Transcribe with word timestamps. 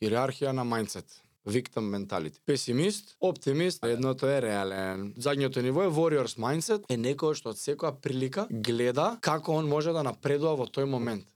Хиерархија 0.00 0.54
на 0.56 0.62
мајндсет. 0.64 1.18
Victim 1.44 1.90
менталити. 1.92 2.38
Песимист, 2.46 3.16
оптимист, 3.20 3.82
едното 3.84 4.28
е 4.32 4.38
реален. 4.40 5.10
Задњото 5.20 5.60
ниво 5.64 5.82
е 5.84 5.90
warriors 5.92 6.38
mindset, 6.40 6.86
е 6.88 6.96
некој 6.96 7.36
што 7.36 7.52
од 7.52 7.60
секоја 7.60 7.92
прилика 8.00 8.46
гледа 8.50 9.10
како 9.20 9.58
он 9.60 9.68
може 9.68 9.92
да 9.92 10.04
напредува 10.04 10.54
во 10.56 10.68
тој 10.68 10.88
момент. 10.88 11.26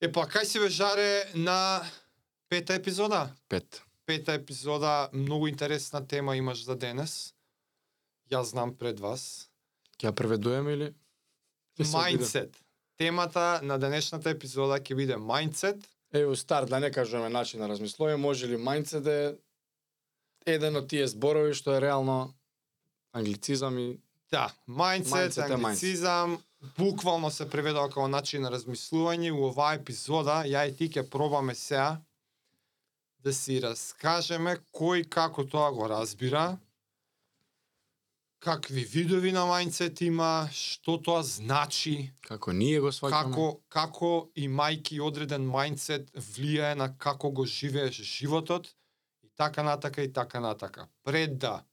Е 0.00 0.08
па 0.08 0.24
кај 0.24 0.46
си 0.48 0.60
бе 0.62 0.70
жаре 0.72 1.28
на 1.36 1.84
пета 2.48 2.74
епизода? 2.74 3.28
Пет. 3.48 3.82
Пета 4.06 4.32
епизода, 4.32 5.10
многу 5.12 5.46
интересна 5.46 6.06
тема 6.06 6.36
имаш 6.36 6.64
за 6.64 6.76
денес. 6.76 7.34
Јас 8.32 8.54
знам 8.56 8.72
пред 8.72 9.00
вас. 9.00 9.50
Ќе 10.00 10.08
ја 10.08 10.14
преведуваме 10.16 10.72
или? 10.72 10.88
Mindset. 11.78 12.56
Темата 12.96 13.60
на 13.62 13.76
денешната 13.78 14.32
епизода 14.32 14.80
ќе 14.80 14.96
биде 14.96 15.20
mindset. 15.20 15.84
Е, 16.12 16.24
у 16.24 16.34
старт, 16.36 16.70
да 16.70 16.80
не 16.80 16.90
кажуваме 16.90 17.28
начин 17.28 17.60
на 17.60 17.68
размислување, 17.68 18.16
може 18.16 18.48
ли 18.48 18.56
mindset 18.56 19.06
е 19.06 19.36
еден 20.46 20.80
од 20.80 20.88
тие 20.88 21.06
зборови 21.06 21.52
што 21.54 21.76
е 21.76 21.84
реално 21.84 22.32
англицизам 23.12 23.78
и 23.78 24.00
Да, 24.30 24.52
е 25.18 25.30
англицизам, 25.42 26.38
буквално 26.78 27.30
се 27.30 27.50
преведува 27.50 27.88
како 27.88 28.08
начин 28.08 28.42
на 28.42 28.50
размислување. 28.50 29.32
У 29.34 29.48
оваа 29.50 29.74
епизода 29.74 30.42
ја 30.46 30.68
и 30.68 30.76
ти 30.76 30.88
ќе 30.88 31.08
пробаме 31.10 31.54
сега 31.54 32.00
да 33.24 33.32
си 33.32 33.60
раскажеме 33.60 34.56
кој 34.72 35.08
како 35.08 35.44
тоа 35.44 35.70
го 35.72 35.88
разбира, 35.88 36.58
какви 38.40 38.84
видови 38.84 39.32
на 39.32 39.44
mindset 39.44 40.00
има, 40.02 40.48
што 40.52 40.96
тоа 41.02 41.22
значи, 41.22 42.12
како 42.24 42.52
ние 42.52 42.80
го 42.80 42.92
сваќаме. 42.92 43.10
како 43.10 43.60
како 43.68 44.12
и 44.34 44.48
мајки 44.48 45.00
одреден 45.04 45.44
mindset 45.48 46.08
влијае 46.14 46.74
на 46.74 46.88
како 46.96 47.30
го 47.30 47.44
живееш 47.44 48.00
животот 48.02 48.72
и 49.22 49.28
така 49.36 49.62
натака 49.62 50.02
и 50.02 50.12
така 50.12 50.40
натака. 50.40 50.88
Пред 51.04 51.38
да 51.38 51.64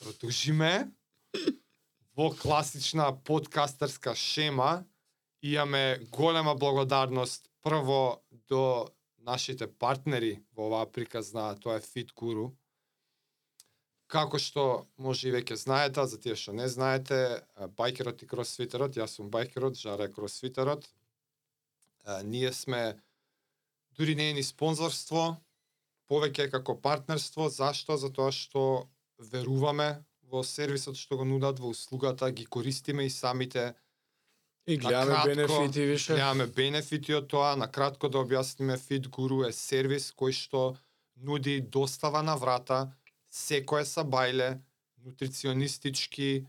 продолжиме 0.00 0.90
во 2.16 2.30
класична 2.30 3.12
подкастерска 3.24 4.14
шема 4.14 4.84
имаме 5.42 5.98
голема 6.10 6.54
благодарност 6.54 7.50
прво 7.62 8.22
до 8.48 8.88
нашите 9.18 9.66
партнери 9.66 10.42
во 10.52 10.68
оваа 10.68 10.86
приказна, 10.86 11.54
тоа 11.60 11.80
е 11.80 11.80
Fit 11.80 12.12
Guru. 12.14 12.52
Како 14.06 14.38
што 14.38 14.86
може 15.00 15.28
и 15.28 15.32
веќе 15.32 15.56
знаете, 15.56 16.00
а 16.00 16.06
за 16.06 16.20
тие 16.20 16.36
што 16.36 16.52
не 16.52 16.68
знаете, 16.68 17.42
байкерот 17.76 18.22
и 18.22 18.28
кросфитерот, 18.28 18.96
јас 19.00 19.16
сум 19.16 19.30
байкерот, 19.32 19.80
Жара 19.80 20.04
е 20.04 20.12
кросфитерот. 20.12 20.86
Ние 22.22 22.52
сме 22.52 23.00
дури 23.96 24.14
не 24.14 24.30
е 24.30 24.34
ни 24.38 24.42
спонзорство, 24.44 25.40
повеќе 26.08 26.46
е 26.46 26.52
како 26.52 26.76
партнерство, 26.76 27.48
зашто? 27.48 27.96
Затоа 27.96 28.30
што 28.30 28.86
веруваме 29.18 30.04
во 30.34 30.42
сервисот 30.42 30.98
што 30.98 31.20
го 31.20 31.24
нудат, 31.24 31.62
во 31.62 31.70
услугата, 31.70 32.30
ги 32.30 32.44
користиме 32.44 33.06
и 33.06 33.10
самите 33.10 33.74
И 34.66 34.78
гледаме 34.78 35.34
бенефити 35.34 35.86
више. 35.86 36.12
Гледаме 36.14 36.46
бенефити 36.46 37.14
од 37.14 37.28
тоа, 37.28 37.52
на 37.56 37.68
кратко 37.68 38.08
да 38.08 38.22
објасниме 38.24 38.78
Fit 38.80 39.08
Guru 39.12 39.44
е 39.48 39.52
сервис 39.52 40.08
кој 40.16 40.32
што 40.32 40.76
нуди 41.16 41.60
достава 41.60 42.22
на 42.22 42.36
врата 42.36 42.88
секое 43.30 43.84
сабајле, 43.84 44.60
нутриционистички, 45.04 46.46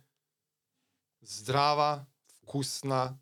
здрава, 1.22 2.06
вкусна 2.40 3.18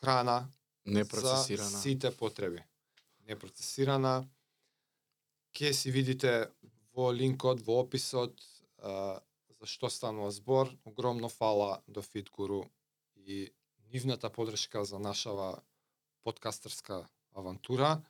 храна 0.00 0.50
Непроцесирана. 0.84 1.70
за 1.70 1.80
сите 1.80 2.10
потреби. 2.10 2.62
Непроцесирана. 3.28 4.28
Ке 5.52 5.72
си 5.72 5.90
видите 5.90 6.48
во 6.92 7.12
линкот, 7.12 7.64
во 7.64 7.80
описот, 7.80 8.36
за 9.66 9.72
што 9.72 9.90
станува 9.90 10.30
збор. 10.30 10.70
Огромно 10.86 11.28
фала 11.28 11.82
до 11.88 12.00
Fit 12.02 12.30
Guru 12.30 12.68
и 13.16 13.50
нивната 13.92 14.30
подршка 14.30 14.84
за 14.84 14.98
нашава 14.98 15.62
подкастерска 16.22 17.08
авантура. 17.34 18.02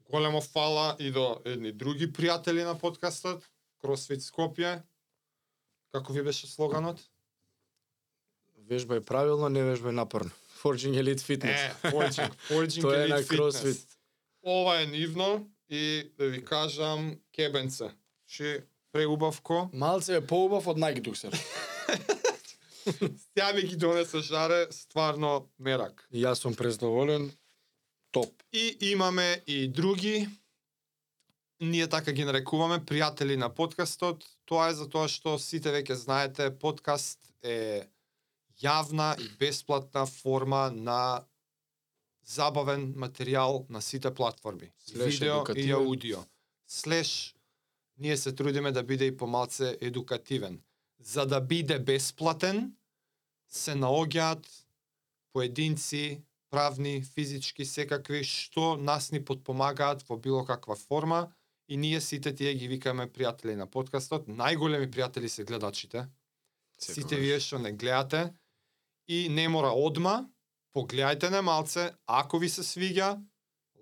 Големо 0.00 0.40
фала 0.40 0.96
и 0.98 1.10
до 1.10 1.42
едни 1.44 1.72
други 1.72 2.08
пријатели 2.08 2.64
на 2.64 2.78
подкастот, 2.78 3.44
CrossFit 3.82 4.24
Скопје. 4.24 4.82
Како 5.92 6.12
ви 6.12 6.22
беше 6.22 6.46
слоганот? 6.46 6.96
Вежбај 8.66 9.04
правилно, 9.04 9.48
не 9.48 9.60
вежбај 9.60 9.92
напорно. 9.92 10.30
Forging 10.62 10.96
Elite 10.96 11.20
Fitness. 11.20 11.60
Е, 11.60 11.92
Forging, 11.92 12.32
Forging 12.50 12.80
Тоа 12.80 13.04
е 13.04 13.08
на. 13.08 13.20
CrossFit. 13.20 13.84
Ова 14.42 14.80
е 14.80 14.86
нивно 14.86 15.50
и 15.68 16.12
да 16.18 16.28
ви 16.28 16.44
кажам 16.44 17.20
кебенце. 17.32 17.90
Ше 18.26 18.66
преубавко. 18.96 19.68
Малце 19.72 20.16
е 20.16 20.26
поубав 20.26 20.68
од 20.68 20.80
Nike 20.80 21.04
Duxer. 21.04 21.36
Ја 23.38 23.52
ми 23.54 23.66
ги 23.66 23.76
донесе 23.76 24.22
жаре, 24.22 24.66
стварно 24.72 25.48
мерак. 25.58 26.06
И 26.10 26.22
јас 26.22 26.40
сум 26.40 26.54
презадоволен. 26.54 27.30
Топ. 28.14 28.42
И 28.52 28.76
имаме 28.92 29.42
и 29.46 29.68
други 29.68 30.28
ние 31.60 31.88
така 31.88 32.12
ги 32.12 32.24
нарекуваме 32.24 32.84
пријатели 32.84 33.36
на 33.36 33.48
подкастот. 33.48 34.24
Тоа 34.44 34.70
е 34.70 34.76
затоа 34.76 35.08
што 35.08 35.38
сите 35.40 35.72
веќе 35.72 35.96
знаете, 35.96 36.50
подкаст 36.52 37.18
е 37.42 37.88
јавна 38.60 39.16
и 39.20 39.28
бесплатна 39.40 40.06
форма 40.06 40.70
на 40.72 41.24
забавен 42.24 42.92
материјал 42.94 43.64
на 43.68 43.80
сите 43.80 44.14
платформи. 44.14 44.72
Слеш 44.78 45.20
Видео 45.20 45.44
и 45.54 45.70
аудио. 45.70 46.24
Слеш 46.66 47.35
ние 47.98 48.16
се 48.16 48.32
трудиме 48.32 48.72
да 48.72 48.82
биде 48.82 49.04
и 49.04 49.16
помалце 49.16 49.78
едукативен. 49.80 50.60
За 51.00 51.26
да 51.26 51.40
биде 51.40 51.78
бесплатен, 51.78 52.72
се 53.48 53.74
наоѓаат 53.74 54.46
поединци, 55.32 56.22
правни, 56.50 57.02
физички, 57.02 57.64
секакви, 57.64 58.22
што 58.24 58.76
нас 58.76 59.10
ни 59.12 59.20
подпомагаат 59.24 60.02
во 60.08 60.16
било 60.16 60.44
каква 60.44 60.76
форма 60.76 61.28
и 61.68 61.76
ние 61.76 62.00
сите 62.00 62.32
тие 62.34 62.54
ги 62.54 62.68
викаме 62.68 63.08
пријатели 63.10 63.56
на 63.56 63.66
подкастот. 63.66 64.28
Најголеми 64.28 64.88
пријатели 64.88 65.28
се 65.28 65.44
гледачите. 65.44 66.06
Сите 66.78 67.00
Секогаш. 67.00 67.20
вие 67.20 67.40
што 67.40 67.58
не 67.58 67.72
гледате 67.72 68.32
и 69.08 69.28
не 69.28 69.48
мора 69.48 69.72
одма, 69.74 70.28
погледајте 70.74 71.30
не 71.30 71.40
малце, 71.42 71.92
ако 72.06 72.38
ви 72.38 72.48
се 72.48 72.62
свиѓа, 72.62 73.20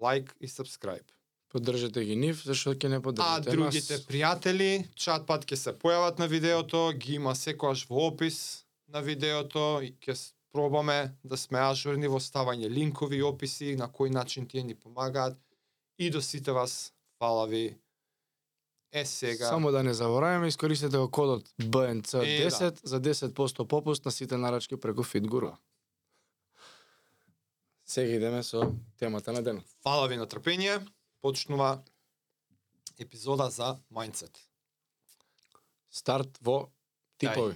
лайк 0.00 0.34
и 0.40 0.48
subscribe. 0.48 1.13
Поддржете 1.54 2.02
ги 2.02 2.16
нив, 2.16 2.40
зашто 2.42 2.72
ќе 2.74 2.88
не 2.88 2.96
А 2.96 3.00
поддржите 3.00 3.50
другите 3.50 3.94
нас. 3.94 4.02
пријатели, 4.02 4.88
чат 4.94 5.22
пат 5.26 5.44
ќе 5.46 5.54
се 5.54 5.72
појават 5.72 6.18
на 6.18 6.26
видеото, 6.26 6.90
ги 6.92 7.14
има 7.14 7.30
секојаш 7.30 7.86
во 7.86 8.08
опис 8.08 8.64
на 8.88 8.98
видеото 9.00 9.78
и 9.80 9.92
ќе 9.94 10.16
пробаме 10.52 11.14
да 11.22 11.36
сме 11.36 11.58
ажурни 11.60 12.10
во 12.10 12.18
ставање 12.18 12.66
линкови 12.68 13.16
и 13.16 13.22
описи 13.22 13.76
на 13.76 13.86
кој 13.88 14.10
начин 14.10 14.48
тие 14.48 14.62
ни 14.62 14.74
помагаат 14.74 15.38
и 15.98 16.10
до 16.10 16.20
сите 16.20 16.50
вас 16.50 16.92
фала 17.18 17.46
ви. 17.46 17.76
Е 18.92 19.04
сега 19.04 19.48
Само 19.48 19.70
да 19.70 19.82
не 19.82 19.94
забораваме, 19.94 20.48
искористете 20.48 20.98
го 20.98 21.10
кодот 21.10 21.46
BNC10 21.62 22.60
Е, 22.60 22.70
да. 22.70 22.76
за 22.82 23.00
10% 23.00 23.66
попуст 23.66 24.04
на 24.04 24.10
сите 24.10 24.36
нарачки 24.36 24.76
преку 24.76 25.04
FitGuru. 25.04 25.54
Сега 27.84 28.12
идеме 28.12 28.42
со 28.42 28.72
темата 28.98 29.32
на 29.32 29.42
денот. 29.42 29.64
фала 29.82 30.08
ви 30.08 30.16
на 30.16 30.26
трпение. 30.26 30.78
Почнува 31.24 31.82
епизода 32.98 33.50
за 33.50 33.78
mindset. 33.90 34.36
Старт 35.90 36.36
во 36.44 36.68
типови. 37.16 37.54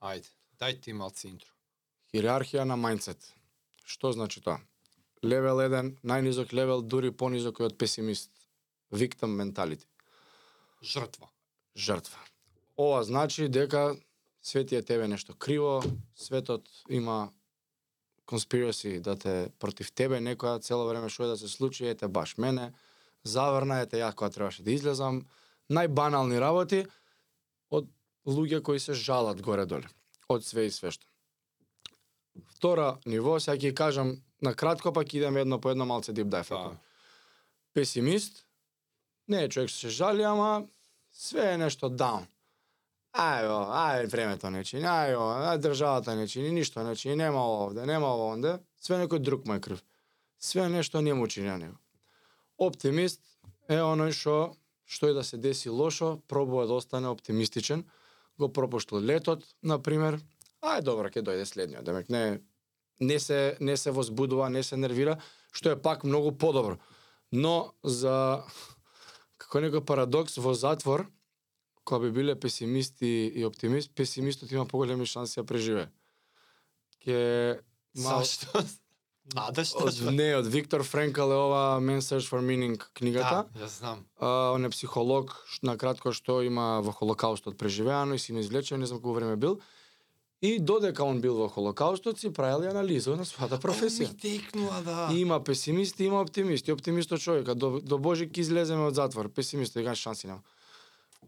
Ајде, 0.00 0.30
дај 0.56 0.78
ти 0.80 0.94
малци 0.96 1.26
интро. 1.28 1.50
Хиерархија 2.08 2.62
на 2.64 2.78
мајндсет. 2.80 3.20
Што 3.84 4.14
значи 4.16 4.40
тоа? 4.40 4.62
Левел 5.20 5.60
1, 5.60 5.90
најнизок 6.00 6.54
левел, 6.56 6.80
дури 6.80 7.10
понизок 7.12 7.60
од 7.60 7.76
песимист. 7.76 8.30
Victim 8.88 9.36
mentality. 9.36 9.84
Жртва. 10.80 11.28
Жртва. 11.76 12.16
Ова 12.78 13.02
значи 13.04 13.48
дека 13.48 13.92
свети 14.40 14.76
е 14.76 14.82
тебе 14.82 15.08
нешто 15.08 15.34
криво, 15.34 15.82
светот 16.16 16.64
има 16.88 17.28
conspiracy 18.26 19.00
да 19.00 19.18
те 19.18 19.52
против 19.58 19.92
тебе 19.92 20.16
некоја 20.16 20.62
цело 20.64 20.88
време 20.88 21.12
што 21.12 21.28
е 21.28 21.34
да 21.34 21.36
се 21.36 21.48
случи, 21.48 21.84
ете 21.84 22.08
баш 22.08 22.38
мене, 22.38 22.72
заврна 23.24 23.82
ете 23.82 24.00
ја 24.02 24.12
кога 24.14 24.30
требаше 24.30 24.62
да 24.62 24.72
излезам, 24.72 25.22
најбанални 25.70 26.40
работи 26.40 26.84
од 27.70 27.88
луѓе 28.26 28.62
кои 28.62 28.80
се 28.80 28.94
жалат 28.94 29.42
горе-доле, 29.42 29.88
од 30.28 30.44
све 30.44 30.66
и 30.66 30.70
свешто. 30.70 31.06
Втора 32.56 32.98
ниво, 33.06 33.38
сега 33.40 33.56
ќе 33.58 33.74
кажам 33.74 34.16
на 34.42 34.54
кратко, 34.54 34.92
пак 34.92 35.14
идеме 35.14 35.40
едно 35.40 35.60
по 35.60 35.70
едно 35.70 35.86
малце 35.86 36.12
deep 36.12 36.28
dive. 36.28 36.48
Да. 36.48 36.76
Песимист, 37.74 38.44
не 39.28 39.44
е 39.44 39.48
човек 39.48 39.68
што 39.68 39.86
се 39.86 39.88
жали, 39.88 40.22
ама 40.22 40.66
све 41.12 41.54
е 41.54 41.58
нешто 41.58 41.88
даун. 41.88 42.26
Ајо, 43.12 43.68
ај 43.76 44.06
времето 44.08 44.50
не 44.50 44.64
чини, 44.64 44.88
ајо, 44.88 45.20
ај 45.52 45.60
државата 45.60 46.16
не 46.16 46.26
чини, 46.28 46.50
ништо 46.50 46.82
не 46.82 46.96
чини, 46.96 47.16
нема 47.16 47.44
овде, 47.44 47.84
нема 47.86 48.08
овонде, 48.08 48.56
све 48.80 48.96
некој 49.04 49.20
друг 49.20 49.44
му 49.46 49.54
е 49.54 49.60
крив. 49.60 49.84
Све 50.40 50.68
нешто 50.68 51.00
не 51.00 51.14
му 51.14 51.28
чини 51.28 51.48
на 51.48 51.58
него. 51.58 51.81
Оптимист 52.58 53.20
е 53.68 53.80
оној 53.80 54.12
што 54.16 54.56
што 54.92 55.08
и 55.08 55.14
да 55.16 55.24
се 55.24 55.38
деси 55.40 55.70
лошо, 55.72 56.18
пробува 56.28 56.66
да 56.66 56.74
остане 56.76 57.08
оптимистичен, 57.08 57.84
го 58.38 58.52
пропуштил 58.52 59.00
летот, 59.00 59.44
на 59.62 59.78
пример, 59.80 60.18
ај 60.60 60.82
добро, 60.84 61.08
ќе 61.08 61.24
дојде 61.24 61.46
следниот, 61.48 61.84
демек 61.84 62.10
не 62.12 62.42
не 63.00 63.18
се 63.18 63.56
не 63.60 63.76
се 63.76 63.90
возбудува, 63.90 64.50
не 64.50 64.62
се 64.62 64.76
нервира, 64.76 65.16
што 65.52 65.72
е 65.72 65.80
пак 65.80 66.04
многу 66.04 66.32
подобро. 66.32 66.78
Но 67.32 67.72
за 67.82 68.44
како 69.38 69.64
некој 69.64 69.84
парадокс 69.88 70.36
во 70.38 70.54
затвор, 70.54 71.08
кога 71.84 72.04
би 72.04 72.12
биле 72.12 72.36
песимисти 72.38 73.32
и 73.34 73.44
оптимист, 73.44 73.94
песимистот 73.94 74.52
има 74.52 74.66
поголеми 74.66 75.06
шанси 75.06 75.40
да 75.40 75.46
преживее. 75.46 75.88
Ке 77.00 77.60
мал... 77.96 78.20
Зашто? 78.20 78.64
Надаш 79.34 79.74
Од, 79.78 80.00
не, 80.10 80.32
од 80.36 80.46
Виктор 80.50 80.82
Френкл 80.84 81.30
е 81.30 81.38
ова 81.38 81.78
Man's 81.80 82.10
Search 82.10 82.26
for 82.26 82.42
Meaning 82.42 82.82
книгата. 82.94 83.46
Да, 83.54 83.60
ја 83.62 83.68
знам. 83.70 84.02
А, 84.18 84.50
он 84.54 84.64
е 84.64 84.70
психолог, 84.70 85.36
на 85.62 85.76
кратко 85.78 86.12
што 86.12 86.42
има 86.42 86.82
во 86.82 86.90
Холокаустот 86.92 87.56
преживеано 87.56 88.14
и 88.14 88.18
си 88.18 88.34
извлечен, 88.34 88.80
не 88.80 88.86
знам 88.86 89.00
колку 89.00 89.20
време 89.20 89.36
бил. 89.36 89.60
И 90.42 90.58
додека 90.58 91.04
он 91.04 91.20
бил 91.20 91.36
во 91.38 91.48
Холокаустот, 91.48 92.18
си 92.18 92.32
правил 92.32 92.66
анализа 92.68 93.14
на 93.16 93.22
својата 93.22 93.60
професија. 93.62 94.10
Ми 94.10 94.18
текнува, 94.18 94.82
да. 94.82 95.08
И 95.14 95.20
има 95.20 95.38
песимисти, 95.44 96.04
има 96.04 96.20
оптимисти. 96.20 96.72
Оптимистот 96.72 97.20
човека, 97.20 97.54
до, 97.54 97.80
до 97.80 97.98
Божик 97.98 98.36
излеземе 98.36 98.90
од 98.90 98.98
затвор. 98.98 99.30
Песимистот 99.30 99.80
вика 99.80 99.94
шанси 99.94 100.26
нема. 100.26 100.42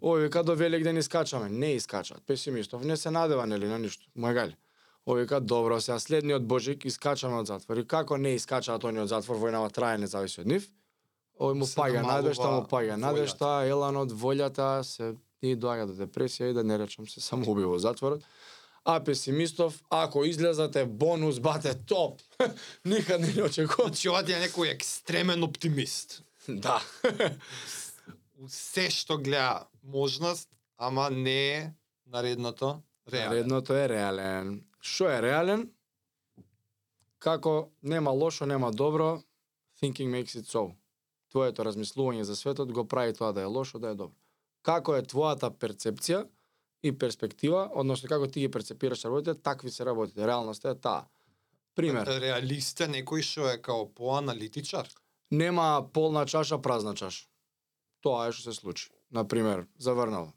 Ој 0.02 0.26
вика 0.26 0.42
до 0.42 0.58
Великден 0.58 0.98
искачаме. 0.98 1.48
Не 1.48 1.76
искачат. 1.78 2.26
Песимистов 2.26 2.82
не 2.82 2.96
се 2.96 3.10
надева 3.10 3.46
нели 3.46 3.70
на 3.70 3.78
ништо. 3.78 4.02
Мој 4.18 4.34
гали. 4.34 4.56
Ој 5.06 5.20
вика 5.20 5.40
добро, 5.40 5.80
сега 5.80 5.98
следниот 6.00 6.46
Божик 6.48 6.84
искачаме 6.88 7.42
од 7.42 7.50
затвор. 7.50 7.82
И 7.82 7.84
како 7.84 8.16
не 8.16 8.34
искачаат 8.38 8.84
они 8.88 9.02
од 9.02 9.12
затвор, 9.12 9.36
војнава 9.36 9.68
трае, 9.72 9.98
не 10.00 10.08
зависи 10.08 10.40
од 10.40 10.48
нив. 10.48 10.70
Ој 11.36 11.58
му 11.60 11.68
паѓа 11.68 12.06
надежта, 12.06 12.48
му 12.48 12.64
паѓа 12.70 12.96
надежта, 12.96 13.50
еланот, 13.68 14.14
волјата, 14.16 14.80
се 14.86 15.12
и 15.44 15.54
доаѓа 15.60 15.90
до 15.90 15.96
депресија 15.98 16.50
и 16.50 16.56
да 16.56 16.64
не 16.64 16.78
речам 16.80 17.08
се 17.10 17.20
самоуби 17.20 17.66
во 17.68 17.78
затворот. 17.78 18.24
А 18.84 18.98
песимистов, 19.04 19.80
ако 19.90 20.24
излезате 20.24 20.84
бонус, 20.84 21.40
бате 21.40 21.74
топ. 21.74 22.20
Никад 22.84 23.20
не 23.20 23.42
очекувам. 23.42 23.92
Значи, 23.92 24.08
ова 24.08 24.20
е 24.20 24.40
некој 24.44 24.74
екстремен 24.74 25.42
оптимист. 25.44 26.22
Да. 26.48 26.76
Се 28.48 28.90
што 28.92 29.16
гледа 29.16 29.64
можност, 29.80 30.50
ама 30.76 31.08
не 31.10 31.72
наредното 32.04 32.82
реален. 33.08 33.32
Редното 33.32 33.72
е 33.72 33.88
реален. 33.88 34.60
Што 34.84 35.08
е 35.08 35.20
реален? 35.24 35.68
Како 37.18 37.72
нема 37.82 38.12
лошо, 38.12 38.46
нема 38.46 38.70
добро, 38.72 39.22
thinking 39.80 40.12
makes 40.12 40.36
it 40.36 40.44
so. 40.50 40.74
Твоето 41.32 41.64
размислување 41.64 42.22
за 42.28 42.36
светот 42.36 42.72
го 42.72 42.84
прави 42.88 43.14
тоа 43.16 43.32
да 43.32 43.42
е 43.42 43.50
лошо, 43.50 43.78
да 43.78 43.90
е 43.90 43.94
добро. 43.94 44.14
Како 44.62 44.94
е 44.96 45.02
твојата 45.02 45.50
перцепција 45.50 46.26
и 46.82 46.92
перспектива, 46.92 47.70
односно 47.74 48.08
како 48.08 48.28
ти 48.28 48.44
ги 48.44 48.50
перцепираш 48.50 49.04
работите, 49.04 49.40
такви 49.40 49.70
се 49.70 49.84
работите. 49.84 50.26
Реалноста 50.26 50.70
е 50.70 50.74
таа. 50.74 51.08
Пример, 51.74 52.06
Реалист 52.20 52.80
е 52.80 52.88
некој 52.92 53.24
што 53.24 53.48
е 53.50 53.58
као 53.58 53.88
поаналитичар. 53.94 54.88
нема 55.30 55.88
полна 55.92 56.26
чаша, 56.26 56.58
празна 56.62 56.94
чаша. 56.94 57.26
Тоа 58.00 58.28
е 58.28 58.32
што 58.32 58.52
се 58.52 58.60
случи. 58.60 58.90
Например, 59.10 59.66
заврнало. 59.78 60.32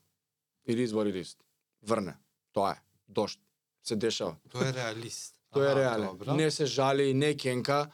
Или 0.66 0.82
извори 0.82 1.14
лист. 1.14 1.44
Врне. 1.82 2.18
Тоа 2.54 2.72
е. 2.72 2.82
Дошт. 3.08 3.40
Се 3.88 3.96
дешава. 3.96 4.36
Тој 4.52 4.70
е 4.70 4.74
реалист. 4.76 5.36
Тој 5.56 5.72
е 5.72 5.76
реален. 5.76 6.08
добро. 6.12 6.36
Не 6.36 6.52
се 6.52 6.66
жали, 6.66 7.14
не 7.14 7.34
кенка, 7.38 7.88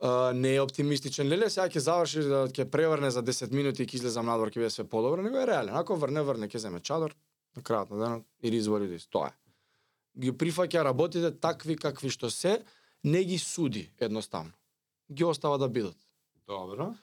а, 0.00 0.32
не 0.32 0.54
е 0.54 0.60
оптимистичен. 0.60 1.28
Леле, 1.28 1.50
сега 1.52 1.68
ќе 1.68 1.84
заврши 1.84 2.24
да 2.24 2.46
ќе 2.48 2.64
преврне 2.70 3.10
за 3.12 3.22
10 3.22 3.52
минути 3.52 3.84
и 3.84 3.86
ќе 3.86 4.00
излезам 4.00 4.26
надвор, 4.26 4.48
ќе 4.48 4.62
биде 4.62 4.70
све 4.72 4.86
подобро, 4.88 5.22
него 5.22 5.36
е 5.36 5.46
реален. 5.46 5.76
Ако 5.76 5.96
врне, 6.00 6.22
врне, 6.24 6.48
ќе 6.48 6.64
земе 6.64 6.80
чадор, 6.80 7.12
на 7.56 7.62
крајот 7.62 7.92
на 7.92 8.00
денот 8.04 8.24
или 8.42 8.56
извори 8.56 8.88
лист. 8.88 9.10
Тоа 9.12 9.28
е. 9.28 9.36
Ги 10.18 10.32
прифаќа 10.32 10.86
работите 10.88 11.30
такви 11.30 11.76
какви 11.76 12.10
што 12.10 12.30
се, 12.30 12.62
не 13.04 13.24
ги 13.24 13.38
суди 13.38 13.90
едноставно. 14.00 14.52
Ги 15.12 15.24
остава 15.24 15.58
да 15.58 15.68
бидат. 15.68 15.96
Добро. 16.48 16.94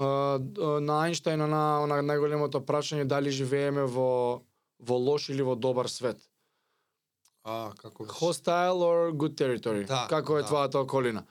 Д- 0.00 0.80
на 0.80 1.12
на, 1.36 1.62
на 1.86 1.96
најголемото 2.00 2.64
прашање 2.64 3.04
дали 3.04 3.30
живееме 3.30 3.84
во 3.84 4.40
во 4.80 4.96
лош 4.96 5.28
или 5.28 5.42
во 5.42 5.54
добар 5.56 5.88
свет. 5.88 6.29
А, 7.44 7.72
како 7.74 8.04
беше? 8.04 8.14
Hostile 8.16 8.82
or 8.82 9.12
good 9.12 9.34
territory. 9.34 9.86
Да, 9.86 10.06
Како 10.08 10.38
е 10.38 10.42
да. 10.42 10.48
твојата 10.48 10.76
околина? 10.76 11.24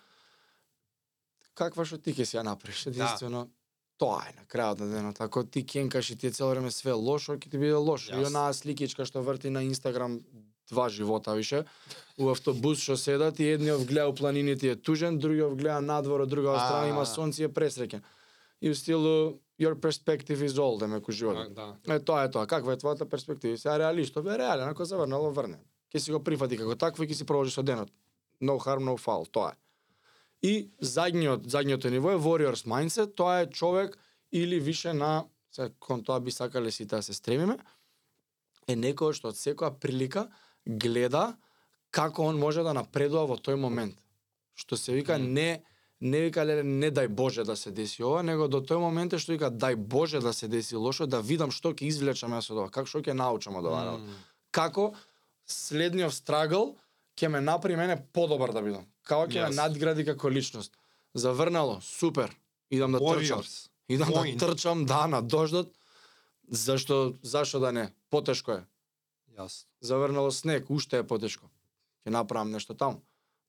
Каква 1.53 1.85
што 1.85 1.97
ти 1.97 2.13
ќе 2.13 2.25
си 2.25 2.37
ја 2.37 2.43
направиш? 2.43 2.85
Единствено, 2.87 3.49
тоа 3.97 4.23
е 4.23 4.33
на 4.33 4.45
крајот 4.45 4.79
на 4.79 4.87
денот. 4.87 5.17
Ако 5.19 5.43
ти 5.43 5.63
кенкаш 5.63 6.09
и 6.09 6.15
ти 6.15 6.27
е 6.27 6.31
цело 6.31 6.49
време 6.49 6.71
све 6.71 6.91
лошо, 6.93 7.35
ќе 7.35 7.51
ти 7.51 7.57
биде 7.57 7.73
лошо. 7.75 8.09
И 8.09 8.15
Јасно. 8.15 8.27
онаа 8.27 8.53
сликичка 8.53 9.05
што 9.05 9.21
врти 9.21 9.49
на 9.49 9.61
Инстаграм 9.61 10.21
два 10.67 10.87
живота 10.89 11.33
више, 11.33 11.65
у 12.17 12.29
автобус 12.29 12.79
што 12.79 12.95
седат 12.95 13.39
и 13.39 13.49
едниот 13.49 13.85
гледа 13.85 14.07
у 14.07 14.15
планините 14.15 14.67
и 14.67 14.69
е 14.69 14.75
тужен, 14.77 15.17
другиот 15.17 15.55
гледа 15.55 15.81
надвор, 15.81 16.21
од 16.21 16.29
другава 16.29 16.57
А. 16.57 16.65
страна 16.65 16.87
има 16.87 17.05
сонце 17.05 17.41
и 17.41 17.45
е 17.45 17.49
пресреќен. 17.49 18.01
И 18.61 18.69
у 18.69 18.75
стилу 18.75 19.39
your 19.59 19.75
perspective 19.75 20.39
is 20.39 20.55
all, 20.55 20.79
демек 20.79 21.03
у 21.03 21.11
Да, 21.11 21.11
животот. 21.11 21.53
да. 21.53 21.75
Е, 21.85 21.99
тоа 21.99 22.23
е 22.23 22.31
тоа. 22.31 22.47
Каква 22.47 22.73
е 22.73 22.77
твојата 22.77 23.05
перспектива? 23.05 23.57
Сега 23.57 23.79
реалистов 23.79 24.25
е 24.25 24.37
реален, 24.37 24.69
ако 24.69 24.85
заврнало, 24.85 25.31
врне. 25.31 25.59
Ке 25.91 25.99
си 25.99 26.11
го 26.11 26.23
прифати 26.23 26.57
како 26.57 26.75
такво 26.75 27.03
и 27.03 27.09
ќе 27.09 27.17
си 27.21 27.25
продолжи 27.25 27.51
со 27.51 27.63
денот. 27.63 27.89
No 28.41 28.59
harm, 28.59 28.85
no 28.85 28.95
foul, 28.97 29.25
тоа 29.27 29.51
е. 29.51 29.57
И 30.41 30.69
задниот, 30.79 31.49
задниото 31.49 31.89
ниво 31.89 32.11
е 32.11 32.15
warriors 32.15 32.63
mindset, 32.65 33.15
тоа 33.15 33.41
е 33.41 33.49
човек 33.49 33.97
или 34.31 34.59
више 34.59 34.93
на, 34.93 35.25
се 35.51 35.71
кон 35.79 36.03
тоа 36.03 36.19
би 36.19 36.31
сакале 36.31 36.71
сите 36.71 36.95
да 36.95 37.03
се 37.03 37.13
стремиме, 37.13 37.57
е 38.67 38.75
некој 38.75 39.13
што 39.17 39.33
од 39.33 39.39
секоја 39.39 39.73
прилика 39.79 40.29
гледа 40.65 41.33
како 41.91 42.29
он 42.29 42.37
може 42.39 42.63
да 42.63 42.73
напредува 42.73 43.25
во 43.25 43.37
тој 43.37 43.57
момент. 43.57 43.97
Што 44.55 44.77
се 44.77 44.93
вика 44.93 45.17
не 45.17 45.63
не 45.99 46.21
вика 46.21 46.45
леле 46.45 46.63
не 46.63 46.91
дај 46.91 47.07
Боже 47.07 47.43
да 47.43 47.55
се 47.55 47.71
деси 47.71 48.03
ова, 48.03 48.23
него 48.23 48.47
до 48.47 48.61
тој 48.61 48.79
момент 48.79 49.13
е 49.13 49.19
што 49.19 49.33
вика 49.33 49.51
дај 49.51 49.75
Боже 49.75 50.21
да 50.23 50.33
се 50.33 50.47
деси 50.47 50.75
лошо, 50.75 51.07
да 51.07 51.19
видам 51.21 51.51
што 51.51 51.73
ќе 51.73 51.89
извлечам 51.89 52.31
јас 52.31 52.51
од 52.51 52.57
ова, 52.57 52.69
како 52.71 52.87
што 52.87 53.01
ќе 53.03 53.13
научам 53.13 53.59
од 53.59 53.65
ова. 53.65 53.97
М, 53.99 54.15
Како 54.51 54.93
следниот 55.51 56.13
страгл 56.13 56.75
ќе 57.17 57.27
ме 57.27 57.41
направи 57.41 57.75
мене 57.75 57.97
подобар 58.13 58.53
да 58.55 58.61
бидам. 58.61 58.85
Како 59.03 59.27
ќе 59.27 59.43
ме 59.43 59.49
Јас. 59.49 59.55
надгради 59.57 60.05
како 60.05 60.29
личност. 60.29 60.77
Заврнало, 61.13 61.79
супер. 61.81 62.35
Идам 62.69 62.91
да 62.91 62.99
трчам. 62.99 63.41
Warriors. 63.41 63.69
Идам 63.89 64.09
Point. 64.09 64.37
да 64.37 64.47
трчам, 64.47 64.85
да, 64.85 65.07
на 65.07 65.21
дождот. 65.21 65.73
Зашто, 66.49 67.13
зашо 67.23 67.59
да 67.59 67.71
не? 67.71 67.89
Потешко 68.09 68.51
е. 68.51 68.63
Јасно. 69.37 69.65
Заврнало 69.81 70.31
снег, 70.31 70.69
уште 70.69 71.01
е 71.01 71.07
потешко. 71.07 71.49
Ќе 72.05 72.13
направам 72.13 72.51
нешто 72.51 72.73
таму. 72.73 73.01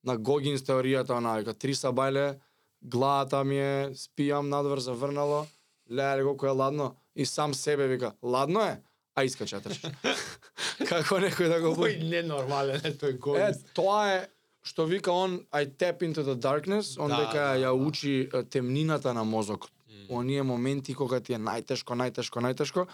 На 0.03 0.17
Гогинс 0.17 0.63
теоријата 0.65 1.17
она 1.17 1.37
вика 1.37 1.53
три 1.53 1.75
сабајле, 1.77 2.39
главата 2.81 3.43
ми 3.43 3.57
е, 3.57 3.93
спијам 3.93 4.49
надвор 4.49 4.79
заврнало, 4.79 5.45
леле 5.89 6.23
колку 6.23 6.45
е 6.45 6.49
ладно 6.49 6.95
и 7.15 7.25
сам 7.25 7.53
себе 7.53 7.87
вика, 7.87 8.13
ладно 8.23 8.61
е, 8.61 8.81
а 9.15 9.23
искача 9.23 9.61
трчаш. 9.61 9.93
Како 10.89 11.19
некој 11.19 11.47
да 11.47 11.59
го 11.59 11.75
буди. 11.75 11.93
Кој 11.93 12.09
ненормален 12.09 12.81
е 12.83 12.91
тој 12.93 13.13
Е, 13.13 13.17
гој. 13.17 13.57
тоа 13.73 14.07
е 14.09 14.27
што 14.63 14.85
вика 14.85 15.11
он 15.11 15.45
I 15.51 15.65
tap 15.65 16.01
into 16.01 16.23
the 16.23 16.35
darkness, 16.35 16.97
он 16.99 17.09
Да, 17.09 17.17
дека 17.17 17.33
да, 17.33 17.55
ја 17.57 17.61
да. 17.61 17.73
учи 17.73 18.29
е, 18.33 18.43
темнината 18.43 19.13
на 19.13 19.23
мозокот. 19.23 19.71
Оние 20.09 20.43
моменти 20.43 20.93
кога 20.93 21.19
ти 21.19 21.33
е 21.33 21.37
најтешко, 21.37 21.95
најтешко, 21.95 22.41
најтешко. 22.41 22.87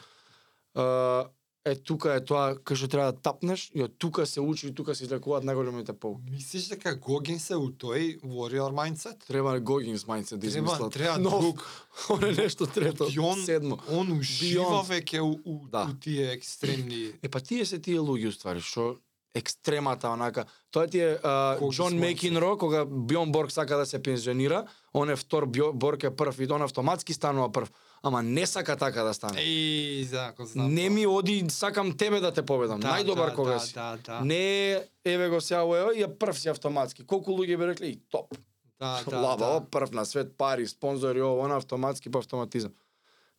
Е, 0.76 1.28
е 1.68 1.76
тука 1.78 2.14
е 2.14 2.22
тоа 2.22 2.56
кај 2.58 2.76
што 2.76 2.88
треба 2.88 3.12
да 3.12 3.20
тапнеш 3.20 3.72
и 3.72 3.82
од 3.82 3.98
тука 3.98 4.26
се 4.26 4.40
учи 4.42 4.68
и 4.68 4.74
тука 4.74 4.94
се 4.94 5.04
излекуваат 5.04 5.44
најголемите 5.44 5.94
полуки. 5.94 6.30
Мислиш 6.30 6.68
дека 6.68 6.96
Гогин 6.98 7.40
се 7.40 7.56
у 7.56 7.70
тој 7.70 8.22
warrior 8.24 8.72
mindset? 8.72 9.20
Треба 9.24 9.60
Гогинс 9.60 10.04
mindset 10.04 10.36
да 10.36 10.40
Треба, 10.42 10.48
измислат. 10.50 10.94
треба 10.94 11.18
Нов, 11.20 11.42
друг. 11.42 11.66
Он 12.10 12.24
е 12.24 12.32
нешто 12.34 12.66
трето, 12.68 13.08
И 13.08 13.20
он, 13.20 13.36
седмо. 13.38 13.78
он 13.90 14.12
ужива 14.12 14.64
Beyond. 14.64 14.86
веќе 14.86 15.20
у, 15.20 15.40
у, 15.46 15.68
Да. 15.68 15.86
у 15.86 15.94
тие 15.96 16.32
екстремни... 16.32 17.12
Е 17.20 17.30
па 17.30 17.40
тие 17.40 17.66
се 17.66 17.80
тие 17.80 18.00
луѓе 18.00 18.28
уствари 18.28 18.62
што 18.62 18.98
екстремата 19.36 20.10
онака. 20.10 20.46
Тоа 20.72 20.88
ти 20.88 21.00
е 21.00 21.18
Џон 21.20 21.70
смојам 21.72 22.00
Мекинро 22.00 22.58
кога 22.58 22.86
Бјон 22.86 23.32
Борг 23.32 23.52
сака 23.52 23.78
да 23.78 23.86
се 23.86 24.00
пензионира, 24.00 24.64
он 24.94 25.10
е 25.10 25.16
втор, 25.16 25.46
Бјо- 25.46 25.74
Борг 25.74 26.04
е 26.04 26.10
прв 26.12 26.40
и 26.40 26.48
он 26.48 26.62
автоматски 26.62 27.14
станува 27.14 27.52
прв. 27.52 27.70
Ама 28.08 28.24
не 28.24 28.46
сака 28.46 28.78
така 28.78 29.04
да 29.04 29.14
стане. 29.14 29.42
Еј, 29.42 30.04
за, 30.04 30.34
го 30.38 30.46
знам. 30.46 30.74
не 30.74 30.90
ми 30.90 31.08
оди, 31.08 31.46
сакам 31.50 31.98
тебе 31.98 32.20
да 32.20 32.32
те 32.32 32.42
победам. 32.42 32.80
Да, 32.80 32.96
Најдобар 32.96 33.30
да, 33.30 33.36
кога 33.36 33.54
да, 33.54 33.60
си. 33.60 33.74
Да, 33.74 33.98
да. 34.06 34.22
Не 34.22 34.80
еве 35.06 35.30
го 35.30 35.42
сега 35.42 35.64
ово, 35.68 35.92
ја 35.92 36.08
прв 36.08 36.40
си 36.40 36.48
автоматски. 36.50 37.04
Колку 37.04 37.36
луѓе 37.36 37.58
би 37.60 37.68
рекли, 37.68 37.88
и 37.88 38.00
топ. 38.12 38.32
да, 38.80 39.04
да, 39.10 39.20
Лаба, 39.20 39.60
да. 39.60 39.66
прв 39.72 39.92
на 39.92 40.06
свет, 40.06 40.38
пари, 40.38 40.68
спонзори, 40.68 41.22
ово, 41.22 41.44
она 41.44 41.58
автоматски 41.58 42.10
по 42.10 42.20
автоматизам. 42.20 42.72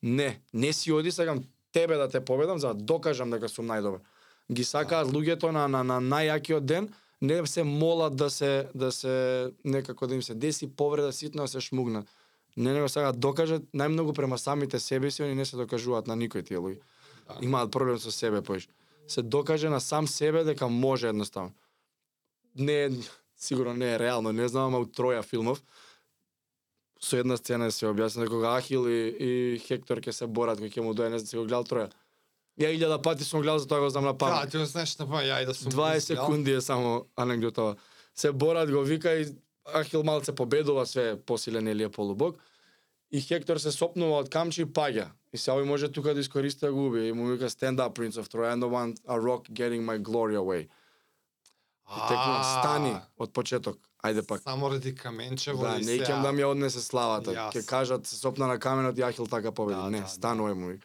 Не, 0.02 0.40
не 0.52 0.72
си 0.72 0.92
оди, 0.92 1.10
сакам 1.10 1.40
тебе 1.72 1.96
да 1.96 2.08
те 2.08 2.20
победам 2.20 2.58
за 2.58 2.68
да 2.68 2.74
докажам 2.74 3.30
дека 3.30 3.48
сум 3.48 3.72
најдобар. 3.72 4.04
Ги 4.52 4.64
сакаат 4.64 5.08
луѓето 5.08 5.50
на 5.50 5.68
на 5.68 5.82
на 5.84 6.00
најјакиот 6.00 6.60
ден, 6.60 6.92
не 7.20 7.46
се 7.46 7.62
молат 7.62 8.16
да 8.16 8.30
се 8.30 8.68
да 8.74 8.92
се 8.92 9.50
некако 9.64 10.06
да 10.06 10.14
им 10.14 10.22
се 10.22 10.34
деси 10.34 10.76
повреда 10.76 11.12
ситно 11.12 11.42
да 11.42 11.48
се 11.48 11.60
шмугнат. 11.60 12.06
Не 12.58 12.72
него 12.74 12.88
сега 12.90 13.12
докажат 13.12 13.62
најмногу 13.70 14.12
према 14.14 14.38
самите 14.38 14.80
себе 14.82 15.10
си, 15.10 15.22
они 15.22 15.34
не 15.34 15.44
се 15.46 15.56
докажуваат 15.56 16.06
на 16.10 16.16
никој 16.18 16.42
тие 16.42 16.58
луѓе. 16.58 16.80
Да. 17.28 17.38
Имаат 17.40 17.70
проблем 17.70 17.98
со 18.02 18.10
себе 18.10 18.42
поиш. 18.42 18.68
Се 19.06 19.22
докаже 19.22 19.68
на 19.70 19.80
сам 19.80 20.08
себе 20.08 20.44
дека 20.44 20.68
може 20.68 21.08
едноставно. 21.08 21.52
Не 22.56 22.90
сигурно 23.36 23.74
не 23.74 23.94
е 23.94 23.98
реално, 23.98 24.32
не 24.32 24.48
знам, 24.48 24.74
ама 24.74 24.78
у 24.82 24.86
Троја 24.86 25.22
филмов 25.22 25.62
со 27.00 27.16
една 27.16 27.36
сцена 27.36 27.70
се 27.70 27.86
објасни 27.86 28.24
дека 28.26 28.34
кога 28.34 28.56
Ахил 28.58 28.88
и, 28.90 28.98
и 29.18 29.58
Хектор 29.62 30.00
ќе 30.02 30.10
се 30.10 30.26
борат, 30.26 30.58
кој 30.58 30.72
ќе 30.74 30.82
му 30.82 30.94
дое, 30.94 31.10
не 31.10 31.18
знам, 31.18 31.26
си 31.30 31.36
го 31.36 31.44
гледал 31.46 31.64
Троја. 31.64 31.92
Ја 32.58 32.74
илјада 32.74 32.98
пати 33.02 33.24
сум 33.24 33.42
гледал, 33.42 33.58
затоа 33.62 33.80
го 33.80 33.90
знам 33.90 34.04
на 34.04 34.12
Да, 34.12 34.18
памет. 34.18 34.50
ти 34.50 34.58
го 34.58 34.64
знаеш 34.64 34.96
на 34.98 35.06
па 35.06 35.22
ја 35.22 35.42
и 35.42 35.46
да 35.46 35.54
сум 35.54 35.70
20 35.72 35.78
го 35.78 35.96
изгледал. 35.96 36.24
секунди 36.26 36.52
е 36.52 36.60
само 36.60 37.06
анегдотава. 37.16 37.76
Се 38.14 38.32
борат, 38.32 38.70
го 38.70 38.82
вика 38.82 39.14
и 39.14 39.26
Ахил 39.74 40.02
малце 40.02 40.32
победува 40.32 40.86
све 40.86 41.16
посилен 41.16 41.68
Елија 41.68 41.90
полубог. 41.92 42.38
И 43.10 43.20
Хектор 43.20 43.56
се 43.56 43.72
сопнува 43.72 44.20
од 44.22 44.28
камчи 44.28 44.62
и 44.62 44.68
паѓа. 44.68 45.08
И 45.32 45.38
се 45.40 45.52
овој 45.52 45.64
може 45.64 45.88
тука 45.92 46.14
да 46.14 46.20
искористи 46.20 46.66
да 46.66 46.72
го 46.72 46.86
убие. 46.88 47.08
И 47.08 47.12
му 47.12 47.26
вика 47.26 47.48
stand 47.48 47.80
up 47.80 47.94
Prince 47.96 48.20
of 48.20 48.28
Troy, 48.28 48.48
I 48.48 48.56
don't 48.56 48.70
want 48.70 49.00
a 49.06 49.16
rock 49.18 49.48
getting 49.52 49.84
my 49.84 49.98
glory 49.98 50.36
away. 50.36 50.68
И 51.88 52.00
текнува, 52.08 52.42
стани 52.44 52.96
од 53.16 53.32
почеток. 53.32 53.78
Ајде 54.04 54.22
пак. 54.26 54.42
Само 54.42 54.70
ради 54.70 54.94
каменчево 54.94 55.62
Да, 55.62 55.78
не 55.78 55.98
ќе 55.98 56.22
да 56.22 56.32
ми 56.32 56.44
однесе 56.44 56.80
славата. 56.80 57.32
Ќе 57.32 57.64
кажат 57.66 58.06
се 58.06 58.16
сопна 58.16 58.46
на 58.46 58.58
каменот 58.58 58.98
и 58.98 59.02
Ахил 59.02 59.26
така 59.26 59.52
победи. 59.52 59.80
Да, 59.80 59.90
не, 59.90 60.00
да, 60.00 60.06
станувај 60.06 60.54
му. 60.54 60.76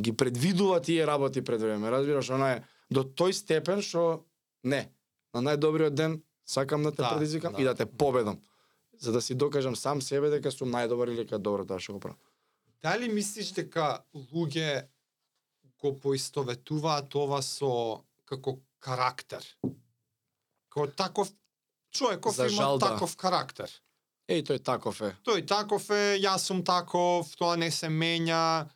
Ги 0.00 0.12
предвидува 0.12 0.80
тие 0.80 1.06
работи 1.06 1.42
пред 1.42 1.60
време. 1.60 1.90
Разбираш, 1.90 2.30
она 2.30 2.52
е 2.52 2.62
до 2.90 3.02
тој 3.02 3.32
степен 3.32 3.82
што 3.82 4.24
не. 4.64 4.86
На 5.34 5.40
најдобриот 5.40 5.96
ден 5.96 6.20
сакам 6.50 6.82
да 6.82 6.90
те 6.90 7.02
Да, 7.02 7.14
предизвикам 7.14 7.52
да. 7.54 7.62
и 7.62 7.64
да 7.64 7.74
те 7.74 7.86
победам. 7.86 8.40
За 8.98 9.12
да 9.12 9.22
си 9.22 9.34
докажам 9.34 9.76
сам 9.76 10.02
себе 10.02 10.30
дека 10.30 10.50
сум 10.52 10.68
најдобар 10.70 11.08
или 11.08 11.22
дека 11.24 11.38
добро 11.38 11.64
тоа 11.64 11.78
што 11.80 11.94
го 11.94 12.00
правам. 12.00 12.18
Дали 12.82 13.08
мислиш 13.08 13.52
дека 13.52 14.02
луѓе 14.14 14.86
го 15.78 15.94
поистоветуваат 15.96 17.14
ова 17.14 17.40
со 17.42 18.02
како 18.26 18.58
карактер? 18.78 19.44
Како 20.68 20.86
таков 20.88 21.30
човеков 21.90 22.34
За 22.36 22.46
има 22.46 22.76
да. 22.78 22.90
таков 22.90 23.16
карактер. 23.16 23.70
Еј, 24.30 24.44
тој 24.46 24.60
таков 24.62 25.00
е. 25.02 25.10
Тој 25.26 25.46
таков 25.48 25.88
е, 25.90 26.20
јас 26.22 26.46
сум 26.46 26.60
таков, 26.64 27.32
тоа 27.36 27.56
не 27.56 27.70
се 27.70 27.88
менја. 27.88 28.68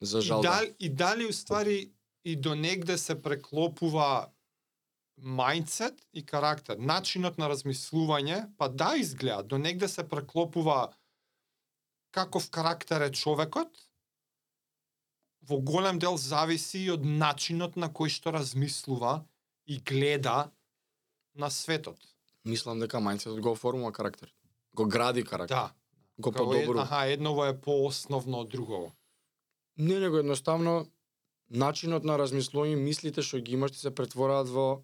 За 0.00 0.18
И 0.18 0.22
жал. 0.22 0.42
да. 0.42 0.50
дали, 0.50 0.74
и 0.78 0.88
дали 0.88 1.26
уствари 1.26 1.92
и 2.24 2.36
до 2.36 2.54
негде 2.54 2.98
се 2.98 3.14
преклопува 3.22 4.28
мајндсет 5.22 6.00
и 6.12 6.24
карактер, 6.26 6.78
начинот 6.78 7.38
на 7.38 7.48
размислување, 7.52 8.50
па 8.58 8.68
да 8.68 8.94
изгледа, 8.96 9.42
до 9.42 9.58
негде 9.58 9.88
се 9.88 10.06
преклопува 10.08 10.90
каков 12.10 12.50
карактер 12.50 13.00
е 13.00 13.12
човекот, 13.12 13.70
во 15.42 15.58
голем 15.58 15.98
дел 15.98 16.16
зависи 16.16 16.84
и 16.84 16.90
од 16.92 17.04
начинот 17.04 17.76
на 17.76 17.88
кој 17.88 18.12
што 18.12 18.32
размислува 18.34 19.24
и 19.66 19.78
гледа 19.78 20.50
на 21.34 21.50
светот. 21.50 21.98
Мислам 22.44 22.80
дека 22.80 23.00
мајндсетот 23.00 23.40
го 23.40 23.54
оформува 23.56 23.92
карактер. 23.92 24.32
Го 24.74 24.86
гради 24.86 25.24
карактер. 25.24 25.56
Да. 25.56 25.72
Го 26.18 26.32
подобрува. 26.32 26.82
аха, 26.82 27.06
едново 27.08 27.44
е 27.46 27.60
поосновно 27.60 28.40
од 28.40 28.48
друго. 28.48 28.92
Не, 29.76 30.00
него 30.00 30.18
едноставно 30.20 30.86
начинот 31.48 32.04
на 32.04 32.18
размислување, 32.20 32.76
мислите 32.76 33.22
што 33.22 33.40
ги 33.40 33.56
имаш 33.56 33.72
ти 33.72 33.78
се 33.78 33.94
претвораат 33.94 34.48
во 34.48 34.82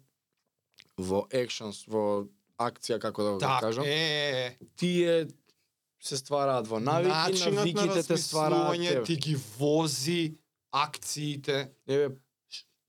во 0.97 1.27
actions, 1.31 1.85
во 1.87 2.25
акција 2.59 2.99
како 2.99 3.23
да 3.23 3.31
го 3.31 3.39
Так, 3.39 3.61
кажам. 3.61 3.85
е, 3.85 3.97
е. 4.47 4.57
Тие 4.75 5.27
се 5.99 6.17
ствараат 6.17 6.67
во 6.67 6.79
навики, 6.79 7.09
Начинот 7.09 7.53
на 7.55 7.61
навиките 7.75 8.03
те 8.03 8.17
ствараат 8.17 8.73
тебе. 8.73 9.03
ти 9.03 9.15
ги 9.17 9.35
вози 9.59 10.35
акциите. 10.71 11.69
Еве 11.87 12.09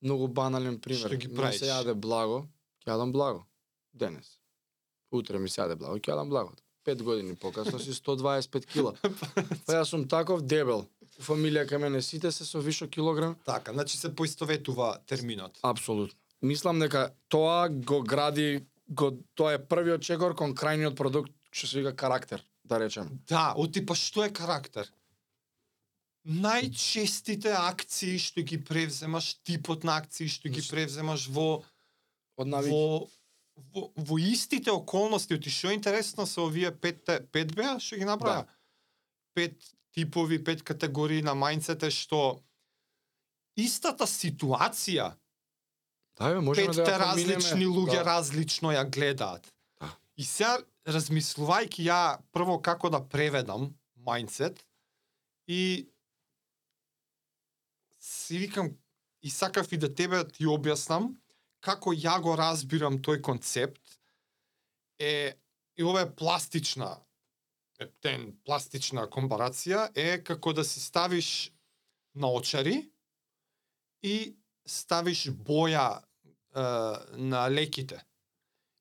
многу 0.02 0.28
банален 0.28 0.78
пример. 0.78 1.06
Што 1.06 1.16
ги 1.16 1.28
Не 1.28 1.34
правиш? 1.34 1.58
се 1.58 1.66
јаде 1.66 1.94
благо, 1.94 2.46
ќе 2.80 2.90
јадам 2.90 3.12
благо. 3.12 3.44
Денес. 3.94 4.38
Утре 5.12 5.38
ми 5.38 5.48
се 5.48 5.60
јаде 5.60 5.76
благо, 5.76 5.96
ќе 5.96 6.12
јадам 6.12 6.28
благо. 6.28 6.52
Пет 6.84 7.02
години 7.02 7.34
покасно 7.36 7.78
си 7.78 7.92
125 7.92 8.66
кила. 8.66 8.94
Па 9.66 9.72
јас 9.74 9.84
сум 9.84 10.08
таков 10.08 10.42
дебел. 10.42 10.86
Фамилија 11.20 11.66
кај 11.66 11.78
мене 11.78 12.00
сите 12.00 12.30
се 12.32 12.44
со 12.44 12.60
вишок 12.60 12.90
килограм. 12.90 13.36
Така, 13.44 13.72
значи 13.72 13.98
се 13.98 14.14
поистоветува 14.14 14.98
терминот. 15.06 15.58
Апсолутно. 15.62 16.14
Мислам 16.40 16.78
дека 16.78 17.08
тоа 17.28 17.68
го 17.68 18.02
гради, 18.02 18.66
го, 18.86 19.10
тоа 19.34 19.56
е 19.56 19.62
првиот 19.62 20.04
чекор 20.06 20.36
кон 20.38 20.54
крајниот 20.54 20.94
продукт, 20.96 21.32
што 21.50 21.66
се 21.66 21.80
вика 21.80 21.96
карактер, 21.96 22.44
да 22.64 22.78
речем. 22.78 23.18
Да, 23.26 23.52
од 23.56 23.74
типа 23.74 23.96
што 23.98 24.24
е 24.26 24.30
карактер? 24.30 24.86
Најчестите 26.28 27.54
акции 27.56 28.18
што 28.22 28.44
ги 28.46 28.58
превземаш, 28.60 29.38
типот 29.42 29.84
на 29.84 29.96
акции 29.98 30.28
што 30.30 30.52
ги 30.52 30.62
превземаш 30.62 31.28
во 31.32 31.64
Од 32.36 32.46
навики. 32.46 32.74
во 32.74 33.08
во, 33.74 33.90
во 33.96 34.18
истите 34.18 34.70
околности, 34.70 35.34
оти 35.34 35.50
што 35.50 35.72
е 35.72 35.78
интересно 35.78 36.26
со 36.26 36.46
овие 36.46 36.70
пет 36.70 37.02
пет 37.32 37.54
беа 37.54 37.78
што 37.82 37.98
ги 37.98 38.06
направија. 38.06 38.46
Да. 38.46 38.58
Пет 39.34 39.58
типови, 39.94 40.38
пет 40.38 40.62
категории 40.62 41.22
на 41.22 41.34
мајндсет 41.34 41.86
е 41.86 41.90
што 41.90 42.42
истата 43.58 44.06
ситуација 44.06 45.12
Да, 46.18 46.32
бе, 46.34 46.40
можеме 46.40 46.72
петте 46.72 46.82
да 46.82 46.96
ја 46.96 46.98
различни 47.04 47.66
луѓе 47.66 48.00
да. 48.00 48.04
различно 48.04 48.72
ја 48.74 48.84
гледаат. 48.90 49.46
Да. 49.80 49.92
И 50.16 50.24
сега 50.26 50.58
размислувајќи 50.88 51.86
ја 51.86 52.00
прво 52.32 52.58
како 52.62 52.90
да 52.90 53.00
преведам 53.00 53.70
мајндсет 54.06 54.58
и 55.46 55.88
си 58.00 58.38
викам 58.38 58.72
и 59.22 59.30
сакав 59.30 59.72
и 59.72 59.78
да 59.78 59.90
тебе 59.94 60.24
ти 60.28 60.46
објаснам 60.46 61.12
како 61.60 61.92
ја 61.92 62.18
го 62.22 62.36
разбирам 62.38 62.98
тој 63.02 63.20
концепт 63.22 63.98
е 64.98 65.36
и 65.78 65.84
ова 65.84 66.02
е 66.02 66.14
пластична 66.14 66.96
ептен 67.78 68.32
пластична 68.44 69.06
компарација 69.06 69.88
е 69.94 70.18
како 70.24 70.52
да 70.52 70.64
си 70.64 70.80
ставиш 70.80 71.52
наочари 72.14 72.88
и 74.02 74.34
ставиш 74.66 75.28
боја 75.30 76.02
на 77.12 77.50
леките. 77.50 78.04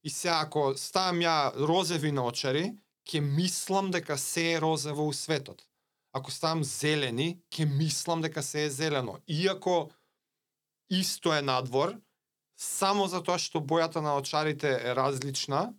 И 0.04 0.10
се 0.10 0.30
ако 0.30 0.74
ставам 0.78 1.20
ја 1.20 1.54
розеви 1.68 2.12
наочари, 2.12 2.72
ќе 3.08 3.22
мислам 3.22 3.92
дека 3.92 4.18
се 4.18 4.54
е 4.54 4.62
розево 4.62 5.08
у 5.08 5.14
светот. 5.14 5.64
Ако 6.14 6.32
ставам 6.32 6.64
зелени, 6.64 7.40
ќе 7.52 7.66
мислам 7.66 8.22
дека 8.22 8.44
се 8.44 8.66
е 8.66 8.70
зелено. 8.70 9.18
Иако 9.28 9.90
исто 10.90 11.34
е 11.34 11.42
надвор, 11.42 11.96
само 12.58 13.08
затоа 13.08 13.38
што 13.38 13.60
бојата 13.60 14.02
на 14.02 14.16
очарите 14.18 14.72
е 14.82 14.96
различна, 14.96 15.74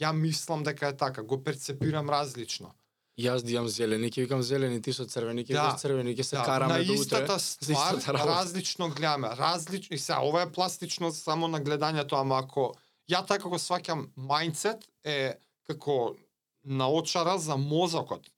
ја 0.00 0.12
мислам 0.12 0.62
дека 0.62 0.88
е 0.88 0.96
така, 0.96 1.22
го 1.22 1.42
перцепирам 1.44 2.10
различно. 2.10 2.74
Јас 3.20 3.42
дијам 3.42 3.66
зелени, 3.66 4.08
ќе 4.08 4.24
викам 4.24 4.42
зелени, 4.42 4.80
ти 4.80 4.92
со 4.92 5.04
црвени, 5.04 5.44
ќе 5.44 5.52
Да. 5.52 5.76
црвени, 5.76 6.14
ќе 6.14 6.22
се 6.22 6.36
Да, 6.36 6.44
караме 6.44 6.78
на 6.78 6.84
до 6.84 6.92
утре. 6.92 7.02
истата 7.02 7.38
ствар, 7.38 7.98
истата 7.98 8.12
различно 8.26 8.88
гледаме. 8.88 9.28
Различно, 9.28 9.94
и 9.94 9.98
сега, 9.98 10.20
ова 10.20 10.42
е 10.42 10.52
пластично 10.52 11.12
само 11.12 11.48
на 11.48 11.60
гледањето, 11.60 12.20
ама 12.20 12.38
ако 12.38 12.74
ја 13.08 13.26
така 13.26 13.48
го 13.48 13.56
сваќам 13.56 14.08
мајндсет 14.16 14.82
е 15.04 15.34
како 15.66 16.16
наочара 16.64 17.38
за 17.38 17.56
мозокот, 17.56 18.30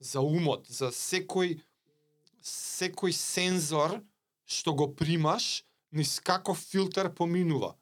за 0.00 0.20
умот, 0.20 0.66
за 0.68 0.88
секој 0.88 1.60
секој 2.42 3.12
сензор 3.12 4.00
што 4.46 4.74
го 4.74 4.88
примаш, 4.90 5.62
низ 5.92 6.20
каков 6.20 6.58
филтер 6.60 7.10
поминува. 7.10 7.74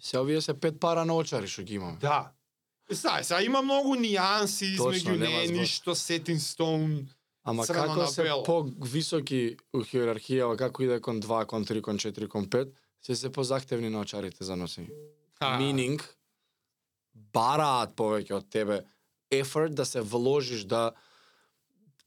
Се 0.00 0.18
овие 0.18 0.40
се 0.40 0.54
пет 0.54 0.80
пара 0.80 1.04
на 1.04 1.14
очари 1.14 1.46
што 1.46 1.62
ги 1.62 1.74
имаме. 1.74 1.98
Да. 2.00 2.32
Знај, 2.90 3.22
сега 3.26 3.40
има 3.42 3.62
многу 3.62 3.96
нијанси 3.98 4.76
измеѓу 4.76 5.16
не 5.18 5.46
ништо 5.50 5.94
set 5.98 6.30
in 6.30 6.38
stone. 6.38 7.06
Ама 7.46 7.66
како 7.66 8.06
се 8.10 8.26
повисоки 8.46 9.56
у 9.74 9.82
хиерархијава, 9.86 10.56
како 10.58 10.82
иде 10.82 11.00
кон 11.00 11.20
2, 11.22 11.44
кон 11.46 11.66
3, 11.66 11.82
кон 11.82 11.98
4, 11.98 12.28
кон 12.28 12.46
5, 12.50 12.72
се 13.02 13.16
се 13.16 13.30
позахтевни 13.32 13.90
на 13.90 14.00
очарите 14.00 14.44
за 14.44 14.56
носење. 14.58 14.90
А, 15.38 15.58
Meaning, 15.60 16.02
бараат 17.14 17.94
повеќе 17.98 18.38
од 18.38 18.50
тебе 18.50 18.80
effort 19.30 19.74
да 19.74 19.86
се 19.86 20.00
вложиш, 20.00 20.64
да 20.66 20.90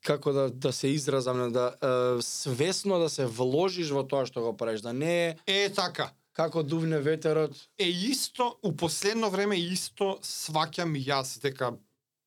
како 0.04 0.32
да 0.32 0.50
да 0.50 0.72
се 0.74 0.88
изразам, 0.88 1.52
да 1.52 1.74
е, 1.76 2.22
свесно 2.22 3.00
да 3.00 3.10
се 3.10 3.26
вложиш 3.26 3.92
во 3.92 4.04
тоа 4.04 4.28
што 4.28 4.44
го 4.44 4.56
правиш, 4.58 4.82
да 4.82 4.94
не 4.94 5.28
е 5.28 5.36
Е 5.48 5.70
така 5.70 6.12
како 6.40 6.64
дувне 6.64 7.02
ветерот. 7.04 7.58
Е 7.78 7.90
исто, 7.90 8.54
у 8.64 8.72
последно 8.72 9.30
време 9.34 9.60
исто 9.60 10.16
сваќам 10.24 10.96
јас 10.96 11.38
дека 11.44 11.74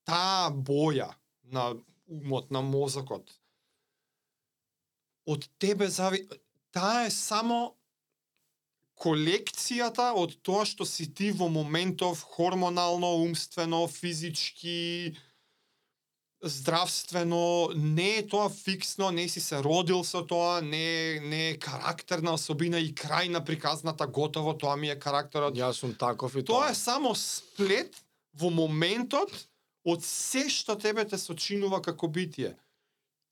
таа 0.08 0.50
боја 0.52 1.08
на 1.44 1.72
умот, 2.06 2.50
на 2.52 2.60
мозокот, 2.60 3.32
од 5.26 5.48
тебе 5.58 5.88
зави... 5.88 6.26
Таа 6.72 7.04
е 7.04 7.10
само 7.12 7.74
колекцијата 8.96 10.12
од 10.16 10.38
тоа 10.46 10.64
што 10.68 10.86
си 10.88 11.08
ти 11.12 11.28
во 11.36 11.50
моментов 11.52 12.22
хормонално, 12.36 13.10
умствено, 13.24 13.84
физички, 13.92 15.12
здравствено, 16.42 17.70
не 17.74 18.16
е 18.18 18.26
тоа 18.26 18.50
фиксно, 18.50 19.10
не 19.10 19.28
си 19.28 19.40
се 19.40 19.62
родил 19.62 20.04
со 20.04 20.26
тоа, 20.26 20.60
не 20.60 21.16
е, 21.16 21.20
не 21.20 21.50
е 21.50 21.58
карактерна 21.58 22.34
особина 22.34 22.80
и 22.80 22.90
крај 22.94 23.28
на 23.30 23.44
приказната 23.44 24.06
готово, 24.06 24.54
тоа 24.58 24.76
ми 24.76 24.90
е 24.90 24.98
карактерот. 24.98 25.54
Јас 25.54 25.78
сум 25.78 25.94
таков 25.94 26.34
и 26.36 26.44
Тоа 26.44 26.70
е 26.70 26.74
само 26.74 27.14
сплет 27.14 27.94
во 28.34 28.50
моментот 28.50 29.30
од 29.84 30.02
се 30.02 30.48
што 30.50 30.74
тебе 30.78 31.06
те 31.06 31.18
сочинува 31.18 31.82
како 31.82 32.08
битие. 32.08 32.56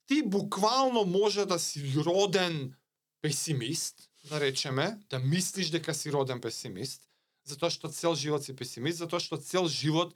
Ти 0.06 0.22
буквално 0.22 1.04
може 1.04 1.46
да 1.46 1.58
си 1.58 1.82
роден 1.98 2.74
песимист, 3.22 4.10
да 4.30 4.40
речеме, 4.40 4.98
да 5.10 5.18
мислиш 5.18 5.70
дека 5.70 5.94
си 5.94 6.12
роден 6.12 6.40
песимист, 6.40 7.02
затоа 7.46 7.70
што 7.70 7.90
цел 7.90 8.14
живот 8.14 8.44
си 8.44 8.54
песимист, 8.56 9.02
затоа 9.02 9.20
што 9.20 9.38
цел 9.38 9.66
живот 9.66 10.14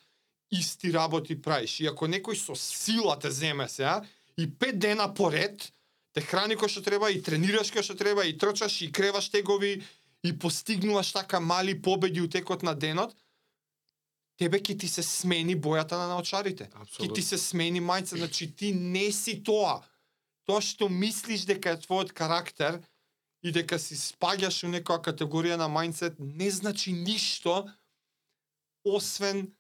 исти 0.59 0.93
работи 0.93 1.37
правиш. 1.43 1.81
И 1.81 1.87
ако 1.87 2.07
некој 2.07 2.39
со 2.39 2.55
сила 2.55 3.19
те 3.19 3.31
земе 3.31 3.69
сега 3.69 4.03
и 4.37 4.47
пет 4.47 4.79
дена 4.79 5.09
поред 5.15 5.73
те 6.15 6.23
храни 6.23 6.55
кој 6.55 6.71
што 6.71 6.83
треба 6.87 7.11
и 7.11 7.23
тренираш 7.23 7.73
кој 7.75 7.83
што 7.83 7.99
треба 7.99 8.25
и 8.25 8.37
трчаш 8.39 8.83
и 8.87 8.93
креваш 8.93 9.29
тегови 9.35 9.83
и 10.25 10.33
постигнуваш 10.39 11.13
така 11.13 11.41
мали 11.41 11.75
победи 11.83 12.21
у 12.21 12.29
текот 12.29 12.63
на 12.63 12.75
денот, 12.75 13.17
тебе 14.39 14.59
ќе 14.59 14.79
ти 14.79 14.89
се 14.89 15.03
смени 15.03 15.57
бојата 15.59 15.99
на 15.99 16.09
наочарите. 16.15 16.71
Ќе 16.99 17.11
ти 17.15 17.23
се 17.23 17.39
смени 17.39 17.83
мајца, 17.83 18.17
значи 18.17 18.49
ти 18.57 18.73
не 18.73 19.11
си 19.13 19.43
тоа. 19.45 19.83
Тоа 20.47 20.63
што 20.63 20.89
мислиш 20.89 21.45
дека 21.51 21.75
е 21.75 21.83
твојот 21.83 22.15
карактер 22.17 22.81
и 23.43 23.53
дека 23.53 23.79
си 23.79 23.99
спаѓаш 23.99 24.65
у 24.65 24.73
некоја 24.73 25.03
категорија 25.05 25.59
на 25.61 25.69
мајндсет, 25.69 26.17
не 26.19 26.51
значи 26.51 26.93
ништо 26.93 27.67
освен 28.85 29.51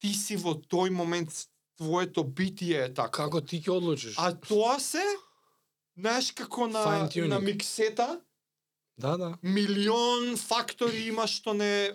ти 0.00 0.14
си 0.14 0.36
во 0.36 0.54
тој 0.54 0.90
момент 0.90 1.30
твоето 1.78 2.24
битие 2.24 2.84
е 2.84 2.94
така. 2.94 3.24
Како 3.24 3.40
ти 3.40 3.60
ќе 3.60 3.70
одлучиш? 3.70 4.14
А 4.18 4.32
тоа 4.32 4.78
се 4.80 5.02
знаеш 5.96 6.32
како 6.32 6.66
на 6.66 7.08
на 7.28 7.40
миксета, 7.40 8.20
Да, 8.98 9.16
да. 9.16 9.34
милион 9.42 10.36
фактори 10.36 11.06
има 11.06 11.26
што 11.26 11.54
не 11.54 11.92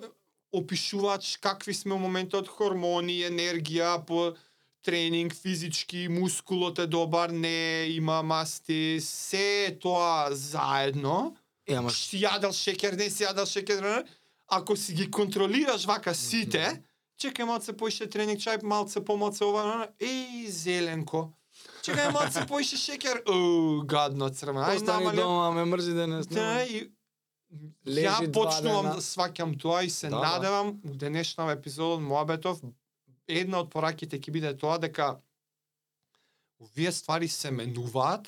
опишуваат 0.52 1.22
ш- 1.22 1.40
какви 1.42 1.74
сме 1.74 1.94
во 1.94 2.00
моментот 2.00 2.48
хормони, 2.48 3.22
енергија, 3.22 4.06
по 4.06 4.34
тренинг, 4.82 5.34
физички, 5.34 6.08
мускулот 6.08 6.80
е 6.80 6.88
добар, 6.88 7.30
не 7.30 7.86
има 7.90 8.24
масти, 8.24 8.98
се 9.02 9.78
тоа 9.82 10.30
заедно. 10.32 11.36
Е, 11.68 11.74
ама 11.74 11.90
Си 11.92 12.22
јадел 12.22 12.54
шекер, 12.54 12.94
не 12.94 13.10
си 13.10 13.24
јадел 13.24 13.46
шекер, 13.46 14.06
ако 14.48 14.76
си 14.76 14.94
ги 14.94 15.12
контролираш 15.12 15.86
вака 15.86 16.16
сите, 16.16 16.82
чекај 17.22 17.48
малце 17.48 17.74
поише 17.78 18.08
тренинг, 18.12 18.40
чај 18.40 18.64
малце 18.64 19.02
помалце 19.06 19.46
ова, 19.46 19.88
еј, 20.00 20.48
зеленко. 20.52 21.30
Чекај 21.86 22.12
малце 22.12 22.46
поише 22.48 22.78
шекер, 22.78 23.22
о, 23.26 23.84
гадно 23.88 24.30
црвено. 24.30 24.66
Ај, 24.68 24.84
намали 24.86 25.18
дома, 25.18 25.52
ме 25.52 25.66
мрзи 25.66 25.94
денес. 25.96 26.28
Да, 26.28 26.64
и 26.66 26.92
ја 27.86 28.18
почнувам 28.34 28.92
да 28.96 29.02
сваќам 29.04 29.56
тоа 29.62 29.84
и 29.86 29.90
се 29.90 30.10
Да, 30.10 30.18
да. 30.18 30.32
надевам 30.36 30.82
у 30.84 30.96
денешна 30.96 31.52
епизода 31.52 31.96
од 31.96 32.02
Моабетов 32.02 32.60
една 33.28 33.62
од 33.64 33.70
пораките 33.72 34.20
ќе 34.20 34.32
биде 34.32 34.52
тоа 34.58 34.78
дека 34.78 35.22
овие 36.60 36.92
ствари 36.92 37.28
се 37.28 37.52
менуваат 37.52 38.28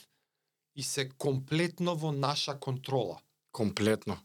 и 0.75 0.83
се 0.83 1.09
комплетно 1.09 1.95
во 1.95 2.11
наша 2.11 2.55
контрола. 2.59 3.19
Комплетно. 3.51 4.17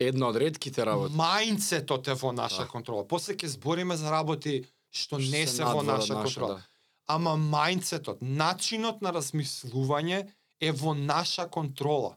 Една 0.00 0.28
од 0.28 0.36
ретките 0.36 0.80
работи. 0.80 1.14
Мајндсетот 1.14 2.08
е 2.08 2.14
во 2.14 2.32
наша 2.32 2.64
Да. 2.64 2.68
контрола. 2.68 3.04
После 3.04 3.34
ќе 3.34 3.46
збориме 3.48 3.96
за 3.96 4.10
работи 4.10 4.64
што 4.90 5.18
не 5.18 5.44
Што 5.44 5.52
се 5.52 5.64
во 5.64 5.76
од 5.76 5.86
наша 5.86 6.14
контрола. 6.14 6.54
да. 6.54 6.62
Ама 7.06 7.30
мајндсетот, 7.36 8.18
начинот 8.20 9.02
на 9.02 9.12
размислување 9.12 10.28
е 10.60 10.72
во 10.72 10.94
наша 10.94 11.46
контрола. 11.46 12.16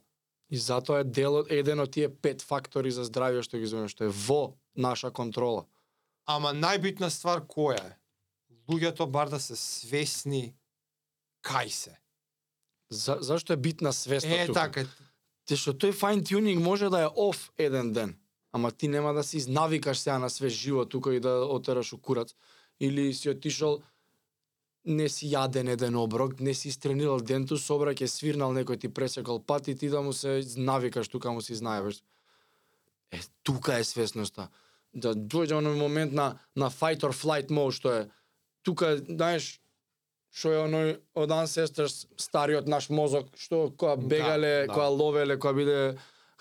И 0.49 0.57
затоа 0.57 0.99
е 0.99 1.03
дел 1.03 1.35
од 1.35 1.51
еден 1.51 1.79
од 1.79 1.91
тие 1.91 2.09
пет 2.09 2.41
фактори 2.41 2.91
за 2.91 3.03
здравје 3.03 3.41
што 3.41 3.57
ги 3.57 3.65
зовеме, 3.65 3.87
што 3.87 4.05
е 4.05 4.09
во 4.09 4.53
наша 4.75 5.11
контрола. 5.11 5.65
Ама 6.25 6.53
најбитна 6.53 7.09
ствар 7.09 7.41
која 7.41 7.81
е? 7.81 7.97
Луѓето 8.69 9.05
бар 9.07 9.29
да 9.29 9.39
се 9.39 9.55
свесни 9.55 10.55
кај 11.43 11.67
се. 11.67 11.97
За, 12.89 13.17
зашто 13.19 13.53
е 13.53 13.57
битна 13.57 13.91
свеста 13.91 14.29
Е, 14.29 14.45
тука? 14.47 14.53
така. 14.61 14.85
Те 15.45 15.57
што 15.59 15.73
тој 15.75 15.91
fine 15.91 16.23
tuning 16.23 16.59
може 16.63 16.89
да 16.89 17.03
е 17.03 17.09
оф 17.15 17.51
еден 17.57 17.91
ден, 17.93 18.15
ама 18.51 18.71
ти 18.71 18.87
нема 18.87 19.13
да 19.13 19.23
се 19.23 19.37
изнавикаш 19.37 19.97
сега 19.97 20.19
на 20.19 20.29
све 20.29 20.49
живот 20.49 20.89
тука 20.89 21.15
и 21.15 21.19
да 21.19 21.45
отераш 21.45 21.93
у 21.93 21.97
курац. 21.97 22.35
Или 22.79 23.13
си 23.13 23.29
отишол 23.29 23.81
не 24.85 25.07
си 25.09 25.29
јаден 25.31 25.69
еден 25.71 25.95
оброк, 25.95 26.39
не 26.39 26.53
си 26.53 26.67
истренирал 26.67 27.19
денту, 27.19 27.57
собра 27.57 27.93
е 27.99 28.07
свирнал 28.07 28.51
некој 28.51 28.79
ти 28.79 28.89
пресекал 28.89 29.39
пат 29.39 29.67
и 29.67 29.75
ти 29.75 29.89
да 29.89 30.01
му 30.01 30.13
се 30.13 30.43
навикаш 30.57 31.07
тука 31.07 31.31
му 31.31 31.41
си 31.41 31.55
знаеваш. 31.55 32.03
Е, 33.11 33.19
тука 33.43 33.77
е 33.79 33.83
свесноста. 33.83 34.49
Да 34.93 35.15
дојде 35.15 35.55
оној 35.55 35.75
момент 35.79 36.13
на, 36.13 36.39
на 36.55 36.69
fight 36.69 37.03
or 37.03 37.13
flight 37.13 37.49
mode, 37.49 37.71
што 37.71 37.91
е, 37.91 38.09
тука, 38.63 38.97
знаеш, 38.97 39.61
што 40.33 40.49
е 40.49 40.59
оној 40.65 40.95
од 41.15 41.31
ancestors 41.35 42.07
стариот 42.17 42.67
наш 42.67 42.89
мозок 42.89 43.29
што 43.37 43.69
која 43.77 43.97
бегале, 44.01 44.65
да. 44.65 44.73
која 44.73 44.89
ловеле, 44.89 45.37
која 45.37 45.55
биде 45.59 45.79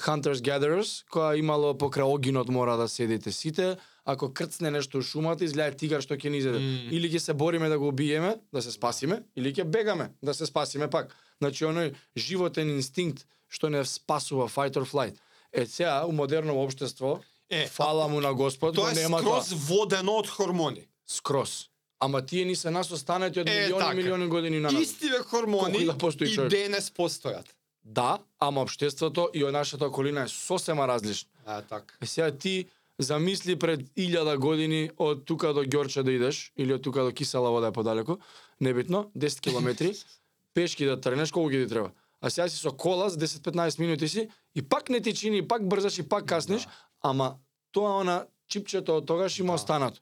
hunters 0.07 0.40
gatherers, 0.42 1.02
која 1.12 1.37
имало 1.38 1.74
покрај 1.78 2.09
огинот 2.09 2.48
мора 2.48 2.76
да 2.81 2.88
седите 2.88 3.33
сите, 3.33 3.76
ако 4.05 4.33
крцне 4.33 4.70
нешто 4.70 4.98
у 4.98 5.02
шумата, 5.02 5.44
изгледа 5.44 5.76
тигар 5.76 6.02
што 6.02 6.16
ќе 6.16 6.33
ни 6.33 6.40
изеде. 6.40 6.59
Мм. 6.59 6.88
Или 6.90 7.11
ќе 7.12 7.20
се 7.20 7.35
бориме 7.35 7.68
да 7.68 7.78
го 7.78 7.92
убиеме, 7.92 8.38
да 8.52 8.62
се 8.62 8.72
спасиме, 8.72 9.22
или 9.37 9.52
ќе 9.52 9.64
бегаме, 9.64 10.11
да 10.22 10.35
се 10.35 10.46
спасиме 10.46 10.88
пак. 10.90 11.12
Значи 11.38 11.68
оној 11.68 11.92
животен 12.16 12.72
инстинкт 12.72 13.26
што 13.52 13.68
не 13.68 13.85
спасува 13.85 14.48
fight 14.48 14.74
or 14.81 14.88
flight. 14.88 15.20
Е 15.52 15.66
сега 15.66 16.07
у 16.09 16.12
модерно 16.12 16.57
општество, 16.57 17.20
Е, 17.52 17.66
фала 17.66 18.09
му 18.09 18.20
на 18.20 18.35
Господ, 18.35 18.74
Тоа 18.74 18.90
е 18.90 18.94
нема 18.94 19.18
скроз 19.18 19.48
тоа. 19.48 19.59
водено 19.68 20.12
од 20.16 20.26
хормони. 20.26 20.88
Скроз. 21.07 21.68
Ама 22.05 22.23
тие 22.23 22.45
ни 22.45 22.57
се 22.57 22.71
нас 22.71 22.91
останати 22.91 23.41
од 23.41 23.47
милиони 23.47 23.79
така. 23.79 23.95
милиони 23.95 24.27
години 24.27 24.61
на 24.61 24.73
нас. 24.73 24.83
Истиве 24.83 25.19
хормони 25.19 25.85
да 25.85 25.95
и 26.21 26.35
човек. 26.35 26.51
денес 26.51 26.91
постојат. 26.91 27.47
Да, 27.85 28.19
ама 28.38 28.61
општеството 28.61 29.29
и 29.35 29.45
нашата 29.45 29.87
околина 29.87 30.23
е 30.23 30.29
сосема 30.29 30.88
различно. 30.88 31.31
А, 31.47 31.62
така. 31.62 31.95
Е 32.03 32.07
сега 32.07 32.31
ти 32.31 32.67
замисли 32.99 33.59
пред 33.59 33.81
илјада 33.97 34.37
години 34.37 34.91
од 34.99 35.25
тука 35.25 35.55
до 35.55 35.62
Ѓорче 35.62 36.03
да 36.03 36.12
идеш 36.12 36.53
или 36.57 36.75
од 36.75 36.83
тука 36.83 37.03
до 37.03 37.12
Кисела 37.12 37.51
вода 37.51 37.67
е 37.67 37.73
подалеку, 37.73 38.17
небитно, 38.61 39.11
10 39.19 39.41
километри, 39.41 39.95
пешки 40.55 40.85
да 40.85 41.01
тренеш, 41.01 41.31
колку 41.31 41.49
ги 41.49 41.59
ти 41.59 41.69
треба? 41.69 41.91
А 42.21 42.31
сега 42.31 42.49
си 42.49 42.57
со 42.57 42.73
кола, 42.73 43.09
за 43.11 43.19
10-15 43.19 43.79
минути 43.79 44.09
си, 44.09 44.29
и 44.55 44.62
пак 44.62 44.88
не 44.88 45.01
ти 45.01 45.15
чини, 45.15 45.38
и 45.38 45.49
пак 45.49 45.69
брзаш, 45.69 45.99
и 45.99 46.09
пак 46.09 46.27
каснеш, 46.27 46.69
ама 47.01 47.35
тоа 47.73 48.01
она 48.01 48.27
чипчето 48.49 48.97
од 48.97 49.07
тогаш 49.07 49.38
има 49.38 49.47
Да. 49.49 49.55
останато. 49.55 50.01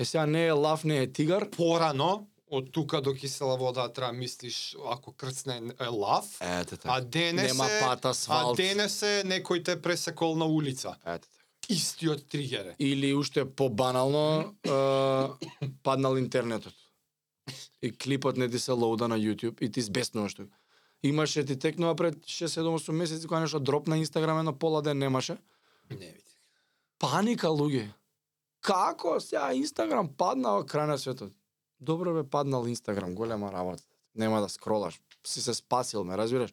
Е 0.00 0.04
сега 0.04 0.26
не 0.26 0.46
е 0.46 0.52
лав, 0.52 0.84
не 0.84 0.98
е 0.98 1.12
тигар. 1.12 1.50
Порано, 1.50 2.26
од 2.50 2.72
тука 2.72 3.00
до 3.00 3.12
кисела 3.14 3.56
вода 3.56 3.88
треба 3.92 4.12
мислиш 4.12 4.76
ако 4.90 5.12
крцне 5.12 5.62
е 5.80 5.86
лав, 5.86 6.24
Ете 6.40 6.76
а 6.84 7.00
денес 7.00 7.52
Нема 7.52 7.66
е, 7.66 7.80
пат, 7.80 8.04
а 8.04 8.08
асфалт. 8.08 8.56
денес 8.56 9.02
е 9.02 9.22
некој 9.26 9.64
те 9.64 9.76
пресекол 9.82 10.36
на 10.36 10.46
улица. 10.46 10.96
Ете 11.04 11.28
така. 11.28 11.44
Истиот 11.68 12.28
тригер 12.28 12.64
е. 12.64 12.74
Или 12.78 13.14
уште 13.14 13.44
побанално 13.44 14.54
е, 14.64 14.70
паднал 15.82 16.16
интернетот. 16.16 16.74
И 17.82 17.92
клипот 17.92 18.36
не 18.36 18.48
ти 18.48 18.58
се 18.58 18.72
лоуда 18.72 19.08
на 19.08 19.18
YouTube 19.18 19.62
и 19.62 19.72
ти 19.72 19.82
збеснуваш 19.82 20.34
тука. 20.34 20.56
Имаше 21.02 21.44
ти 21.44 21.58
текнува 21.58 21.94
пред 21.94 22.16
6-7-8 22.16 22.92
месеци 22.92 23.26
кога 23.26 23.40
нешто 23.40 23.60
дроп 23.60 23.86
на 23.86 23.98
Инстаграм 23.98 24.38
едно 24.38 24.58
пола 24.58 24.82
ден 24.82 24.98
немаше. 24.98 25.36
Не 25.90 25.96
види. 25.96 26.36
Паника 26.98 27.46
луѓе. 27.46 27.88
Како 28.60 29.18
сега 29.20 29.50
Инстаграм 29.56 30.08
паднал 30.08 30.64
крај 30.68 30.86
на 30.86 30.98
светот? 30.98 31.32
Добро 31.80 32.12
бе 32.14 32.24
паднал 32.28 32.66
Инстаграм, 32.68 33.14
голема 33.14 33.52
работа. 33.52 33.82
Нема 34.14 34.40
да 34.40 34.48
скролаш. 34.48 35.00
Си 35.26 35.42
се 35.42 35.54
спасил, 35.54 36.04
ме 36.04 36.16
разбираш? 36.16 36.52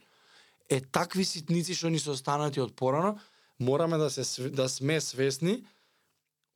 Е 0.69 0.81
такви 0.81 1.25
ситници 1.25 1.75
што 1.75 1.89
ни 1.89 1.99
се 1.99 2.11
останати 2.11 2.61
од 2.61 2.75
порано, 2.75 3.17
мораме 3.59 3.97
да 3.97 4.09
се 4.09 4.49
да 4.49 4.69
сме 4.69 5.01
свесни 5.01 5.63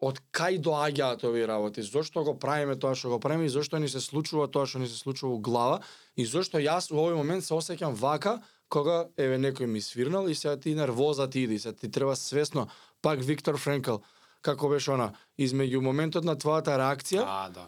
од 0.01 0.17
кај 0.33 0.57
доаѓаат 0.65 1.23
овие 1.27 1.45
работи, 1.47 1.83
зошто 1.85 2.23
го 2.25 2.33
правиме 2.39 2.75
тоа 2.75 2.95
што 2.97 3.13
го 3.13 3.19
правиме 3.19 3.45
и 3.45 3.53
зошто 3.53 3.77
ни 3.79 3.89
се 3.89 4.01
случува 4.01 4.47
тоа 4.47 4.65
што 4.65 4.81
ни 4.81 4.87
се 4.89 4.97
случува 4.97 5.35
у 5.35 5.39
глава 5.39 5.81
и 6.17 6.25
зошто 6.25 6.57
јас 6.57 6.89
во 6.89 7.05
овој 7.05 7.19
момент 7.19 7.45
се 7.45 7.53
осеќам 7.53 7.93
вака 7.99 8.39
кога 8.67 9.11
еве 9.17 9.37
некој 9.37 9.69
ми 9.69 9.81
свирнал 9.81 10.27
и 10.27 10.35
сега 10.35 10.57
ти 10.57 10.73
нервоза 10.75 11.29
ти 11.29 11.45
иди, 11.45 11.59
се 11.59 11.69
сега 11.69 11.77
ти 11.77 11.91
треба 11.91 12.15
свесно 12.15 12.67
пак 13.01 13.21
Виктор 13.21 13.57
Френкел 13.57 14.01
како 14.41 14.69
беше 14.69 14.91
она 14.91 15.09
измеѓу 15.37 15.79
моментот 15.79 16.23
на 16.23 16.35
твојата 16.35 16.75
реакција 16.75 17.21
Да, 17.21 17.49
да. 17.51 17.65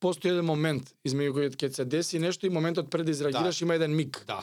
постои 0.00 0.30
еден 0.30 0.44
момент 0.44 0.94
измеѓу 1.04 1.32
кој 1.32 1.56
ќе 1.56 1.72
се 1.72 1.84
деси 1.84 2.18
нешто 2.18 2.46
и 2.46 2.50
моментот 2.50 2.90
пред 2.90 3.06
да 3.06 3.10
изреагираш 3.10 3.60
има 3.60 3.74
еден 3.74 3.94
миг. 3.94 4.24
Да. 4.26 4.42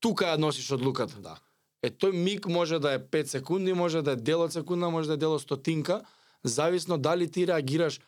Тука 0.00 0.24
ја 0.26 0.36
носиш 0.36 0.70
одлуката. 0.70 1.16
Да. 1.16 1.36
Е 1.82 1.90
тој 1.90 2.12
миг 2.14 2.46
може 2.46 2.78
да 2.78 2.92
е 2.92 2.98
5 3.00 3.24
секунди, 3.26 3.72
може 3.72 4.02
да 4.02 4.12
е 4.12 4.16
дел 4.18 4.40
од 4.40 4.52
секунда, 4.52 4.90
може 4.90 5.08
да 5.08 5.14
е 5.14 5.18
дел 5.18 5.32
од 5.32 5.42
стотинка, 5.42 6.04
зависно 6.44 6.98
дали 6.98 7.30
ти 7.30 7.46
реагираш 7.46 8.00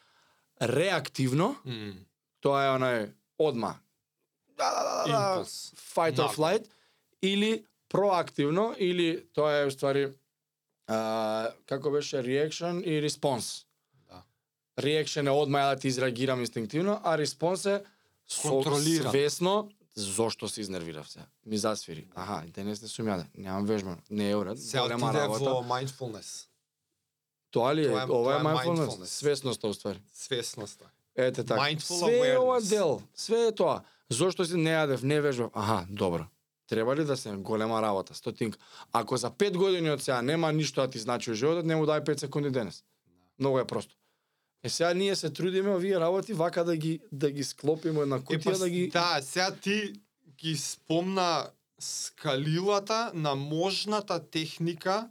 реактивно, 0.62 1.56
М. 1.64 1.92
тоа 2.40 2.64
е 2.64 2.70
онај 2.70 2.98
одма. 3.38 3.74
Да, 4.48 4.70
да, 4.70 4.82
да, 4.82 4.92
да, 4.96 5.12
да, 5.18 5.32
Импулс. 5.32 5.72
fight 5.74 6.16
or 6.16 6.30
flight 6.30 6.64
или 7.22 7.64
проактивно 7.88 8.74
или 8.78 9.24
тоа 9.32 9.52
е 9.54 9.66
уствари 9.66 10.12
а, 10.86 10.96
како 11.66 11.90
беше 11.90 12.16
reaction 12.18 12.80
и 12.80 13.02
response. 13.02 13.64
Да. 14.08 14.22
Reaction 14.78 15.26
е 15.26 15.30
одма 15.32 15.58
ја 15.60 15.74
да 15.74 15.80
ти 15.80 15.88
изреагирам 15.88 16.40
инстинктивно, 16.40 17.00
а 17.04 17.18
response 17.18 17.66
е 17.70 17.84
со 18.28 18.48
Контролиран. 18.50 19.10
свесно 19.10 19.70
зошто 19.94 20.48
се 20.48 20.60
изнервирав 20.60 21.10
се. 21.10 21.20
Ми 21.46 21.58
засвири. 21.58 22.06
Аха, 22.14 22.42
денес 22.48 22.82
не 22.82 22.88
сум 22.88 23.06
јаде. 23.06 23.26
Немам 23.34 23.66
вежбано. 23.66 23.98
Не 24.10 24.30
е 24.30 24.36
уред. 24.36 24.58
Се 24.58 24.78
Голема 24.78 25.14
работа. 25.14 25.44
во 25.44 25.62
mindfulness, 25.62 26.46
Тоа 27.50 27.74
ли 27.74 27.82
е? 27.82 27.88
Тоа 27.88 28.02
е- 28.02 28.06
ова 28.06 28.32
е 28.32 28.36
е 28.36 28.40
mindfulness. 28.40 28.86
mindfulness. 28.88 29.04
Свесноста 29.04 29.68
уствари. 29.68 30.00
свесноста. 30.12 30.84
Ете 31.16 31.44
така. 31.44 31.60
Mindful 31.60 31.98
све 31.98 32.28
е 32.28 32.38
ова 32.38 32.60
awareness. 32.60 32.68
дел. 32.68 33.02
Све 33.14 33.46
е 33.46 33.52
тоа. 33.52 33.80
Зошто 34.10 34.44
си 34.44 34.54
не 34.54 34.70
јадев, 34.70 35.02
не 35.02 35.20
вежбав? 35.20 35.50
Аха, 35.54 35.86
добро. 35.90 36.24
Треба 36.72 36.96
ли 36.96 37.04
да 37.04 37.16
се 37.16 37.30
голема 37.30 37.82
работа, 37.82 38.14
стотинка. 38.14 38.58
Ако 38.92 39.16
за 39.16 39.30
5 39.30 39.56
години 39.56 39.90
од 39.90 40.02
сега 40.02 40.22
нема 40.22 40.52
ништо 40.52 40.80
да 40.80 40.90
ти 40.90 40.98
значи 40.98 41.28
во 41.30 41.34
животот, 41.36 41.66
не 41.68 41.76
му 41.76 41.84
дај 41.84 42.00
5 42.00 42.20
секунди 42.24 42.50
денес. 42.50 42.78
Многу 43.38 43.58
е 43.58 43.66
просто. 43.66 43.96
Е 44.64 44.68
сега 44.68 44.94
ние 44.94 45.16
се 45.16 45.30
трудиме 45.30 45.74
овие 45.76 46.00
работи 46.00 46.32
вака 46.32 46.64
да 46.64 46.76
ги 46.76 47.00
да 47.12 47.30
ги 47.30 47.44
склопиме 47.44 48.00
во 48.00 48.06
една 48.08 48.16
Е, 48.16 48.24
кутија 48.24 48.52
па, 48.52 48.58
да 48.58 48.68
ги 48.70 48.86
да, 48.88 49.20
сега 49.20 49.50
ти 49.52 50.00
ги 50.38 50.56
спомна 50.56 51.50
скалилата 51.80 53.12
на 53.14 53.34
можната 53.34 54.16
техника 54.30 55.10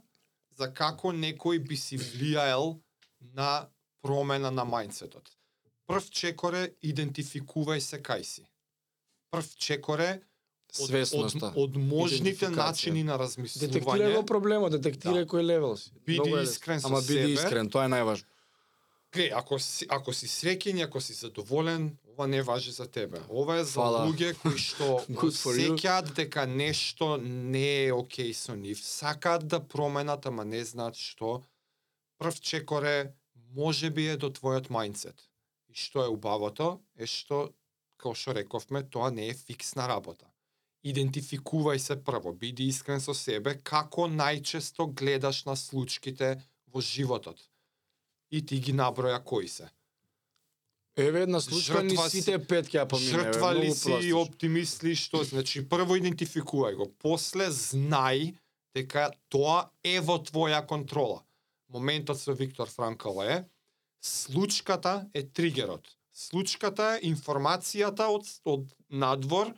за 0.58 0.66
како 0.74 1.14
некој 1.14 1.62
би 1.62 1.76
си 1.76 1.94
влијаел 1.98 2.80
на 3.38 3.68
промена 4.02 4.50
на 4.50 4.66
мајндсетот. 4.66 5.30
Прв 5.86 6.10
чекоре, 6.10 6.74
идентификувај 6.82 7.78
се 7.78 8.02
кај 8.02 8.26
си. 8.26 8.50
Прв 9.30 9.46
чекоре, 9.54 10.26
свесноста. 10.72 11.46
од, 11.46 11.56
од 11.56 11.76
можните 11.76 12.46
идентификација. 12.46 12.56
начини 12.56 13.04
на 13.04 13.18
Детектирај 13.18 13.78
го 13.78 13.84
размислување. 13.84 14.26
проблемот, 14.26 14.72
детектирај 14.72 15.14
Да. 15.20 15.26
кој 15.26 15.42
левел 15.42 15.76
си. 15.76 15.90
Биди 16.06 16.30
искрен 16.42 16.80
со 16.80 16.86
Ама 16.86 17.00
биди 17.00 17.12
себе. 17.14 17.32
искрен, 17.32 17.68
тоа 17.68 17.84
е 17.84 17.88
најважно. 17.88 18.24
Глеј, 19.12 19.32
ако 19.34 19.58
си, 19.58 19.86
ако 19.88 20.12
си 20.12 20.26
среќен, 20.26 20.82
ако 20.82 21.00
си 21.00 21.12
задоволен, 21.12 21.98
ова 22.08 22.26
не 22.26 22.42
важи 22.42 22.70
за 22.70 22.86
тебе. 22.86 23.20
Ова 23.28 23.56
е 23.56 23.64
за 23.64 23.72
Фала. 23.72 24.06
луѓе 24.06 24.34
кои 24.34 24.56
што 24.58 25.04
осеќаат 25.10 26.14
дека 26.14 26.46
нешто 26.46 27.18
не 27.18 27.84
е 27.84 27.92
окей 27.92 28.32
со 28.32 28.54
нив, 28.54 28.80
сакаат 28.80 29.46
да 29.46 29.60
променат, 29.60 30.26
ама 30.26 30.44
не 30.44 30.64
знаат 30.64 30.96
што. 30.96 31.42
Прв 32.18 32.40
чекоре 32.40 33.12
може 33.52 33.90
би 33.90 34.06
е 34.06 34.16
до 34.16 34.30
твојот 34.30 34.68
мајндсет. 34.70 35.18
И 35.68 35.74
што 35.74 36.04
е 36.04 36.08
убавото 36.08 36.80
е 36.96 37.04
што, 37.04 37.52
како 37.98 38.14
што 38.14 38.32
рековме, 38.32 38.82
тоа 38.82 39.10
не 39.10 39.28
е 39.28 39.34
фиксна 39.34 39.86
работа. 39.86 40.24
Идентификувај 40.84 41.78
се 41.78 41.96
прво, 41.96 42.32
биди 42.32 42.66
искрен 42.66 43.00
со 43.00 43.14
себе, 43.14 43.54
како 43.62 44.08
најчесто 44.08 44.88
гледаш 44.92 45.44
на 45.44 45.54
случките 45.56 46.42
во 46.66 46.80
животот. 46.80 47.38
И 48.30 48.42
ти 48.42 48.58
ги 48.60 48.72
наброја 48.72 49.22
кои 49.24 49.48
се. 49.48 49.68
Еве 50.96 51.22
една 51.22 51.40
случка 51.40 51.82
ни 51.82 51.90
Жртва 51.90 52.10
си- 52.10 52.22
сите 52.22 52.38
пет 52.38 52.66
ќе 52.66 52.82
ја 52.82 52.88
помине. 52.88 53.10
Жртва 53.10 53.54
ли 53.54 53.70
си, 53.70 53.88
пластично. 53.88 54.20
оптимист 54.20 54.82
ли, 54.84 54.94
што? 54.96 55.24
Значи, 55.24 55.68
прво 55.68 55.96
идентификувај 55.96 56.74
го, 56.76 56.90
после 56.98 57.46
знај 57.48 58.34
дека 58.74 59.10
тоа 59.28 59.70
е 59.84 60.00
во 60.00 60.18
твоја 60.18 60.66
контрола. 60.66 61.22
Моментот 61.68 62.20
со 62.20 62.34
Виктор 62.34 62.68
Франкл 62.68 63.22
е, 63.22 63.44
случката 64.02 65.08
е 65.14 65.22
тригерот. 65.22 65.88
Случката 66.12 66.98
е 66.98 67.06
информацијата 67.08 68.08
од, 68.10 68.26
од 68.44 68.66
надвор, 68.90 69.54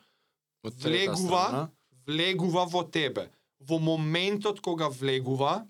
влегува, 0.65 1.71
влегува 2.07 2.65
во 2.67 2.85
тебе. 2.85 3.31
Во 3.61 3.79
моментот 3.79 4.61
кога 4.61 4.89
влегува, 4.89 5.65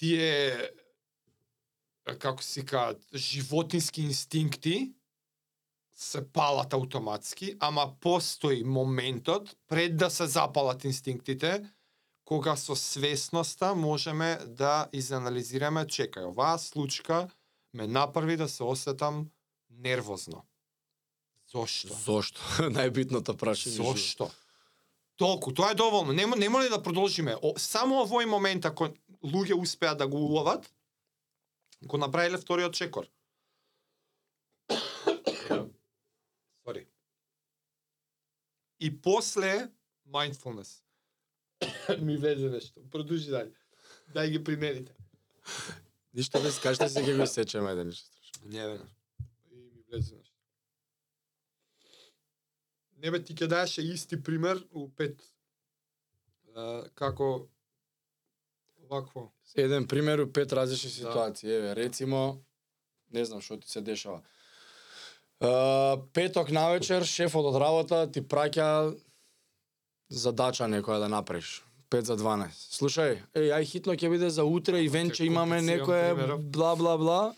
тие 0.00 0.70
како 2.18 2.42
си 2.42 2.64
кажат, 2.66 3.02
животински 3.14 4.02
инстинкти 4.02 4.92
се 5.92 6.22
палат 6.32 6.72
автоматски, 6.74 7.56
ама 7.60 7.92
постои 8.00 8.64
моментот 8.64 9.56
пред 9.68 9.96
да 9.96 10.10
се 10.10 10.26
запалат 10.26 10.84
инстинктите, 10.84 11.60
кога 12.24 12.56
со 12.56 12.76
свесноста 12.76 13.74
можеме 13.74 14.38
да 14.46 14.88
изанализираме, 14.92 15.84
чекај, 15.84 16.30
оваа 16.30 16.58
случка 16.58 17.28
ме 17.74 17.86
направи 17.86 18.36
да 18.36 18.48
се 18.48 18.64
осетам 18.64 19.28
нервозно. 19.70 20.44
Зошто? 21.50 21.94
Зошто? 21.94 22.40
Најбитното 22.76 23.34
прашање. 23.38 23.82
Зошто? 23.82 24.30
Толку, 25.18 25.52
тоа 25.52 25.72
е 25.72 25.74
доволно. 25.74 26.12
Нема 26.12 26.36
нема 26.36 26.62
ли 26.62 26.68
да 26.70 26.82
продолжиме? 26.82 27.34
О, 27.42 27.54
само 27.58 28.04
овој 28.04 28.24
момент 28.30 28.64
ако 28.64 28.88
луѓе 29.22 29.58
успеат 29.58 29.98
да 29.98 30.06
го 30.08 30.16
уловат, 30.16 30.70
го 31.82 31.98
направиле 31.98 32.38
вториот 32.38 32.74
чекор. 32.74 33.08
Сори. 36.64 36.86
И 38.80 39.00
после 39.02 39.68
mindfulness. 40.08 40.80
Ми 42.00 42.16
влезе 42.16 42.48
нешто. 42.48 42.80
Продолжи 42.90 43.30
дале. 43.30 43.50
Дај 44.14 44.30
ги 44.30 44.44
примените. 44.44 44.92
Ништо 46.14 46.40
без 46.42 46.58
кажете 46.58 46.88
се 46.88 47.02
ќе 47.02 47.18
го 47.18 47.26
сечеме 47.26 47.74
еден 47.74 47.90
ништо. 47.90 48.08
Не 48.46 48.66
бе. 48.66 48.78
И 49.50 49.56
ми 49.56 49.82
влезе 49.90 50.14
нешто. 50.14 50.30
Не 53.00 53.10
бе, 53.10 53.22
ти 53.24 53.34
ќе 53.34 53.46
даеше 53.48 53.82
исти 53.82 54.18
пример 54.22 54.60
у 54.72 54.88
пет. 54.88 55.22
А, 56.54 56.84
како 56.94 57.48
вакво. 58.90 59.30
Еден 59.56 59.86
пример 59.88 60.18
у 60.20 60.26
пет 60.32 60.52
различни 60.52 60.90
Да. 60.90 60.96
ситуации. 60.96 61.48
Еве, 61.50 61.74
рецимо, 61.76 62.42
не 63.10 63.24
знам 63.24 63.40
што 63.40 63.56
ти 63.60 63.70
се 63.70 63.80
дешава. 63.80 64.20
Uh, 65.40 65.96
петок 66.12 66.50
навечер 66.50 67.04
шефот 67.08 67.46
од 67.48 67.56
работа 67.56 68.04
ти 68.12 68.20
праќа 68.20 68.92
задача 70.10 70.64
некоја 70.68 70.98
да 71.00 71.08
направиш. 71.08 71.62
5 71.90 72.04
за 72.04 72.16
12. 72.16 72.52
Слушај, 72.76 73.16
еј, 73.34 73.48
ај 73.56 73.64
хитно 73.64 73.96
ќе 73.96 74.10
биде 74.10 74.28
за 74.30 74.44
утре 74.44 74.84
и 74.84 74.88
венче 74.88 75.24
Те 75.24 75.26
имаме 75.26 75.62
некое 75.62 76.14
бла 76.38 76.76
бла 76.76 76.96
бла. 76.98 77.34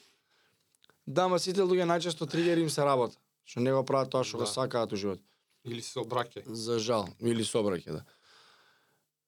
Да, 1.07 1.29
ма 1.29 1.38
сите 1.38 1.62
луѓе 1.62 1.87
најчесто 1.87 2.29
тригер 2.29 2.59
им 2.59 2.68
се 2.70 2.83
работа. 2.85 3.16
Што 3.44 3.61
не 3.61 3.72
го 3.72 3.85
прават 3.85 4.11
тоа 4.11 4.25
што 4.25 4.38
го 4.38 4.44
Да. 4.44 4.51
сакаат 4.51 4.92
у 4.92 4.96
живот. 4.96 5.20
Или 5.64 5.83
се 5.83 6.01
обраќај. 6.03 6.44
За 6.46 6.79
жал, 6.83 7.09
или 7.20 7.44
собраќе, 7.46 7.98
да. 8.01 8.05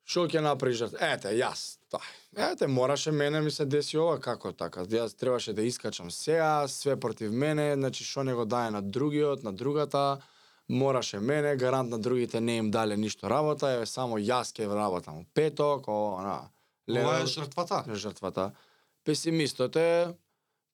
Што 0.05 0.27
ќе 0.29 0.43
направиш? 0.45 0.83
Ете, 1.01 1.31
јас, 1.39 1.79
тоа. 1.89 2.03
Ете, 2.37 2.67
мораше 2.69 3.13
мене 3.13 3.41
ми 3.41 3.51
се 3.51 3.65
деси 3.65 3.97
ова, 3.97 4.19
како 4.21 4.53
така? 4.53 4.85
Јас 4.85 5.17
требаше 5.17 5.55
да 5.57 5.63
искачам 5.65 6.11
сеа, 6.11 6.67
све 6.69 6.97
против 7.01 7.33
мене, 7.33 7.73
значи 7.75 8.05
што 8.05 8.25
не 8.25 8.35
го 8.35 8.45
дае 8.45 8.71
на 8.75 8.83
другиот, 8.83 9.45
на 9.45 9.53
другата, 9.53 10.21
мораше 10.69 11.21
мене, 11.21 11.57
гарант 11.57 11.91
на 11.91 11.99
другите 11.99 12.41
не 12.41 12.59
им 12.59 12.71
дале 12.71 12.97
ништо 12.97 13.31
работа, 13.31 13.71
еве 13.79 13.87
само 13.87 14.19
јас 14.19 14.53
ќе 14.53 14.69
работам 14.69 15.25
петок, 15.35 15.89
о, 15.89 16.21
на, 16.21 16.37
Ова 16.89 17.23
е 17.23 17.27
жртвата. 17.27 17.85
жртвата. 17.95 18.53
Песимистот 19.05 19.77
е 19.77 20.15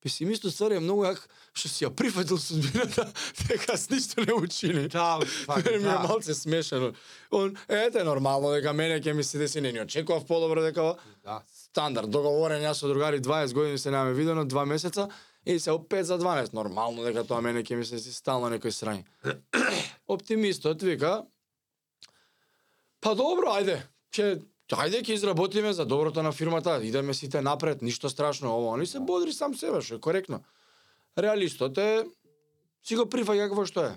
Песимистот 0.01 0.55
ствари 0.55 0.75
е 0.75 0.81
многу 0.81 1.05
јак 1.05 1.19
што 1.53 1.69
си 1.69 1.85
ја 1.85 1.91
прифатил 1.93 2.39
судбината 2.39 3.05
дека 3.49 3.77
с 3.77 3.91
ништо 3.91 4.25
не 4.25 4.33
учини. 4.33 4.89
Да, 4.89 5.21
фак, 5.47 5.65
Мене 5.65 5.79
ми 5.79 5.85
е 5.85 5.93
да. 5.93 5.99
малце 5.99 6.35
смешено. 6.35 6.93
Он, 7.31 7.57
ете, 7.69 8.05
нормално 8.05 8.51
дека 8.51 8.73
мене 8.73 9.01
ќе 9.01 9.13
ми 9.13 9.25
се 9.25 9.39
деси, 9.39 9.61
не 9.61 9.73
ни 9.73 9.81
очекував 9.81 10.25
подобро 10.25 10.63
дека 10.63 10.95
Да. 11.25 11.43
стандард, 11.47 12.11
договорен 12.11 12.63
јас 12.63 12.73
со 12.75 12.89
другари 12.89 13.21
20 13.21 13.53
години 13.53 13.79
се 13.79 13.91
немаме 13.91 14.13
видено, 14.13 14.45
2 14.45 14.65
месеца, 14.65 15.09
и 15.47 15.59
се 15.59 15.71
5 15.71 16.03
за 16.03 16.19
12. 16.19 16.53
Нормално 16.53 17.03
дека 17.03 17.25
тоа 17.25 17.41
мене 17.41 17.63
ќе 17.63 17.75
ми 17.75 17.85
се 17.85 17.95
деси 17.97 18.13
стално 18.13 18.49
некој 18.49 18.73
срањ. 18.73 19.05
Оптимистот 20.09 20.83
вика, 20.83 21.25
па 23.01 23.15
добро, 23.15 23.53
ајде, 23.53 23.79
ќе 24.11 24.41
Ајде 24.77 25.03
ќе 25.03 25.13
изработиме 25.15 25.73
за 25.73 25.85
доброто 25.85 26.23
на 26.23 26.33
фирмата, 26.33 26.81
идеме 26.83 27.15
сите 27.15 27.41
напред, 27.43 27.83
ништо 27.83 28.11
страшно, 28.11 28.53
ово, 28.57 28.75
они 28.75 28.87
се 28.87 29.01
бодри 29.01 29.33
сам 29.33 29.55
себе, 29.55 29.81
што 29.83 29.95
е 29.95 30.01
коректно. 30.01 30.43
Реалистот 31.19 31.79
е 31.79 32.05
си 32.83 32.97
го 32.97 33.05
прифаќа 33.05 33.49
какво 33.49 33.67
што 33.67 33.85
е. 33.85 33.95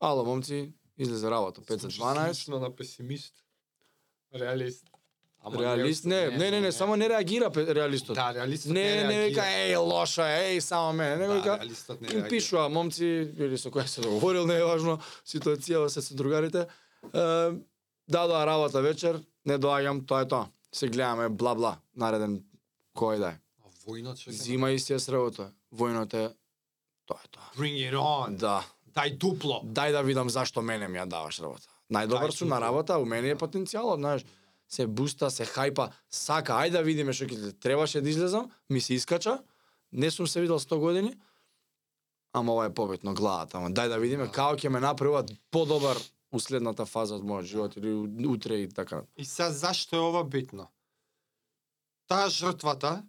Ало, 0.00 0.24
момци, 0.24 0.72
излезе 0.98 1.30
работа 1.30 1.60
5 1.60 1.76
за 1.76 1.88
12. 1.88 2.32
Слично 2.32 2.58
на 2.58 2.70
песимист. 2.76 3.34
Реалист. 4.34 4.86
Ама 5.42 5.62
Реалист 5.62 6.04
не, 6.04 6.28
не, 6.28 6.50
не, 6.50 6.60
не, 6.60 6.72
само 6.72 6.96
не 6.96 7.08
реагира 7.08 7.50
реалистот. 7.56 8.14
Да, 8.14 8.34
реалистот 8.34 8.72
Не, 8.72 9.04
не 9.04 9.28
вика, 9.28 9.40
реагира. 9.40 9.76
еј, 9.76 9.76
лошо 9.78 10.22
е, 10.22 10.56
еј, 10.56 10.60
само 10.60 10.92
мене, 10.92 11.16
него 11.16 11.32
Да, 11.32 11.38
вика, 11.38 11.56
реалистот 11.56 12.00
не 12.00 12.06
им 12.08 12.12
реагира. 12.12 12.28
пишува 12.28 12.68
момци 12.68 13.04
или 13.38 13.56
со 13.56 13.70
која 13.70 13.86
се 13.86 14.00
договорил, 14.00 14.46
не 14.46 14.56
е 14.56 14.64
важно, 14.64 15.00
ситуацијава 15.24 15.88
се 15.88 16.02
со 16.02 16.14
другарите. 16.14 16.66
Е, 18.10 18.12
дадоа 18.12 18.46
работа 18.46 18.82
вечер, 18.82 19.22
не 19.46 19.58
доаѓам, 19.58 20.06
тоа 20.06 20.22
е 20.22 20.28
тоа. 20.28 20.48
Се 20.72 20.88
гледаме 20.88 21.28
бла 21.28 21.54
бла, 21.54 21.78
нареден 21.96 22.40
кој 22.96 23.18
да 23.18 23.28
е. 23.34 23.40
А 23.62 23.70
војнот 23.86 24.18
ќе 24.18 24.30
Зима 24.30 24.70
и 24.70 24.78
си 24.78 24.94
е 24.94 24.98
сревото. 24.98 25.50
Војното 25.74 26.14
е 26.18 26.28
тоа 27.06 27.18
е 27.24 27.28
тоа. 27.30 27.46
Bring 27.56 27.78
it 27.78 27.94
on. 27.94 28.36
Да. 28.36 28.64
Дај 28.94 29.16
дупло. 29.18 29.62
Дај 29.64 29.92
да 29.92 30.02
видам 30.02 30.30
зашто 30.30 30.62
мене 30.62 30.88
ми 30.88 30.98
ја 30.98 31.06
даваш 31.06 31.40
работа. 31.40 31.68
Најдобар 31.90 32.30
сум 32.30 32.48
на 32.48 32.60
работа, 32.60 32.98
у 32.98 33.04
мене 33.04 33.30
е 33.30 33.36
потенцијалот, 33.38 33.98
знаеш. 33.98 34.24
Се 34.68 34.86
буста, 34.86 35.30
се 35.30 35.44
хајпа, 35.46 35.90
сака, 36.10 36.54
ајде 36.62 36.78
да 36.78 36.82
видиме 36.82 37.12
што 37.12 37.26
ќе 37.26 37.58
требаше 37.58 38.00
да 38.00 38.10
излезам, 38.10 38.50
ми 38.70 38.80
се 38.80 38.94
искача. 38.94 39.40
Не 39.92 40.10
сум 40.10 40.26
се 40.26 40.40
видел 40.40 40.58
100 40.58 40.78
години. 40.78 41.14
Ама 42.32 42.52
ова 42.52 42.66
е 42.66 42.74
побитно 42.74 43.14
главата, 43.14 43.58
ама 43.58 43.70
дај 43.70 43.88
да 43.88 43.98
видиме 43.98 44.26
Да. 44.26 44.32
како 44.32 44.54
ќе 44.54 44.68
ме 44.68 44.80
направат 44.80 45.32
подобар 45.50 45.98
следната 46.38 46.86
фаза 46.86 47.16
од 47.18 47.24
мојот 47.26 47.48
живот 47.50 47.76
или 47.76 48.26
утре 48.26 48.62
и 48.62 48.68
така. 48.68 49.02
И 49.16 49.24
се 49.24 49.50
зашто 49.50 49.96
е 49.96 50.00
ова 50.00 50.22
битно? 50.24 50.68
Таа 52.06 52.30
жртвата, 52.30 53.02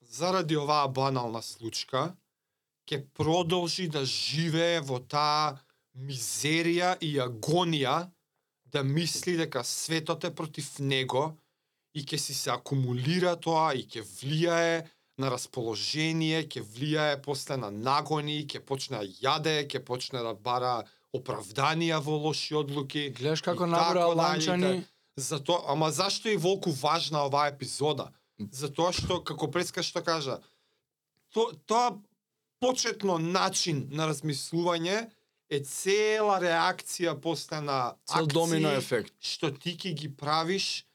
заради 0.00 0.56
оваа 0.56 0.88
банална 0.88 1.42
случка, 1.42 2.14
ќе 2.88 3.04
продолжи 3.14 3.88
да 3.88 4.04
живее 4.04 4.80
во 4.80 4.98
таа 5.00 5.58
мизерија 5.92 6.96
и 7.00 7.18
агонија 7.20 8.08
да 8.72 8.82
мисли 8.82 9.36
дека 9.36 9.64
светот 9.64 10.24
е 10.24 10.34
против 10.34 10.78
него 10.78 11.36
и 11.94 12.04
ќе 12.04 12.16
си 12.16 12.34
се 12.34 12.50
акумулира 12.50 13.36
тоа 13.36 13.74
и 13.76 13.84
ќе 13.84 14.00
влијае 14.00 14.88
на 15.20 15.28
расположение, 15.28 16.40
ќе 16.48 16.64
влијае 16.64 17.20
после 17.22 17.58
на 17.60 17.70
нагони, 17.70 18.46
ќе 18.48 18.64
почне 18.64 19.02
да 19.02 19.04
јаде, 19.04 19.56
ќе 19.68 19.84
почне 19.84 20.24
да 20.24 20.32
бара 20.34 20.82
оправданија 21.12 22.00
во 22.00 22.16
лоши 22.16 22.54
одлуки. 22.56 23.10
Гледаш 23.16 23.42
како 23.44 23.66
И 23.66 23.70
набра 23.70 24.06
така 24.06 24.14
ланчани, 24.16 24.84
Затоа, 25.16 25.64
ама 25.68 25.90
зашто 25.90 26.28
е 26.28 26.36
волку 26.36 26.70
важна 26.72 27.26
оваа 27.26 27.52
епизода? 27.52 28.08
Затоа 28.50 28.92
што 28.96 29.20
како 29.20 29.50
преска 29.52 29.84
што 29.84 30.00
кажа, 30.00 30.38
то, 31.32 31.52
тоа 31.68 32.00
почетно 32.62 33.18
начин 33.18 33.88
на 33.92 34.08
размислување 34.08 35.10
е 35.52 35.60
цела 35.68 36.38
реакција 36.40 37.12
после 37.20 37.60
на 37.60 37.94
цел 38.08 38.24
акции 38.24 38.32
домино 38.32 38.72
ефект. 38.72 39.12
што 39.20 39.52
ти 39.52 39.76
ќе 39.76 39.92
ги 39.92 40.08
правиш 40.08 40.86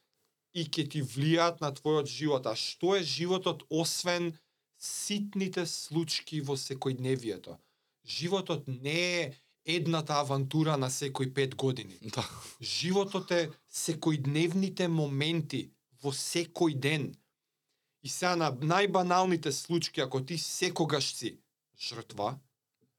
и 0.54 0.66
ќе 0.66 0.90
ти 0.90 1.02
влијаат 1.06 1.62
на 1.62 1.70
твојот 1.72 2.10
живот. 2.10 2.48
А 2.50 2.56
што 2.58 2.98
е 2.98 3.04
животот 3.06 3.64
освен 3.70 4.34
ситните 4.82 5.66
случки 5.70 6.42
во 6.42 6.58
секојдневието? 6.58 7.58
Животот 8.02 8.66
не 8.66 9.02
е 9.22 9.34
едната 9.68 10.14
авантура 10.24 10.78
на 10.78 10.90
секој 10.90 11.34
пет 11.34 11.56
години. 11.56 12.00
Да. 12.16 12.24
Животот 12.62 13.32
е 13.32 13.50
секојдневните 13.72 14.88
моменти 14.88 15.70
во 16.02 16.12
секој 16.12 16.76
ден. 16.80 17.12
И 18.04 18.10
сега 18.10 18.36
на 18.36 18.52
најбаналните 18.54 19.52
случаи, 19.52 20.02
ако 20.02 20.24
ти 20.26 20.38
секогаш 20.38 21.14
си 21.14 21.38
жртва, 21.80 22.40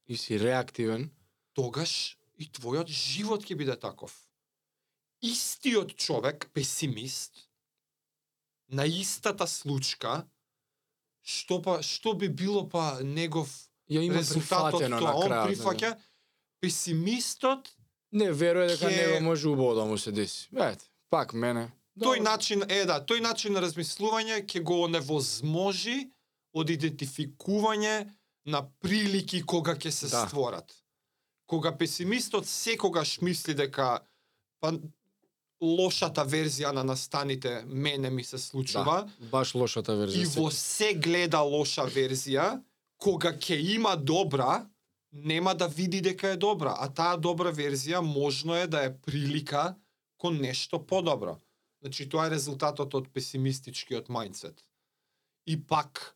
И 0.07 0.17
си 0.17 0.39
реактивен. 0.39 1.09
тогаш 1.53 2.17
и 2.37 2.45
твојот 2.47 2.87
живот 2.87 3.43
ќе 3.45 3.55
биде 3.55 3.75
таков. 3.79 4.13
Истиот 5.21 5.95
човек, 5.95 6.49
песимист, 6.53 7.33
на 8.69 8.85
истата 8.85 9.47
случка, 9.47 10.27
што 11.23 11.61
па 11.61 11.81
што 11.83 12.13
би 12.13 12.29
било 12.29 12.69
па 12.69 12.99
негов 13.03 13.49
Ја 13.89 14.01
има 14.05 14.15
резултатот 14.21 14.79
тоа, 14.79 14.89
на 14.89 15.15
он 15.15 15.31
крајот. 15.31 15.47
прифаќа 15.49 15.97
песимистот 16.61 17.69
Не, 18.11 18.31
веруе 18.31 18.67
дека 18.67 18.85
ќе- 18.85 18.97
него 18.97 19.21
може 19.21 19.47
убаво 19.47 19.75
да 19.75 19.85
му 19.85 19.97
се 19.97 20.11
деси. 20.11 20.49
Ете, 20.51 20.85
пак 21.09 21.33
мене. 21.33 21.71
тој 21.99 22.19
начин 22.21 22.63
е 22.63 22.85
да, 22.85 22.99
тој 23.01 23.19
начин 23.21 23.53
на 23.53 23.61
размислување 23.61 24.45
ќе 24.45 24.63
го 24.63 24.87
невозможи 24.87 26.09
од 26.53 26.69
идентификување 26.69 28.07
на 28.45 28.63
прилики 28.79 29.41
кога 29.43 29.75
ќе 29.75 29.89
се 29.91 30.07
Да. 30.07 30.25
створат. 30.25 30.73
Кога 31.45 31.71
песимистот 31.73 32.45
секогаш 32.45 33.21
мисли 33.21 33.53
дека 33.53 33.99
па 34.61 34.73
лошата 35.61 36.25
верзија 36.25 36.71
на 36.71 36.83
настаните 36.83 37.63
мене 37.67 38.09
ми 38.09 38.23
се 38.23 38.37
случува 38.37 39.03
Да, 39.19 39.27
баш 39.27 39.53
лошата 39.53 39.91
верзија. 39.91 40.15
и 40.15 40.25
во 40.25 40.49
се 40.51 40.93
гледа 40.95 41.39
лоша 41.39 41.85
верзија, 41.85 42.61
кога 42.97 43.33
ќе 43.33 43.75
има 43.75 43.95
добра, 43.97 44.65
нема 45.11 45.55
да 45.55 45.67
види 45.67 46.01
дека 46.01 46.29
е 46.29 46.37
добра, 46.37 46.75
а 46.79 46.89
таа 46.89 47.17
добра 47.17 47.51
верзија 47.51 48.01
можно 48.01 48.55
е 48.55 48.67
да 48.67 48.83
е 48.85 48.93
прилика 48.97 49.75
кон 50.17 50.41
нешто 50.41 50.79
подобро. 50.85 51.37
Значи 51.81 52.09
тоа 52.09 52.27
е 52.27 52.35
резултатот 52.35 52.93
од 52.93 53.07
песимистичкиот 53.13 54.09
мајндсет. 54.11 54.59
И 55.47 55.55
пак 55.55 56.15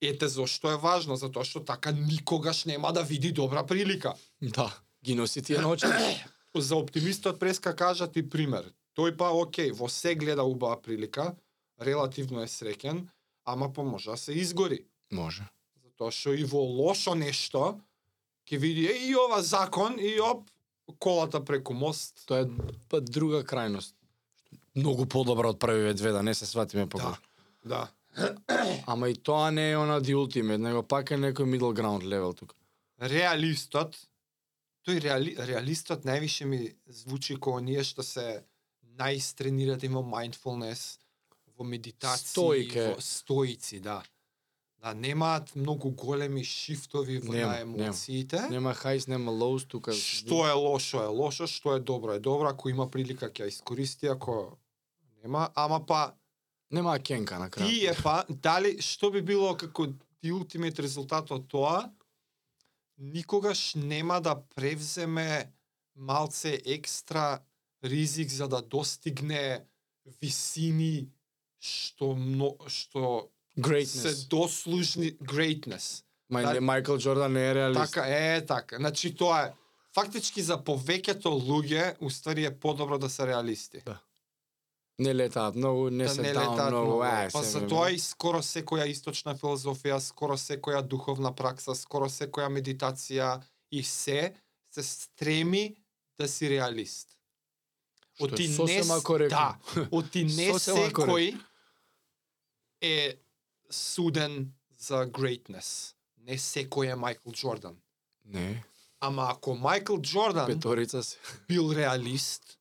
ете 0.00 0.28
зошто 0.28 0.70
е 0.70 0.76
важно, 0.76 1.16
затоа 1.16 1.44
што 1.44 1.62
така 1.64 1.92
никогаш 1.92 2.64
нема 2.64 2.92
да 2.92 3.02
види 3.02 3.32
добра 3.32 3.64
прилика. 3.66 4.14
Да, 4.42 4.72
ги 5.04 5.14
носи 5.14 5.42
тие 5.42 5.64
очите. 5.64 6.26
За 6.56 6.76
оптимистот 6.76 7.38
преска 7.38 7.76
кажа 7.76 8.10
ти 8.10 8.28
пример. 8.28 8.72
Тој 8.98 9.14
па 9.16 9.30
окей, 9.30 9.70
во 9.70 9.88
се 9.88 10.14
гледа 10.18 10.42
убава 10.42 10.80
прилика, 10.82 11.36
релативно 11.80 12.42
е 12.42 12.50
среќен, 12.50 13.06
ама 13.46 13.70
може 13.76 14.10
да 14.10 14.16
се 14.16 14.32
изгори. 14.32 14.84
Може. 15.12 15.46
Затоа 16.00 16.16
што 16.16 16.32
и 16.32 16.44
во 16.48 16.62
лошо 16.64 17.12
нешто 17.12 17.76
ќе 18.48 18.56
види 18.56 18.86
е 18.88 18.94
и 19.04 19.14
ова 19.14 19.42
закон 19.44 19.98
и 20.00 20.16
оп 20.16 20.48
колата 20.98 21.44
преку 21.44 21.74
мост. 21.76 22.24
Тоа 22.24 22.46
е 22.46 22.70
па 22.88 23.00
друга 23.04 23.42
крајност. 23.44 23.92
Многу 24.74 25.04
подобра 25.04 25.50
од 25.52 25.58
првиве 25.60 25.92
две, 25.92 26.12
да 26.16 26.22
не 26.22 26.32
се 26.34 26.46
сватиме 26.46 26.86
Да. 26.86 26.88
погрешно. 26.88 27.20
Да. 27.64 27.90
Ама 28.86 29.10
и 29.10 29.14
тоа 29.14 29.50
не 29.50 29.70
е 29.70 29.76
она 29.76 30.00
ди 30.00 30.14
ултимет, 30.14 30.60
него 30.60 30.82
пак 30.82 31.10
е 31.10 31.20
некој 31.20 31.44
middle 31.44 31.76
ground 31.76 32.08
level 32.08 32.32
тука. 32.32 32.56
Реалистот 32.98 33.92
тој 34.88 35.00
реали, 35.04 35.36
реалистот 35.36 36.08
највише 36.08 36.44
ми 36.48 36.72
звучи 36.88 37.34
како 37.36 37.60
оние 37.60 37.84
што 37.84 38.02
се 38.02 38.42
најстренирати 38.96 39.92
во 39.92 40.00
mindfulness, 40.00 40.96
во 41.58 41.64
медитација, 41.64 42.96
во 42.96 43.00
стоици, 43.04 43.80
да. 43.84 44.00
Да, 44.80 44.94
немаат 44.94 45.52
многу 45.56 45.90
големи 45.90 46.44
шифтови 46.44 47.18
во 47.18 47.32
Нема, 47.32 47.52
на 47.52 47.60
емоциите. 47.60 48.40
Нема 48.50 48.72
highs, 48.74 49.08
нема 49.08 49.32
lows 49.32 49.66
тука. 49.68 49.92
Што 49.92 50.46
е 50.48 50.52
лошо 50.56 51.02
е 51.04 51.10
лошо, 51.12 51.46
што 51.46 51.76
е 51.76 51.80
добро 51.80 52.16
е 52.16 52.18
добро, 52.20 52.48
ако 52.48 52.72
има 52.72 52.88
прилика 52.90 53.28
ќе 53.28 53.48
искористи, 53.52 54.08
ако 54.08 54.56
нема, 55.22 55.50
ама 55.54 55.84
па 55.86 56.14
Нема 56.70 56.98
кенка 56.98 57.38
на 57.38 57.50
крај. 57.50 57.66
ти 57.66 57.86
е 57.86 57.94
па 58.02 58.24
дали 58.28 58.78
што 58.80 59.10
би 59.10 59.20
било 59.20 59.56
како 59.56 59.90
ти 60.22 60.32
ултимет 60.32 60.78
резултат 60.78 61.30
од 61.30 61.48
тоа 61.50 61.90
никогаш 62.96 63.74
нема 63.74 64.20
да 64.20 64.36
превземе 64.54 65.50
малце 65.96 66.60
екстра 66.64 67.40
ризик 67.84 68.30
за 68.30 68.48
да 68.48 68.62
достигне 68.62 69.66
висини 70.22 71.10
што 71.58 72.14
мно, 72.16 72.56
што 72.68 73.28
се 73.56 73.62
Greatness. 73.62 74.28
дослужни 74.28 75.12
greatness. 75.14 76.02
Мај, 76.32 76.42
да- 76.42 76.52
не, 76.52 76.60
Майкл 76.60 76.96
Джордан 76.96 77.32
не 77.32 77.50
е 77.50 77.54
реалист. 77.54 77.92
Така 77.92 78.04
е, 78.06 78.46
така. 78.46 78.76
Значи 78.76 79.14
тоа 79.14 79.42
е 79.42 79.52
фактички 79.94 80.42
за 80.42 80.58
повеќето 80.58 81.24
луѓе 81.24 81.96
уствари 82.00 82.44
е 82.44 82.58
подобро 82.58 82.98
да 82.98 83.10
се 83.10 83.26
реалисти. 83.26 83.82
Не 84.98 85.14
летаат 85.14 85.54
многу, 85.54 85.90
не 85.90 86.04
да 86.04 86.10
се 86.10 86.22
не 86.22 86.28
летаат 86.28 86.70
многу. 86.70 86.86
многу. 86.86 87.04
Е, 87.04 87.28
Па 87.32 87.42
се, 87.42 87.50
за 87.50 87.66
тоа 87.66 87.90
и 87.90 87.98
скоро 87.98 88.38
секоја 88.38 88.86
источна 88.86 89.34
филозофија, 89.34 89.98
скоро 89.98 90.36
секоја 90.36 90.82
духовна 90.82 91.32
пракса, 91.32 91.74
скоро 91.74 92.08
секоја 92.08 92.48
медитација 92.48 93.40
и 93.72 93.82
се 93.82 94.34
се 94.70 94.82
стреми 94.82 95.76
да 96.18 96.28
си 96.28 96.50
реалист. 96.50 97.08
Што 98.14 98.26
е 98.26 98.28
Оти 98.28 98.48
не. 98.48 98.82
Да, 99.28 99.58
оти 99.90 100.24
не 100.24 100.52
секој 100.52 101.38
е 102.82 103.16
суден 103.70 104.52
за 104.78 105.06
greatness. 105.06 105.94
Не 106.18 106.38
секој 106.38 106.92
е 106.92 106.94
Майкл 106.94 107.30
Джордан. 107.30 107.76
Не, 108.24 108.62
Ама 109.00 109.26
ако 109.30 109.54
Майкл 109.54 109.96
Джордан 109.96 110.46
петорица 110.46 111.02
се. 111.02 111.16
бил 111.48 111.72
реалист, 111.72 112.58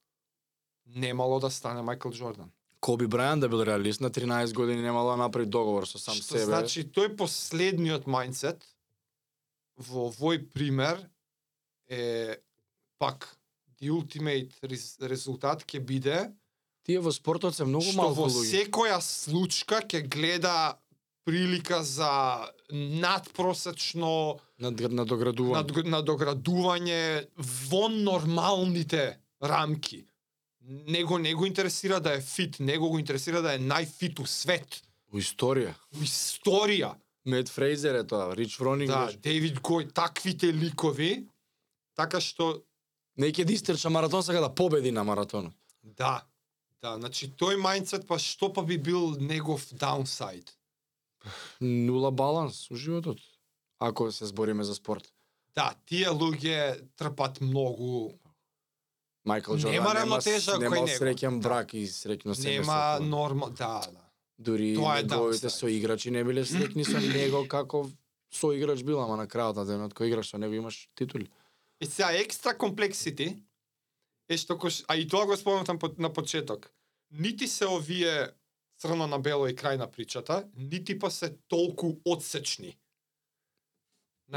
немало 0.88 1.39
да 1.39 1.52
стане 1.52 1.82
Майкл 1.82 2.10
Джордан. 2.10 2.52
Коби 2.80 3.06
Брајан 3.06 3.39
да 3.39 3.50
бил 3.50 3.62
реалист 3.62 4.02
на 4.02 4.10
13 4.10 4.54
години 4.54 4.82
немало 4.82 5.12
да 5.12 5.17
направи 5.17 5.45
договор 5.45 5.86
со 5.86 6.00
сам 6.00 6.15
Што 6.15 6.24
себе. 6.24 6.45
значи 6.45 6.84
тој 6.86 7.15
последниот 7.15 8.06
мајндсет 8.08 8.63
во 9.78 10.08
овој 10.10 10.48
пример 10.50 11.10
е 11.89 12.38
пак 12.98 13.36
the 13.82 13.91
ultimate 13.91 14.52
рез, 14.63 14.98
резултат 15.02 15.65
ќе 15.65 15.80
биде 15.80 16.32
Тие 16.84 17.00
во 17.00 17.12
спортот 17.12 17.56
се 17.56 17.65
многу 17.65 17.84
што 17.86 17.98
малку 17.98 18.15
во 18.15 18.28
луѓе. 18.28 18.63
секоја 18.63 19.02
случка 19.02 19.82
ќе 19.84 20.08
гледа 20.08 20.80
прилика 21.30 21.84
за 21.84 22.50
надпросечно 22.74 24.39
Над, 24.60 24.82
надоградување. 24.82 25.54
над, 25.56 25.72
надоградување 25.86 27.02
во 27.70 27.88
нормалните 27.89 29.20
рамки. 29.42 30.06
Него 30.88 31.18
не 31.18 31.34
го 31.34 31.46
интересира 31.46 32.00
да 32.00 32.13
е 32.18 32.22
фит, 32.22 32.60
него 32.60 32.89
го 32.89 33.00
интересира 33.00 33.42
да 33.42 33.54
е 33.54 33.60
најфит 33.60 34.20
у 34.20 34.26
свет, 34.26 34.82
Во 35.12 35.18
историја. 35.20 35.74
у 35.96 36.04
историја. 36.06 36.96
Мед 37.26 37.50
Фрейзер 37.50 37.96
е 37.96 38.04
тоа, 38.08 38.36
Рич 38.36 38.58
Фронинг. 38.58 38.89
Да. 38.89 39.10
Дейвид 39.24 39.60
Гој, 39.60 39.94
таквите 39.94 40.54
ликови, 40.54 41.28
така 41.96 42.20
што 42.22 42.63
Не 43.18 43.28
ќе 43.32 43.44
да 43.46 43.54
истрча 43.54 43.89
маратон, 43.89 44.24
сака 44.24 44.39
да 44.42 44.50
победи 44.50 44.92
на 44.92 45.04
маратонот. 45.04 45.54
да, 45.84 46.24
да, 46.82 46.96
значи 46.96 47.28
тој 47.36 47.58
мајндсет 47.60 48.08
па 48.08 48.18
што 48.20 48.54
па 48.54 48.63
би 48.63 48.78
бил 48.78 49.15
негов 49.20 49.65
даунсайд? 49.74 50.59
Нула 51.62 52.12
баланс 52.12 52.71
у 52.71 52.75
животот. 52.75 53.17
Ако 53.79 54.12
се 54.12 54.25
збориме 54.25 54.63
за 54.63 54.75
спорт. 54.75 55.13
Да, 55.55 55.73
тие 55.86 56.08
луѓе 56.08 56.82
трпат 56.95 57.41
многу, 57.41 58.12
Майкл 59.25 59.53
Джордан 59.53 59.71
Нема 59.71 59.93
нема, 59.95 60.19
нема 60.55 60.75
кој 60.75 60.82
него. 60.82 60.88
среќен 60.89 61.39
Да. 61.39 61.39
брак 61.39 61.73
и 61.73 61.84
среќно 61.84 62.34
семејство. 62.34 62.60
нема 62.60 62.99
норма, 63.01 63.49
да, 63.49 63.82
да. 63.84 64.01
Дури 64.38 64.75
Тоа 64.75 64.99
е 64.99 65.03
неговите 65.03 65.47
downside. 65.47 65.49
соиграчи 65.51 66.12
не 66.12 66.23
биле 66.23 66.41
среќни 66.41 66.84
со 66.84 66.99
него 66.99 67.47
како 67.47 67.89
соиграч 68.32 68.84
бил, 68.84 68.99
ама 68.99 69.17
на 69.17 69.27
крајот 69.27 69.55
на 69.55 69.65
денот 69.65 69.93
кој 69.93 70.08
играш 70.08 70.29
со 70.29 70.38
него 70.38 70.53
имаш 70.53 70.89
титули. 70.95 71.27
И 71.82 71.86
сега 71.86 72.12
екстра 72.13 72.53
комплексити 72.53 73.43
е 74.29 74.38
што 74.38 74.58
кош, 74.58 74.84
а 74.88 74.95
и 74.95 75.08
тоа 75.08 75.25
го 75.25 75.36
спомнав 75.36 75.67
на 75.67 75.77
по- 75.77 75.95
на 75.97 76.10
почеток. 76.10 76.71
Нити 77.12 77.47
се 77.47 77.65
овие 77.65 78.29
црно 78.80 79.08
на 79.08 79.20
бело 79.20 79.48
и 79.48 79.56
крај 79.56 79.78
на 79.78 79.88
причата, 79.92 80.46
нити 80.56 80.98
па 81.00 81.12
се 81.12 81.36
толку 81.48 82.00
одсечни. 82.06 82.78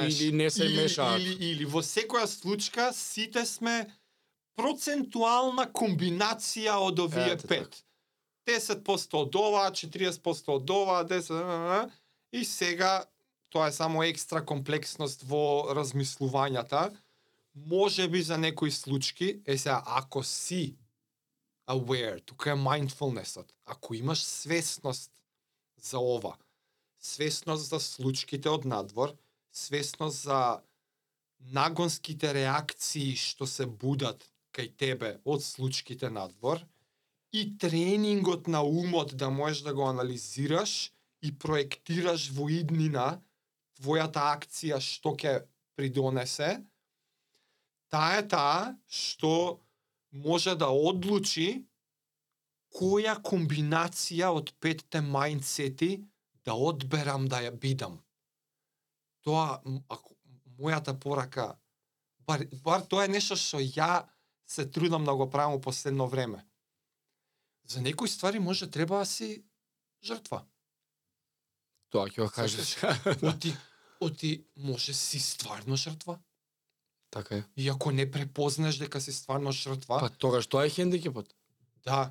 Или 0.01 0.33
не 0.33 0.51
се 0.51 0.65
или, 0.65 0.77
мешаат. 0.77 1.21
Или, 1.21 1.35
или 1.51 1.65
во 1.65 1.83
секоја 1.85 2.27
случка 2.27 2.93
сите 2.97 3.45
сме 3.47 3.85
процентуална 4.57 5.67
комбинација 5.73 6.79
од 6.81 7.01
овие 7.05 7.37
Ете 7.37 7.49
пет. 7.49 7.83
10% 8.49 9.15
од 9.21 9.37
ова, 9.39 9.67
40% 9.71 10.49
од 10.57 10.71
ова, 10.71 11.03
10 11.07 11.31
а, 11.37 11.59
а, 11.77 11.81
и 12.33 12.45
сега 12.45 13.05
тоа 13.53 13.69
е 13.69 13.73
само 13.77 14.03
екстра 14.03 14.43
комплексност 14.45 15.23
во 15.29 15.71
размислувањата. 15.77 16.91
Може 17.55 18.09
би 18.09 18.23
за 18.23 18.39
некои 18.39 18.71
случаи, 18.71 19.43
е 19.47 19.59
сега 19.59 19.83
ако 19.87 20.23
си 20.25 20.75
aware, 21.73 22.21
тука 22.21 22.51
е 22.51 22.55
mindfulnessот. 22.55 23.53
Ако 23.67 23.95
имаш 23.95 24.23
свесност 24.23 25.11
за 25.83 25.99
ова, 25.99 26.37
свесност 27.01 27.69
за 27.69 27.81
случките 27.81 28.49
од 28.49 28.65
надвор, 28.65 29.17
свесност 29.53 30.23
за 30.23 30.61
нагонските 31.51 32.35
реакции 32.35 33.17
што 33.17 33.47
се 33.47 33.67
будат 33.67 34.23
кај 34.55 34.77
тебе 34.79 35.11
од 35.25 35.43
случките 35.43 36.11
надвор 36.11 36.61
и 37.33 37.59
тренингот 37.59 38.47
на 38.47 38.63
умот 38.63 39.17
да 39.17 39.31
можеш 39.31 39.63
да 39.63 39.75
го 39.75 39.89
анализираш 39.89 40.93
и 41.23 41.33
проектираш 41.39 42.31
во 42.31 42.49
иднина 42.53 43.23
твојата 43.81 44.29
акција 44.37 44.79
што 44.81 45.17
ќе 45.17 45.41
придонесе, 45.75 46.61
таа 47.91 48.21
е 48.21 48.27
таа 48.29 48.75
што 48.87 49.59
може 50.13 50.55
да 50.57 50.69
одлучи 50.69 51.65
која 52.73 53.19
комбинација 53.21 54.31
од 54.33 54.53
петте 54.61 55.01
мајндсети 55.05 56.05
да 56.45 56.55
одберам 56.55 57.29
да 57.29 57.43
ја 57.45 57.53
бидам. 57.53 57.99
Тоа, 59.23 59.61
ако, 59.89 60.17
мојата 60.59 60.95
порака, 60.99 61.53
бар, 62.27 62.47
бар 62.65 62.85
тоа 62.87 63.05
е 63.05 63.13
нешто 63.13 63.37
што 63.37 63.61
ја 63.61 64.07
се 64.47 64.67
трудам 64.71 65.05
да 65.05 65.15
го 65.15 65.31
правам 65.31 65.61
последно 65.61 66.09
време. 66.09 66.45
За 67.69 67.81
некои 67.81 68.09
ствари 68.09 68.39
може 68.39 68.71
треба 68.71 68.99
да 68.99 69.07
си 69.07 69.45
жртва. 70.05 70.45
Тоа 71.89 72.09
ќе 72.09 72.25
го 72.25 72.29
кажеш. 72.33 72.77
Оти, 73.23 73.55
оти 74.01 74.45
може 74.57 74.95
си 74.95 75.21
стварно 75.21 75.77
жртва. 75.77 76.19
Така 77.13 77.37
е. 77.37 77.43
И 77.57 77.69
ако 77.69 77.93
не 77.93 78.11
препознаеш 78.11 78.77
дека 78.77 79.01
си 79.01 79.13
стварно 79.13 79.53
жртва, 79.53 80.01
Па 80.01 80.09
тогаш 80.09 80.47
тоа 80.47 80.65
е 80.67 80.71
хендикепот. 80.71 81.29
Да. 81.85 82.11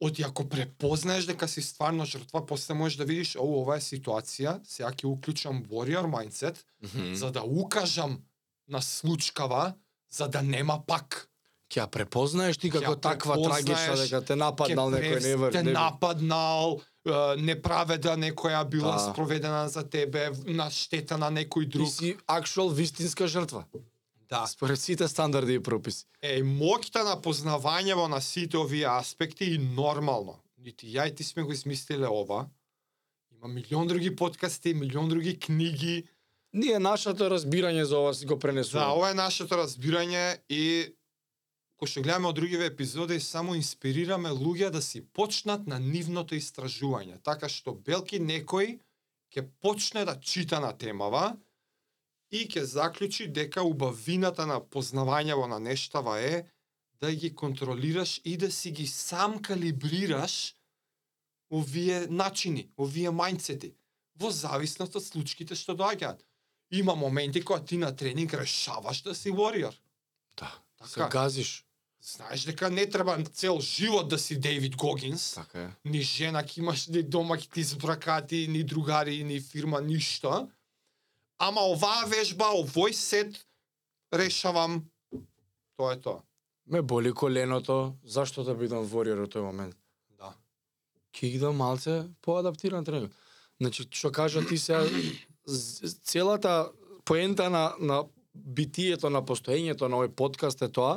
Оти 0.00 0.22
ако 0.22 0.48
препознаеш 0.48 1.24
дека 1.24 1.48
си 1.48 1.62
стварно 1.62 2.04
жртва, 2.04 2.46
после 2.46 2.74
можеш 2.74 2.96
да 2.98 3.04
видиш, 3.04 3.36
о, 3.36 3.44
ова 3.62 3.76
е 3.76 3.80
ситуација, 3.80 4.60
сега 4.64 4.90
ќе 4.92 5.06
уклучам 5.06 5.62
warrior 5.64 6.04
mindset, 6.06 6.56
за 7.14 7.30
да 7.32 7.42
укажам 7.42 8.20
на 8.68 8.82
случкава, 8.82 9.74
за 10.12 10.28
да 10.28 10.42
нема 10.42 10.82
пак. 10.86 11.28
Ќе 11.70 11.80
ја 11.80 11.86
препознаеш 11.86 12.58
ти 12.58 12.70
како 12.70 12.96
таква 12.96 13.38
трагична 13.40 13.96
дека 13.96 14.20
те 14.20 14.36
нападнал 14.36 14.90
некој 14.90 15.22
невер. 15.22 15.52
Те 15.52 15.62
нападнал, 15.62 16.80
неправеда 17.38 18.16
некоја 18.16 18.64
била 18.68 18.92
Да. 18.92 19.12
спроведена 19.12 19.68
за 19.68 19.88
тебе, 19.88 20.30
на 20.46 20.70
штета 20.70 21.18
на 21.18 21.30
некој 21.32 21.64
Ти 21.64 21.78
друг. 21.78 21.88
си 21.88 22.16
акшуал 22.26 22.68
вистинска 22.68 23.26
жртва. 23.26 23.64
Да. 24.28 24.46
Според 24.46 24.80
сите 24.80 25.08
стандарди 25.08 25.54
и 25.54 25.60
прописи. 25.62 26.06
Е, 26.22 26.42
моќта 26.42 27.04
на 27.04 27.14
познавањево 27.20 28.08
на 28.08 28.20
сите 28.20 28.58
овие 28.58 28.86
аспекти 28.88 29.44
и 29.54 29.58
нормално. 29.58 30.38
Нити 30.58 30.88
ја 30.88 31.08
и 31.08 31.14
ти 31.14 31.24
сме 31.24 31.42
го 31.42 31.52
измислиле 31.52 32.08
ова. 32.08 32.46
Има 33.36 33.48
милион 33.48 33.86
други 33.86 34.16
подкасти, 34.16 34.74
милион 34.74 35.08
други 35.08 35.38
книги. 35.38 36.04
Ние 36.52 36.78
нашето 36.78 37.28
разбирање 37.30 37.82
за 37.82 37.98
ова 37.98 38.14
си 38.14 38.26
го 38.26 38.34
Да, 38.34 38.38
пренесуваме. 38.40 38.92
ова 38.92 39.10
е 39.10 39.14
нашето 39.14 39.54
разбирање 39.54 40.38
и 40.48 40.94
кој 41.80 41.90
што 41.90 42.02
гледаме 42.02 42.28
од 42.28 42.36
другиве 42.38 42.66
епизоди, 42.70 43.20
само 43.20 43.54
инспирираме 43.54 44.30
луѓе 44.30 44.70
да 44.70 44.82
си 44.82 45.02
почнат 45.12 45.66
на 45.66 45.78
нивното 45.78 46.34
истражување, 46.34 47.18
така 47.22 47.48
што 47.48 47.74
белки 47.74 48.20
некој 48.22 48.78
ќе 49.34 49.42
почне 49.60 50.04
да 50.04 50.14
чита 50.20 50.60
на 50.60 50.72
темава 50.72 51.36
и 52.34 52.42
ќе 52.50 52.64
заклучи 52.66 53.28
дека 53.30 53.62
убавината 53.62 54.46
на 54.46 54.58
познавањево 54.60 55.46
на 55.46 55.60
нештава 55.62 56.18
е 56.20 56.44
да 57.00 57.12
ги 57.14 57.34
контролираш 57.34 58.20
и 58.24 58.36
да 58.36 58.50
си 58.52 58.70
ги 58.70 58.86
сам 58.86 59.38
калибрираш 59.42 60.54
овие 61.50 62.06
начини, 62.10 62.68
овие 62.78 63.12
мајндсети, 63.14 63.74
во 64.18 64.30
зависност 64.30 64.96
од 64.96 65.04
случките 65.04 65.54
што 65.54 65.76
доаѓаат. 65.78 66.24
Има 66.74 66.94
моменти 66.94 67.44
кога 67.44 67.60
ти 67.62 67.78
на 67.78 67.92
тренинг 67.96 68.34
решаваш 68.34 69.02
да 69.02 69.14
си 69.14 69.30
warrior. 69.30 69.74
Да. 70.36 70.50
Се 70.86 70.94
Така. 70.94 71.08
газиш. 71.08 71.64
Знаеш 72.02 72.44
дека 72.44 72.70
не 72.70 72.88
треба 72.90 73.24
цел 73.32 73.60
живот 73.60 74.08
да 74.08 74.18
си 74.18 74.40
Дейвид 74.40 74.76
Гогинс. 74.76 75.34
Така 75.34 75.62
е. 75.62 75.70
Ни 75.84 76.02
жена 76.02 76.42
ќе 76.42 76.58
имаш, 76.58 76.86
ни 76.88 77.02
дома 77.02 77.36
ќе 77.36 77.48
ти 77.52 77.62
збракати, 77.62 78.48
ни 78.48 78.64
другари, 78.64 79.24
ни 79.24 79.40
фирма, 79.40 79.80
ништо. 79.80 80.48
Ама 81.44 81.60
оваа 81.68 82.06
вежба, 82.08 82.46
овој 82.56 82.94
сет, 82.96 83.36
решавам, 84.12 84.78
тоа 85.76 85.92
е 85.92 86.00
тоа. 86.00 86.22
Ме 86.66 86.80
боли 86.80 87.12
коленото, 87.12 87.94
зашто 88.04 88.44
да 88.44 88.54
бидам 88.56 88.86
вориор 88.88 89.20
во 89.20 89.28
тој 89.28 89.44
момент? 89.44 89.76
Да. 90.16 90.32
Ги 91.12 91.36
дам 91.38 91.60
малце 91.60 92.06
поадаптиран 92.24 92.84
тренинг. 92.84 93.12
Значи, 93.60 93.84
што 93.90 94.10
кажа 94.12 94.40
ти 94.46 94.56
сега, 94.58 94.86
з- 95.44 95.98
целата 96.00 96.72
поента 97.04 97.50
на, 97.50 97.74
на 97.78 98.04
битието, 98.34 99.10
на 99.10 99.20
постоењето 99.20 99.88
на 99.88 100.00
овој 100.00 100.14
подкаст 100.16 100.64
е 100.64 100.72
тоа, 100.72 100.96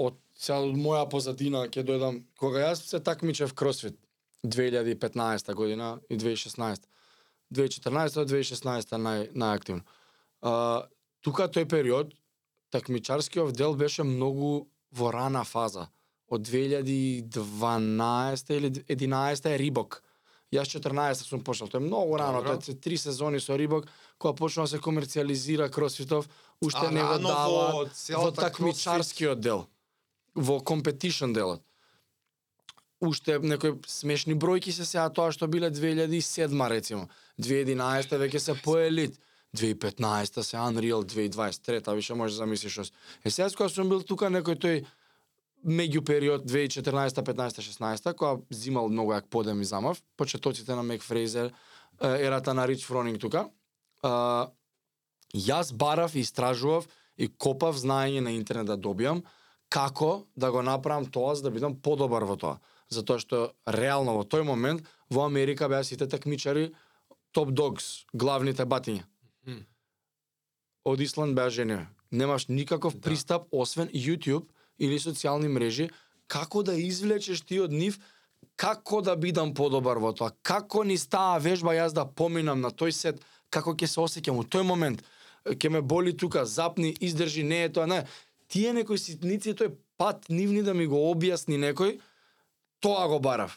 од 0.00 0.16
сега 0.34 0.62
од 0.64 0.72
моја 0.74 1.04
позадина 1.10 1.66
ќе 1.68 1.84
дојдам, 1.84 2.22
кога 2.40 2.64
јас 2.64 2.88
се 2.88 3.00
такмичев 3.00 3.52
кросфит 3.54 4.00
2015 4.44 5.52
година 5.54 6.00
и 6.08 6.16
2016. 6.16 6.88
2014-2016 7.52 8.98
нај, 8.98 9.32
најактивно. 9.34 9.82
А, 10.42 10.86
тука 11.20 11.48
тој 11.48 11.68
период, 11.68 12.14
такмичарскиот 12.70 13.56
дел 13.56 13.74
беше 13.74 14.04
многу 14.04 14.68
во 14.92 15.10
рана 15.12 15.44
фаза. 15.44 15.88
Од 16.28 16.40
2012 16.48 18.56
или 18.56 18.70
11 18.88 19.46
е 19.52 19.58
Рибок. 19.58 20.02
Јас 20.54 20.70
14 20.70 21.26
сум 21.26 21.42
почнал, 21.44 21.68
тоа 21.68 21.82
е 21.82 21.86
многу 21.86 22.18
рано, 22.18 22.42
Добро. 22.42 22.58
тоа 22.58 22.74
е 22.74 22.80
три 22.80 22.96
сезони 22.98 23.40
со 23.40 23.58
Рибок, 23.58 23.86
кога 24.18 24.34
почнува 24.34 24.68
да 24.68 24.76
се 24.76 24.78
комерцијализира 24.78 25.70
кросфитов, 25.70 26.28
уште 26.62 26.86
А 26.86 26.90
не 26.90 27.02
го 27.02 27.18
дава 27.18 27.72
во 27.72 27.88
во 28.22 28.30
такмичарскиот 28.30 29.40
дел, 29.40 29.66
во 30.34 30.60
компетишн 30.60 31.32
делот 31.32 31.62
уште 33.06 33.38
некои 33.38 33.72
смешни 33.86 34.34
бројки 34.34 34.70
се 34.70 34.84
сега 34.84 35.08
тоа 35.10 35.32
што 35.32 35.46
биле 35.48 35.70
2007 35.70 36.68
рецимо. 36.68 37.08
2011 37.38 38.18
веќе 38.18 38.38
се 38.38 38.54
поелит. 38.54 39.18
2015 39.54 40.42
се 40.42 40.56
Unreal 40.56 41.04
2023 41.04 41.94
више 41.94 42.14
може 42.14 42.34
да 42.34 42.36
замислиш. 42.36 42.78
ос- 42.78 42.92
Е 43.24 43.30
сега 43.30 43.48
кога 43.50 43.68
сум 43.68 43.88
бил 43.88 44.02
тука 44.02 44.26
некој 44.26 44.58
тој 44.58 44.84
меѓу 45.64 46.04
период 46.04 46.44
2014 46.44 47.22
15 47.22 47.62
16 47.62 48.14
кога 48.14 48.42
зимал 48.50 48.88
многу 48.88 49.12
јак 49.12 49.28
подем 49.30 49.60
и 49.60 49.64
замав, 49.64 50.02
почетоците 50.16 50.74
на 50.74 50.82
Мек 50.82 51.02
Фрейзер, 51.02 51.52
ерата 52.00 52.54
на 52.54 52.66
Рич 52.68 52.84
Фронинг 52.84 53.20
тука. 53.20 53.48
А, 54.02 54.48
јас 55.34 55.72
барав 55.72 56.14
и 56.14 56.20
истражував 56.20 56.88
и 57.16 57.28
копав 57.28 57.76
знаење 57.76 58.20
на 58.20 58.30
интернет 58.30 58.66
да 58.66 58.76
добијам 58.76 59.22
како 59.68 60.26
да 60.36 60.50
го 60.50 60.62
направам 60.62 61.06
тоа 61.06 61.34
за 61.34 61.42
да 61.42 61.50
бидам 61.50 61.74
подобар 61.80 62.22
во 62.24 62.36
тоа. 62.36 62.58
Затоа 62.90 63.18
што 63.18 63.54
реално 63.66 64.16
во 64.18 64.24
тој 64.24 64.44
момент 64.44 64.86
во 65.10 65.24
Америка 65.26 65.68
беа 65.68 65.84
сите 65.84 66.06
такмичари 66.06 66.72
топ 67.32 67.50
догс, 67.50 68.04
главните 68.12 68.66
батиња. 68.66 69.04
Мгм. 69.46 69.64
Од 70.84 71.00
Исланд 71.00 71.34
беа 71.34 71.50
жениве. 71.50 71.88
Немаш 72.10 72.46
никаков 72.48 72.94
Да. 72.94 73.00
пристап 73.00 73.48
освен 73.50 73.88
YouTube 73.88 74.46
или 74.78 74.98
социјални 74.98 75.48
мрежи 75.48 75.90
како 76.26 76.62
да 76.62 76.74
извлечеш 76.74 77.40
ти 77.40 77.60
од 77.60 77.72
нив 77.72 77.98
како 78.56 79.00
да 79.02 79.16
бидам 79.16 79.54
подобар 79.54 79.98
во 79.98 80.12
тоа, 80.12 80.30
како 80.42 80.84
ни 80.84 80.96
стаа 80.98 81.38
вежба 81.38 81.74
јас 81.74 81.94
да 81.96 82.04
поминам 82.04 82.60
на 82.60 82.70
тој 82.70 82.92
сет, 82.92 83.20
како 83.50 83.74
ќе 83.74 83.86
се 83.86 84.00
осеќам 84.00 84.38
во 84.38 84.44
тој 84.44 84.62
момент, 84.66 85.02
ќе 85.44 85.70
ме 85.70 85.80
боли 85.82 86.16
тука, 86.16 86.44
запни, 86.44 86.94
издржи, 87.00 87.42
не 87.42 87.64
е 87.64 87.72
тоа, 87.72 87.86
не. 87.86 88.04
Тие 88.48 88.72
некои 88.72 88.98
ситници, 88.98 89.54
тој 89.54 89.74
пат 89.96 90.28
нивни 90.28 90.62
да 90.62 90.74
ми 90.74 90.86
го 90.86 91.00
објасни 91.12 91.58
некој, 91.58 91.98
тоа 92.84 93.08
го 93.08 93.18
барав. 93.24 93.56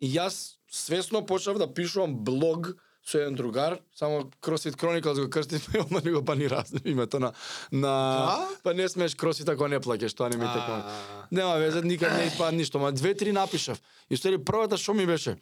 И 0.00 0.08
јас 0.14 0.60
свесно 0.70 1.24
почнав 1.26 1.58
да 1.58 1.66
пишувам 1.66 2.14
блог 2.24 2.70
со 3.02 3.18
еден 3.18 3.34
другар, 3.34 3.78
само 3.96 4.30
CrossFit 4.44 4.76
Chronicles 4.78 5.18
го 5.18 5.30
крстивме, 5.30 5.80
одма 5.84 6.00
ни 6.04 6.12
го 6.12 6.22
банира 6.22 6.64
името 6.84 7.18
на 7.18 7.32
на 7.72 7.88
Да? 7.88 8.48
па 8.62 8.74
не 8.74 8.88
смеш 8.88 9.16
CrossFit 9.16 9.52
ако 9.52 9.68
не 9.68 9.80
плаќаш, 9.80 10.14
тоа 10.14 10.28
не 10.28 10.36
ми 10.36 10.46
текува. 10.46 10.84
А, 10.86 11.26
Нема 11.30 11.56
везе, 11.58 11.82
никад 11.82 12.12
не 12.12 12.26
испад 12.26 12.54
ништо, 12.54 12.78
ма 12.78 12.92
две-три 12.92 13.32
напишав. 13.32 13.80
И 14.10 14.14
устари 14.14 14.38
првата 14.38 14.78
што 14.78 14.94
ми 14.94 15.06
беше, 15.06 15.36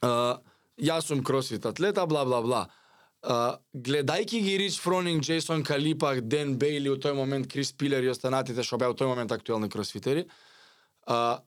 а, 0.00 0.38
јас 0.78 1.08
сум 1.08 1.24
кросфит 1.24 1.66
атлета, 1.66 2.06
бла 2.06 2.24
бла 2.24 2.42
бла. 2.42 2.62
А, 3.22 3.58
гледајќи 3.74 4.40
ги 4.44 4.58
Рич 4.58 4.78
Фронинг, 4.80 5.24
Джейсон 5.24 5.64
Калипа, 5.64 6.20
Ден 6.20 6.54
Бейли, 6.58 6.92
у 6.92 6.96
тој 6.96 7.16
момент 7.16 7.48
Крис 7.50 7.72
Пилер 7.72 8.04
и 8.04 8.12
останатите 8.12 8.62
што 8.62 8.78
беа 8.78 8.92
у 8.92 8.94
тој 8.94 9.08
момент 9.08 9.32
актуелни 9.32 9.68
кросфитери, 9.68 10.28
а, 11.06 11.40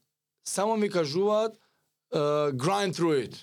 само 0.50 0.78
ми 0.78 0.90
кажуваат 0.90 1.60
uh, 2.14 2.52
grind 2.52 2.94
through 2.94 3.16
it. 3.26 3.36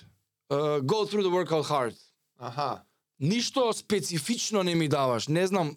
Uh, 0.49 0.81
go 0.81 1.05
through 1.05 1.23
the 1.23 1.33
workout 1.37 1.65
hard. 1.65 1.95
Аха. 2.39 2.81
Ништо 3.19 3.73
специфично 3.73 4.63
не 4.63 4.75
ми 4.75 4.87
даваш. 4.87 5.27
Не 5.27 5.47
знам 5.47 5.75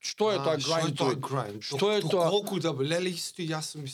што 0.00 0.32
е 0.32 0.36
А, 0.36 0.44
тоа 0.44 0.56
grind 0.56 0.96
тоа 0.96 1.14
through 1.14 1.20
grind? 1.20 1.60
Што 1.60 1.92
е 1.92 2.00
тоа? 2.00 2.30
Колку 2.30 2.60
да 2.60 2.72
леле 2.74 3.10
исто 3.10 3.42
јас 3.42 3.72
сум 3.72 3.86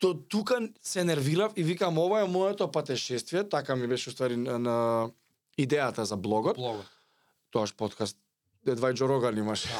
то 0.00 0.14
тука 0.14 0.68
се 0.82 1.04
нервирав 1.04 1.52
и 1.56 1.62
викам 1.62 1.98
ова 1.98 2.20
е 2.20 2.24
моето 2.24 2.70
патешествие, 2.70 3.48
така 3.48 3.76
ми 3.76 3.86
беше 3.86 4.08
уствари 4.10 4.36
на, 4.36 4.58
на 4.58 5.10
идејата 5.60 6.02
за 6.02 6.16
блогот, 6.16 6.56
блогот. 6.56 6.86
тоаш 7.50 7.74
подкаст 7.76 8.16
едва 8.66 8.90
и 8.90 8.94
Джо 8.94 9.08
Роган 9.08 9.38
имаше. 9.38 9.68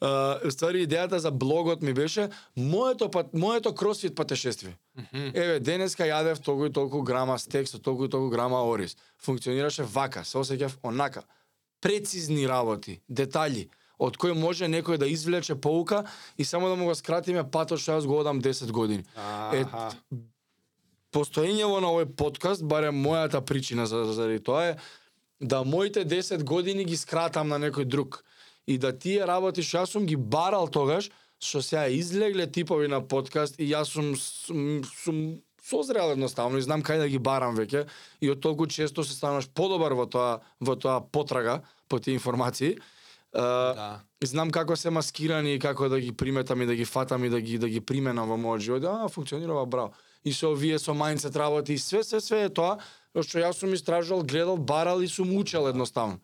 Uh, 0.00 0.46
уствари 0.48 0.86
идејата 0.86 1.16
за 1.20 1.30
блогот 1.30 1.82
ми 1.82 1.92
беше 1.92 2.28
моето 2.56 3.10
пат, 3.10 3.34
моето 3.34 3.74
кросфит 3.74 4.14
патешествие. 4.14 4.78
Мгм. 4.96 5.30
Еве 5.34 5.60
денеска 5.60 6.08
јадев 6.08 6.40
толку 6.40 6.66
и 6.66 6.72
толку 6.72 7.02
грама 7.02 7.38
стек 7.38 7.68
со 7.68 7.78
толку 7.78 8.04
и 8.04 8.08
толку 8.08 8.30
грама 8.30 8.64
ориз. 8.64 8.96
Функционираше 9.20 9.84
вака, 9.84 10.24
се 10.24 10.38
осеќав 10.38 10.78
онака. 10.82 11.22
Прецизни 11.80 12.48
работи, 12.48 13.00
детали 13.08 13.68
од 14.00 14.16
кои 14.16 14.32
може 14.32 14.68
некој 14.68 14.98
да 14.98 15.08
извлече 15.08 15.54
поука 15.60 16.04
и 16.38 16.44
само 16.44 16.68
да 16.68 16.76
му 16.76 16.88
го 16.88 16.94
скратиме 16.96 17.44
патот 17.44 17.80
што 17.80 17.98
јас 17.98 18.08
го 18.08 18.20
одам 18.24 18.40
10 18.40 18.72
години. 18.72 19.04
Е, 19.52 19.64
Аха. 19.68 19.92
постоењево 21.12 21.80
на 21.82 21.92
овој 21.92 22.08
подкаст, 22.16 22.64
барем 22.64 22.96
мојата 23.04 23.44
причина 23.44 23.86
за 23.86 24.04
заради 24.04 24.40
тоа 24.40 24.72
е 24.72 24.76
да 25.40 25.64
моите 25.64 26.04
10 26.06 26.44
години 26.44 26.84
ги 26.84 26.96
скратам 26.96 27.48
на 27.48 27.58
некој 27.58 27.84
друг 27.84 28.24
и 28.66 28.78
да 28.78 28.92
тие 28.92 29.26
работи 29.26 29.62
што 29.62 29.82
јас 29.82 29.96
сум 29.96 30.06
ги 30.06 30.16
барал 30.16 30.68
тогаш, 30.68 31.10
што 31.40 31.62
сега 31.62 31.88
излегле 31.88 32.46
типови 32.46 32.88
на 32.88 33.00
подкаст 33.00 33.56
и 33.58 33.70
јас 33.72 33.90
сум 33.90 34.16
сум, 34.16 34.82
сум 34.84 35.40
созрел 35.64 36.12
едноставно 36.12 36.58
и 36.58 36.62
знам 36.62 36.82
кај 36.82 36.98
да 36.98 37.08
ги 37.08 37.18
барам 37.18 37.56
веќе 37.56 37.86
и 38.20 38.30
од 38.30 38.40
толку 38.40 38.66
често 38.66 39.04
се 39.04 39.16
стануваш 39.16 39.48
подобар 39.54 39.94
во 39.96 40.06
тоа 40.06 40.40
во 40.60 40.76
тоа 40.76 41.00
потрага 41.00 41.62
по 41.88 41.98
тие 41.98 42.14
информации. 42.14 42.76
Uh, 42.76 43.74
Да. 43.74 44.00
знам 44.24 44.50
како 44.50 44.76
се 44.76 44.90
маскирани 44.90 45.54
и 45.54 45.58
како 45.58 45.88
да 45.88 46.00
ги 46.00 46.12
приметам 46.12 46.62
и 46.62 46.66
да 46.66 46.74
ги 46.74 46.84
фатам 46.84 47.24
и 47.24 47.28
да 47.30 47.40
ги 47.40 47.58
да 47.58 47.68
ги 47.68 47.80
применам 47.80 48.28
во 48.28 48.36
мојот 48.36 48.60
живот. 48.60 48.84
А, 48.84 49.08
функционирава 49.08 49.66
браво. 49.66 49.94
И 50.24 50.32
со 50.32 50.50
овие 50.50 50.78
со 50.78 50.92
мајндсет 50.92 51.36
работи 51.38 51.72
и 51.72 51.78
све 51.78 52.02
све 52.04 52.20
све 52.20 52.42
е 52.44 52.48
тоа 52.48 52.78
што 53.18 53.42
јас 53.42 53.58
сум 53.58 53.74
истражувал, 53.74 54.22
гледал, 54.22 54.56
барал 54.56 55.00
и 55.02 55.08
сум 55.08 55.36
учел 55.36 55.68
едноставно. 55.68 56.20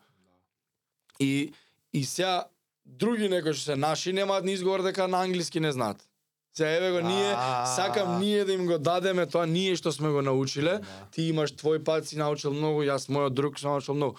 И 1.19 1.53
и 1.93 2.03
сега 2.05 2.47
други 2.85 3.29
некои 3.29 3.53
што 3.53 3.73
се 3.73 3.75
наши 3.75 4.13
немаат 4.13 4.45
ни 4.45 4.53
изговор 4.53 4.83
дека 4.83 5.07
на 5.07 5.23
англиски 5.23 5.59
не 5.59 5.71
знаат. 5.71 6.07
Сега 6.53 6.69
еве 6.69 6.91
го 6.91 7.07
ние 7.07 7.31
сакам 7.75 8.19
ние 8.19 8.45
да 8.45 8.53
им 8.53 8.65
го 8.65 8.77
дадеме 8.77 9.25
тоа 9.25 9.45
ние 9.45 9.75
што 9.75 9.91
сме 9.91 10.09
го 10.09 10.21
научиле. 10.21 10.79
Да. 10.79 11.07
Ти 11.11 11.29
имаш 11.29 11.53
твој 11.53 11.83
пат 11.83 12.07
си 12.07 12.17
научил 12.17 12.53
многу, 12.53 12.81
јас 12.87 13.11
мојот 13.11 13.35
друг 13.35 13.59
сум 13.59 13.77
научил 13.77 13.93
многу. 13.93 14.17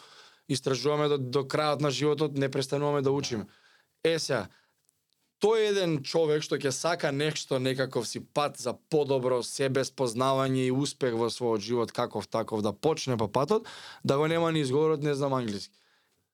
Истражуваме 0.49 1.09
до, 1.09 1.19
до 1.19 1.43
крајот 1.45 1.81
на 1.81 1.91
животот, 1.91 2.39
не 2.39 2.49
престануваме 2.49 3.03
да 3.03 3.11
учиме. 3.11 3.47
Е 4.05 4.19
сега, 4.19 4.49
тој 5.41 5.71
еден 5.71 5.99
човек 6.03 6.43
што 6.43 6.59
ќе 6.59 6.71
сака 6.75 7.13
нешто 7.13 7.59
некаков 7.59 8.09
си 8.09 8.21
пат 8.21 8.59
за 8.59 8.75
подобро 8.91 9.43
себе 9.43 9.85
спознавање 9.85 10.67
и 10.67 10.75
успех 10.75 11.15
во 11.15 11.31
својот 11.31 11.61
живот 11.61 11.93
каков 11.93 12.27
таков 12.27 12.63
да 12.63 12.73
почне 12.73 13.17
по 13.17 13.29
патот, 13.29 13.69
да 14.05 14.19
го 14.19 14.27
нема 14.27 14.53
ни 14.53 14.61
изговорот 14.61 15.03
не 15.03 15.15
знам 15.15 15.35
англиски. 15.35 15.75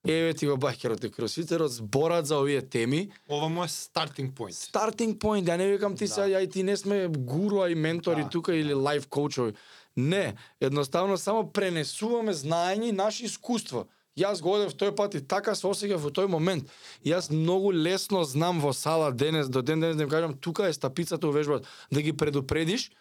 Еве 0.06 0.34
ти 0.34 0.46
го 0.46 0.56
бакерот 0.56 1.04
и 1.04 1.10
кросфитерот 1.10 1.72
зборат 1.72 2.26
за 2.26 2.38
овие 2.38 2.62
теми. 2.62 3.10
Ова 3.28 3.48
му 3.48 3.64
е 3.64 3.68
starting 3.68 4.32
point. 4.32 4.52
Starting 4.52 5.16
point, 5.18 5.48
ја 5.48 5.56
не 5.56 5.68
викам 5.68 5.96
ти 5.96 6.04
Да. 6.04 6.14
сега, 6.14 6.26
ја 6.26 6.44
и 6.44 6.50
ти 6.50 6.62
не 6.62 6.76
сме 6.76 7.08
гуру, 7.08 7.66
и 7.66 7.74
ментори 7.74 8.22
Да. 8.22 8.28
тука 8.28 8.54
или 8.56 8.74
лайф 8.74 9.06
коучови. 9.08 9.52
Не, 9.96 10.34
едноставно 10.60 11.18
само 11.18 11.52
пренесуваме 11.52 12.34
знаење 12.34 12.88
и 12.88 12.92
наши 12.92 13.24
искуства. 13.24 13.84
Јас 14.14 14.40
го 14.42 14.52
одев 14.54 14.74
тој 14.78 14.94
пат 14.94 15.16
и 15.18 15.20
така 15.20 15.56
се 15.58 15.66
осеќав 15.66 15.98
во 15.98 16.10
тој 16.14 16.28
момент. 16.30 16.68
Јас 17.02 17.32
многу 17.34 17.72
лесно 17.74 18.22
знам 18.24 18.60
во 18.62 18.70
сала 18.72 19.10
денес, 19.10 19.48
до 19.48 19.62
ден 19.62 19.80
денес 19.80 19.96
да 19.96 20.06
им 20.06 20.10
кажам, 20.10 20.36
тука 20.38 20.68
е 20.68 20.72
стапицата 20.72 21.26
увежбат, 21.28 21.66
да 21.90 22.02
ги 22.02 22.12
предупредиш, 22.12 22.92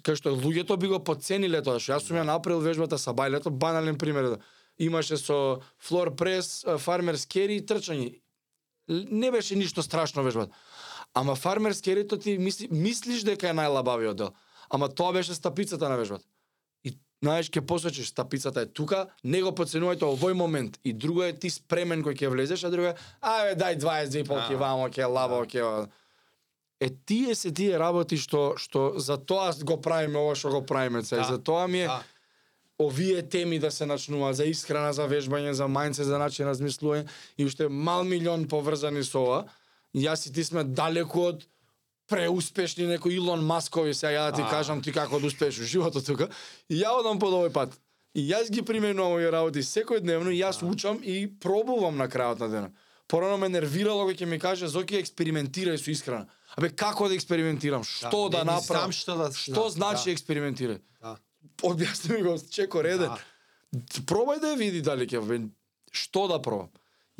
кај 0.00 0.16
што 0.16 0.32
луѓето 0.32 0.78
би 0.80 0.88
го 0.88 1.00
подцениле 1.04 1.60
тоа, 1.62 1.76
што 1.76 1.92
јас 1.92 2.08
сум 2.08 2.16
ја 2.16 2.24
направил 2.24 2.64
вежбата 2.64 2.96
са 2.98 3.12
бајлето, 3.12 3.52
банален 3.52 3.98
пример. 3.98 4.38
Имаше 4.78 5.16
со 5.16 5.60
флор 5.78 6.14
прес, 6.16 6.64
фармер 6.78 7.16
скери 7.16 7.56
и 7.56 7.64
трчање. 7.64 8.20
Не 8.88 9.30
беше 9.30 9.56
ништо 9.56 9.82
страшно 9.82 10.22
вежбата. 10.22 10.52
Ама 11.14 11.34
фармер 11.34 11.72
керито 11.84 12.18
ти 12.18 12.38
мисли, 12.38 12.68
мислиш 12.70 13.24
дека 13.24 13.48
е 13.48 13.56
најлабавиот 13.56 14.16
дел. 14.16 14.32
Ама 14.68 14.88
тоа 14.88 15.12
беше 15.12 15.34
стапицата 15.34 15.88
на 15.88 15.96
вежбата. 15.96 16.24
Знаеш 17.26 17.50
ќе 17.50 17.60
посочиш 17.66 18.12
стапицата 18.12 18.62
е 18.62 18.68
тука, 18.70 19.06
не 19.24 19.40
го 19.42 19.50
подценувајте 19.50 20.06
овој 20.06 20.36
момент. 20.38 20.78
И 20.86 20.92
друго 20.94 21.24
е 21.26 21.32
ти 21.34 21.50
спремен 21.50 22.04
кој 22.06 22.14
ќе 22.14 22.30
влезеш, 22.30 22.62
а 22.62 22.70
друго 22.70 22.92
е 22.92 22.98
ајде 23.18 23.56
дај 23.58 23.78
22 23.82 24.26
полки 24.28 24.54
А. 24.54 24.60
вамо, 24.62 24.86
ќе 24.88 25.08
лабо, 25.10 25.42
ќе 25.44 25.88
Е 26.80 26.90
тие 27.08 27.34
се 27.34 27.50
тие 27.56 27.78
работи 27.80 28.18
што 28.20 28.52
што 28.60 29.00
за 29.00 29.16
тоа 29.16 29.48
го 29.64 29.80
правиме 29.80 30.20
ова 30.20 30.34
што 30.36 30.52
го 30.52 30.60
правиме 30.62 31.02
сега. 31.02 31.24
Да. 31.24 31.28
За 31.34 31.38
тоа 31.42 31.66
ми 31.66 31.80
е 31.82 31.86
Да. 31.88 32.02
овие 32.78 33.22
теми 33.22 33.58
да 33.58 33.70
се 33.70 33.86
начнуваат 33.86 34.36
за 34.36 34.44
исхрана, 34.44 34.92
за 34.92 35.08
вежбање, 35.08 35.50
за 35.50 35.64
мајнце, 35.64 36.04
за 36.04 36.18
начин 36.18 36.46
на 36.46 36.52
размислување 36.52 37.08
и 37.38 37.44
уште 37.44 37.68
мал 37.68 38.04
милион 38.04 38.46
поврзани 38.46 39.02
со 39.04 39.18
ова. 39.18 39.44
Јас 39.96 40.28
и 40.28 40.32
ти 40.32 40.44
сме 40.44 40.64
далеку 40.64 41.32
од 41.32 41.46
преуспешни 42.08 42.86
некои 42.86 43.14
Илон 43.14 43.44
Маскови, 43.44 43.94
сега 43.94 44.12
ја 44.12 44.30
да 44.30 44.36
ти 44.36 44.42
А. 44.42 44.50
кажам 44.50 44.82
ти 44.82 44.92
како 44.92 45.20
да 45.20 45.26
успееш 45.26 45.58
во 45.58 45.64
животот 45.64 46.06
тука. 46.06 46.28
И 46.68 46.82
ја 46.82 46.98
одам 47.00 47.18
по 47.18 47.26
овој 47.26 47.52
пат. 47.52 47.72
И 48.14 48.22
јас 48.30 48.50
ги 48.50 48.62
применувам 48.62 49.12
овие 49.12 49.30
работи 49.30 49.60
секојдневно 49.62 50.32
и 50.32 50.40
јас 50.40 50.62
учам 50.62 51.00
и 51.02 51.26
пробувам 51.26 51.96
на 51.96 52.08
крајот 52.08 52.40
на 52.40 52.48
денот. 52.48 52.72
Порано 53.08 53.36
ме 53.36 53.48
нервирало 53.48 54.02
кога 54.06 54.14
ќе 54.14 54.26
ми 54.26 54.38
каже 54.38 54.68
Зоки 54.68 54.96
експериментирај 54.96 55.76
со 55.78 55.90
исхрана. 55.90 56.26
Абе 56.56 56.70
како 56.70 57.08
да 57.08 57.14
експериментирам? 57.14 57.84
Што 57.84 58.28
да, 58.28 58.38
не 58.38 58.50
направам? 58.50 58.92
што 58.92 59.16
да 59.16 59.30
Што 59.32 59.68
знам, 59.68 59.94
значи 59.94 60.10
да. 60.10 60.14
експериментирај? 60.16 60.80
Да. 61.02 61.16
Објасни 61.62 62.16
ми 62.16 62.22
го 62.22 62.38
Чеко 62.50 62.82
Реден. 62.82 63.10
Да. 63.10 63.20
Пробај 64.06 64.40
да 64.40 64.54
види 64.54 64.80
дали 64.82 65.06
ќе 65.06 65.50
што 65.92 66.26
да 66.28 66.40
пробам. 66.42 66.70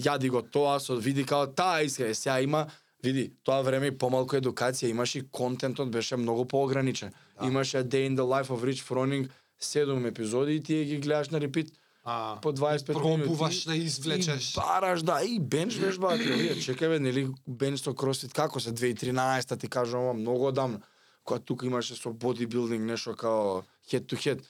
Јади 0.00 0.28
го 0.30 0.42
тоа 0.42 0.80
со 0.80 0.96
види 0.96 1.24
као 1.24 1.46
таа 1.46 1.82
иска. 1.82 2.14
Сега 2.14 2.40
има 2.40 2.66
Види, 3.02 3.32
тоа 3.44 3.62
време 3.62 3.86
и 3.86 3.98
помалку 3.98 4.36
едукација, 4.36 4.90
имаш 4.90 5.14
и 5.14 5.22
контентот 5.30 5.90
беше 5.90 6.16
многу 6.16 6.44
поограничен. 6.44 7.12
Да. 7.40 7.46
Имаше 7.46 7.84
Day 7.84 8.08
in 8.08 8.16
the 8.16 8.24
Life 8.24 8.48
of 8.48 8.64
Rich 8.64 8.82
Froning, 8.82 9.28
седум 9.60 10.06
епизоди 10.06 10.54
и 10.54 10.62
ти 10.62 10.84
ги 10.84 10.98
гледаш 10.98 11.30
на 11.30 11.40
репит 11.40 11.72
А, 12.04 12.38
по 12.42 12.52
25 12.52 12.88
минути. 12.88 13.22
пробуваш 13.22 13.64
да 13.64 13.76
извлечеш. 13.76 14.52
И 14.52 14.60
бараш, 14.60 15.02
да, 15.02 15.22
и 15.24 15.40
бенч 15.40 15.74
вежбаат, 15.74 16.20
вие, 16.20 16.54
чекај 16.54 16.88
бе, 16.88 16.98
нели 17.00 17.28
бенч 17.46 17.82
со 17.82 17.94
кросфит, 17.94 18.32
како 18.32 18.60
се 18.60 18.70
2013 18.70 19.60
ти 19.60 19.68
кажам, 19.68 20.00
ова 20.00 20.14
многу 20.14 20.46
одамна, 20.46 20.80
кога 21.24 21.40
тука 21.40 21.66
имаше 21.66 21.96
со 21.96 22.12
бодибилдинг 22.12 22.86
нешто 22.86 23.14
као 23.14 23.62
head 23.90 24.06
to 24.06 24.16
head. 24.16 24.44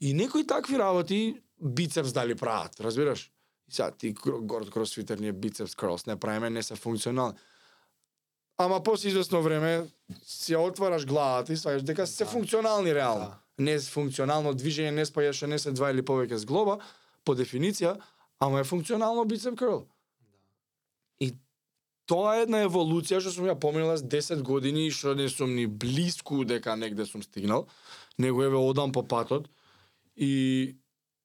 И 0.00 0.14
некои 0.14 0.46
такви 0.46 0.78
работи 0.78 1.36
бицепс 1.60 2.12
дали 2.12 2.34
прават, 2.34 2.80
разбираш? 2.80 3.30
И 3.68 3.72
сега 3.72 3.90
ти 3.90 4.14
горд 4.42 4.70
кросфитер 4.70 5.18
ние 5.18 5.32
бицепс 5.32 5.74
крлс 5.74 6.06
не 6.06 6.16
правиме, 6.16 6.50
не 6.50 6.62
се 6.62 6.76
функционални. 6.76 7.34
Ама 8.58 8.82
после 8.82 9.08
известно 9.08 9.42
време 9.42 9.86
си 10.22 10.54
ја 10.54 10.62
отвараш 10.62 11.06
главата 11.06 11.52
и 11.52 11.56
сваѓаш 11.56 11.82
дека 11.82 12.06
се 12.06 12.24
Да. 12.24 12.30
функционални 12.30 12.94
реално. 12.94 13.24
Да. 13.24 13.38
Не 13.58 13.78
функционално 13.78 14.54
движење 14.54 14.90
не 14.90 15.04
спаѓаше 15.06 15.46
не 15.46 15.58
се 15.58 15.72
два 15.72 15.90
или 15.90 16.02
повеќе 16.02 16.34
зглоба 16.34 16.78
по 17.24 17.34
дефиниција, 17.34 17.96
ама 18.40 18.60
е 18.60 18.64
функционално 18.64 19.24
бицеп 19.24 19.58
крл. 19.58 19.86
И 21.20 21.34
тоа 22.06 22.36
е 22.36 22.42
една 22.42 22.62
еволуција 22.62 23.20
што 23.20 23.30
сум 23.30 23.46
ја 23.46 23.58
поминала 23.58 23.96
с 23.98 24.02
10 24.02 24.42
години 24.42 24.86
и 24.86 24.90
што 24.90 25.14
не 25.14 25.28
сум 25.28 25.54
ни 25.54 25.66
блиску 25.66 26.44
дека 26.44 26.76
негде 26.76 27.06
сум 27.06 27.22
стигнал, 27.22 27.66
него 28.18 28.42
еве 28.42 28.56
одам 28.56 28.92
по 28.92 29.02
патот 29.02 29.48
и 30.16 30.76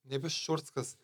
Не 0.10 0.20
беше 0.20 0.44
шортскас. 0.44 0.98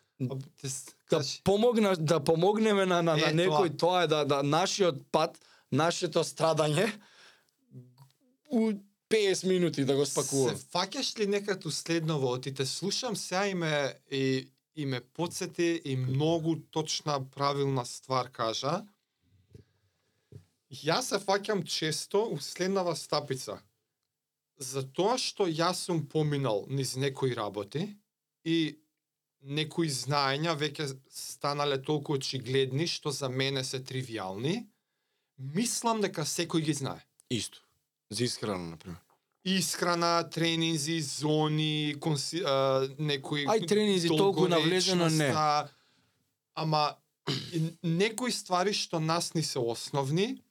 Да 1.10 1.20
помогна 1.44 1.96
да 1.96 2.20
помогнеме 2.20 2.86
на 2.86 3.02
на, 3.02 3.16
на 3.16 3.30
Е, 3.30 3.34
некој 3.34 3.76
тоа 3.78 4.02
е 4.02 4.06
да 4.06 4.24
да 4.24 4.42
нашиот 4.42 4.96
пат, 5.12 5.38
нашето 5.70 6.24
страдање 6.24 6.90
у 8.50 8.72
50 9.10 9.46
минути 9.46 9.84
да 9.84 9.96
го 9.96 10.06
спакувам. 10.06 10.56
Се 10.56 10.66
фаќаш 10.72 11.18
ли 11.18 11.26
некако 11.26 11.70
следново? 11.70 12.32
Оти 12.34 12.54
те 12.54 12.66
слушам 12.66 13.16
сега 13.16 13.46
и 13.46 13.54
ме, 13.54 13.94
и, 14.10 14.48
и 14.74 14.86
ме 14.86 15.00
подсети 15.00 15.80
и 15.84 15.96
многу 15.96 16.56
точна, 16.70 17.20
правилна 17.30 17.86
ствар 17.86 18.30
кажа. 18.32 18.82
Јас 20.70 21.12
се 21.14 21.22
фаќам 21.22 21.62
често 21.64 22.26
у 22.26 22.40
следнава 22.42 22.96
стапица. 22.96 23.60
Затоа 24.58 25.14
што 25.18 25.46
јас 25.46 25.86
сум 25.86 26.06
поминал 26.08 26.66
низ 26.68 26.96
некои 26.96 27.34
работи 27.36 27.86
и 28.44 28.78
некои 29.42 29.86
знаења 29.92 30.56
веќе 30.58 30.88
станале 31.12 31.78
толку 31.82 32.16
очигледни 32.18 32.86
што 32.90 33.12
за 33.14 33.28
мене 33.28 33.62
се 33.64 33.78
тривијални, 33.78 34.64
мислам 35.38 36.00
дека 36.00 36.24
секој 36.24 36.60
ги 36.60 36.72
знае 36.72 37.02
Исто. 37.30 37.58
За 38.10 38.24
искрено, 38.24 38.70
например. 38.70 38.98
исхрана, 39.44 40.30
тренинзи, 40.30 41.00
зони, 41.00 41.94
конси, 42.00 42.42
а, 42.44 42.88
некои 42.98 43.46
Ај, 43.46 43.66
тренинзи 43.68 44.08
толку 44.08 44.48
навлезено, 44.48 45.08
не. 45.08 45.30
Ама 46.54 46.96
некои 47.82 48.32
ствари 48.32 48.72
што 48.72 49.00
нас 49.00 49.34
ни 49.34 49.42
се 49.42 49.58
основни 49.58 50.42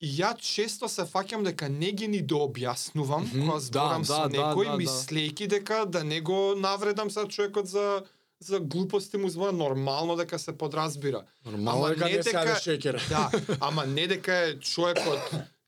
и 0.00 0.08
ја 0.18 0.34
често 0.38 0.88
се 0.88 1.06
фаќам 1.08 1.44
дека 1.44 1.68
не 1.68 1.92
ги 1.92 2.08
ни 2.08 2.20
дообјаснувам 2.22 3.24
Мгм, 3.26 3.40
кога 3.40 3.54
да, 3.54 3.60
зборам 3.60 4.02
да, 4.02 4.06
со 4.06 4.28
да, 4.28 4.38
некој, 4.38 4.64
да, 4.64 4.76
да. 4.76 4.78
мислејќи 4.82 5.46
дека 5.46 5.84
да 5.86 6.04
не 6.04 6.20
го 6.20 6.54
навредам 6.56 7.10
за 7.10 7.26
човекот 7.26 7.66
за 7.66 8.04
за 8.40 8.60
глупости 8.60 9.16
му 9.16 9.28
збора 9.28 9.52
нормално 9.52 10.16
дека 10.16 10.38
се 10.38 10.52
подразбира. 10.54 11.24
Нормално 11.44 11.78
Ама 11.78 11.88
дека 11.88 12.04
не 12.04 12.12
не 12.12 12.22
се 12.22 12.30
дека- 12.30 12.44
јаде 12.46 12.60
шекер. 12.60 13.06
Да, 13.08 13.30
ама 13.60 13.86
не 13.86 14.06
дека 14.06 14.34
е 14.34 14.58
човекот 14.58 15.20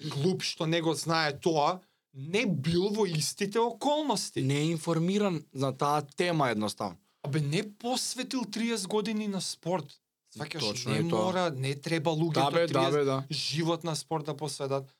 глуп 0.06 0.42
што 0.42 0.66
не 0.66 0.80
го 0.80 0.94
знае 0.94 1.32
тоа, 1.34 1.80
не 2.14 2.46
бил 2.46 2.88
во 2.88 3.06
истите 3.06 3.58
околности. 3.58 4.42
Не 4.42 4.54
е 4.56 4.64
информиран 4.66 5.44
за 5.54 5.72
таа 5.72 6.02
тема 6.16 6.50
едноставно. 6.50 6.96
Абе 7.22 7.40
не 7.40 7.72
посветил 7.74 8.40
30 8.42 8.86
години 8.86 9.28
на 9.28 9.40
спорт. 9.40 9.86
Сваќаш, 10.30 10.60
Точно 10.60 10.92
не 10.92 11.00
мора, 11.02 11.50
не 11.50 11.74
треба 11.74 12.10
Да 12.10 12.16
луѓето 12.16 12.52
бе, 12.52 12.66
30 12.66 12.72
да 12.84 12.90
бе, 12.90 13.04
да. 13.04 13.24
живот 13.30 13.84
на 13.84 13.96
спорт 13.96 14.24
да 14.24 14.36
посветат. 14.36 14.94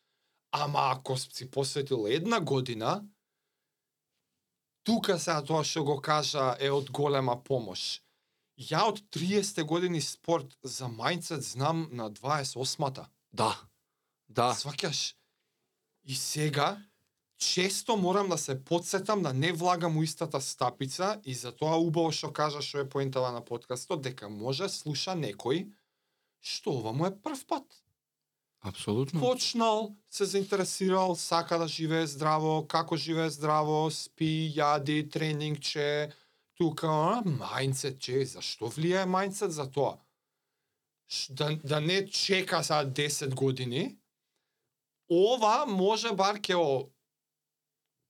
Ама 0.53 0.93
ако 0.93 1.17
си 1.19 1.51
посветил 1.51 2.07
една 2.09 2.41
година, 2.41 3.03
тука 4.89 5.19
сега 5.21 5.43
тоа 5.45 5.65
што 5.69 5.85
го 5.85 5.99
кажа 6.01 6.55
е 6.65 6.71
од 6.73 6.89
голема 6.89 7.35
помош. 7.45 8.01
Ја 8.57 8.87
од 8.89 9.03
30 9.13 9.61
години 9.69 10.01
спорт 10.01 10.57
за 10.65 10.89
мајнцет 10.89 11.45
знам 11.45 11.89
на 11.93 12.09
28-та. 12.11 13.05
Да. 13.33 13.53
Да. 14.29 14.55
Сваќаш? 14.57 15.13
И 16.09 16.15
сега, 16.17 16.81
често 17.37 17.97
морам 17.97 18.33
да 18.33 18.39
се 18.39 18.57
подсетам 18.65 19.23
да 19.23 19.33
не 19.33 19.53
влагам 19.53 19.97
у 19.97 20.03
истата 20.03 20.41
стапица 20.41 21.21
и 21.25 21.35
затоа 21.35 21.77
убаво 21.77 22.09
што 22.09 22.33
кажа 22.33 22.65
што 22.65 22.81
е 22.81 22.89
поентава 22.89 23.29
на 23.37 23.45
подкастот, 23.45 24.01
дека 24.03 24.33
може 24.33 24.73
слуша 24.73 25.13
некој 25.13 25.69
што 26.41 26.79
ова 26.81 26.97
му 26.97 27.07
е 27.07 27.13
прв 27.13 27.45
пат. 27.45 27.69
Апсолутно. 28.61 29.21
Почнал, 29.21 29.97
се 30.11 30.25
заинтересирал, 30.25 31.17
сака 31.17 31.59
да 31.59 31.69
живее 31.69 32.07
здраво, 32.07 32.67
како 32.67 32.97
живее 32.97 33.31
здраво, 33.31 33.91
спи, 33.91 34.51
јади, 34.57 35.07
тренингче, 35.11 36.11
тука, 36.59 36.91
а, 36.91 37.23
мајнцет, 37.23 38.01
че, 38.03 38.25
зашто 38.27 38.67
влијае 38.67 39.07
мајнцет 39.07 39.55
за 39.55 39.69
тоа? 39.71 39.95
Да, 41.31 41.55
да 41.65 41.81
не 41.81 42.03
чека 42.11 42.63
за 42.63 42.83
10 42.85 43.35
години, 43.35 43.97
ова 45.09 45.65
може 45.67 46.13
бар 46.13 46.41
ке 46.43 46.57
о, 46.57 46.91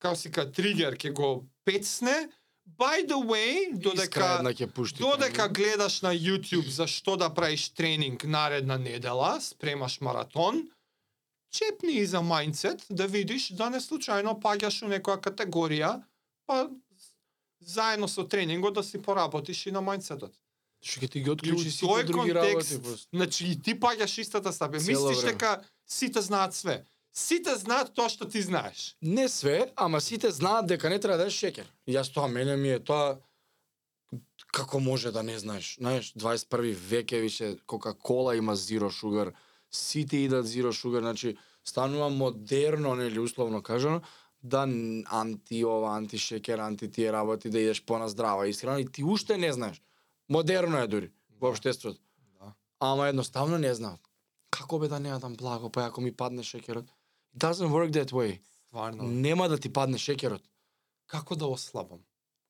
како 0.01 0.17
си 0.17 0.33
ка 0.33 0.49
тригер, 0.53 0.97
ке 0.97 1.11
го 1.11 1.45
пецне, 1.65 2.31
by 2.77 3.07
the 3.07 3.16
way, 3.16 3.73
додека... 3.73 4.69
Пушти. 4.75 4.99
Додека 4.99 5.49
гледаш 5.49 6.03
на 6.03 6.14
YouTube 6.14 6.69
за 6.69 6.87
што 6.87 7.16
да 7.16 7.31
правиш 7.35 7.69
тренинг 7.69 8.25
наредна 8.25 8.79
недела, 8.79 9.41
спремаш 9.41 10.01
маратон, 10.01 10.69
чепни 11.51 11.93
и 11.93 12.07
за 12.07 12.19
мајндсет 12.19 12.85
да 12.91 13.07
видиш 13.07 13.51
да 13.53 13.71
не 13.71 13.81
случајно 13.81 14.37
паѓаш 14.41 14.85
у 14.85 14.91
некоја 14.93 15.21
категорија, 15.21 16.03
па 16.47 16.69
заедно 17.61 18.09
со 18.09 18.25
тренингот 18.25 18.75
да 18.75 18.83
си 18.83 19.03
поработиш 19.03 19.66
и 19.66 19.73
на 19.73 19.81
мајндсетот. 19.81 20.35
Што 20.85 21.01
ќе 21.03 21.11
ти 21.11 21.21
ги 21.25 21.31
отклучи 21.31 21.71
сите 21.71 22.05
други 22.05 22.33
контекст, 22.33 22.73
работи. 22.79 23.09
значи 23.12 23.47
и 23.47 23.62
ти 23.62 23.75
паѓаш 23.75 24.21
истата 24.21 24.53
стапе. 24.53 24.79
Мислиш 24.79 25.23
време. 25.23 25.33
дека 25.33 25.64
сите 25.87 26.21
знаат 26.21 26.55
све. 26.55 26.85
Сите 27.13 27.57
знаат 27.57 27.95
тоа 27.95 28.09
што 28.09 28.29
ти 28.29 28.43
знаеш. 28.43 28.97
Не 29.03 29.29
све, 29.29 29.73
ама 29.77 30.01
сите 30.01 30.31
знаат 30.31 30.67
дека 30.67 30.89
не 30.89 31.01
треба 31.01 31.19
да 31.19 31.27
еш 31.27 31.35
шекер. 31.35 31.67
Јас 31.89 32.13
тоа 32.15 32.29
мене 32.29 32.57
ми 32.57 32.71
е 32.77 32.79
тоа 32.79 33.19
како 34.53 34.81
може 34.81 35.13
да 35.13 35.23
не 35.23 35.39
знаеш. 35.39 35.77
Знаеш, 35.81 36.13
21 36.15 36.75
век 36.75 37.13
е 37.13 37.21
више 37.21 37.57
Кока-кола 37.67 38.37
има 38.37 38.57
zero 38.57 38.91
sugar, 38.91 39.33
сите 39.71 40.17
идат 40.17 40.47
zero 40.47 40.73
sugar, 40.73 41.01
значи 41.01 41.37
станува 41.65 42.09
модерно, 42.09 42.95
нели 42.95 43.19
условно 43.19 43.63
кажано, 43.63 44.01
да 44.43 44.63
анти 45.11 45.65
ова, 45.65 45.97
анти 45.97 46.19
шекер, 46.19 46.59
анти 46.59 46.91
тие 46.91 47.13
работи 47.13 47.51
да 47.51 47.61
идеш 47.61 47.85
по 47.85 48.09
здрава 48.09 48.49
исхрана 48.49 48.81
и 48.81 48.87
ти 48.87 49.05
уште 49.05 49.37
не 49.37 49.53
знаеш. 49.53 49.83
Модерно 50.29 50.79
е 50.79 50.87
дури 50.87 51.11
во 51.41 51.49
општеството. 51.49 52.01
Да. 52.41 52.53
Ама 52.81 53.09
едноставно 53.09 53.59
не 53.59 53.75
знаат. 53.75 54.01
Како 54.51 54.79
бе 54.79 54.89
да 54.89 54.99
не 55.01 55.11
јадам 55.11 55.37
благо, 55.37 55.71
па 55.71 55.87
ако 55.87 56.01
ми 56.01 56.13
падне 56.13 56.43
шекерот? 56.43 56.87
It 57.39 57.47
doesn't 57.47 57.70
work 57.70 57.93
that 57.93 58.12
way. 58.12 58.41
Стварно. 58.68 59.03
Нема 59.03 59.49
да 59.49 59.59
ти 59.59 59.72
падне 59.72 59.99
шекерот. 59.99 60.43
Како 61.07 61.36
да 61.36 61.47
ослабам? 61.47 61.99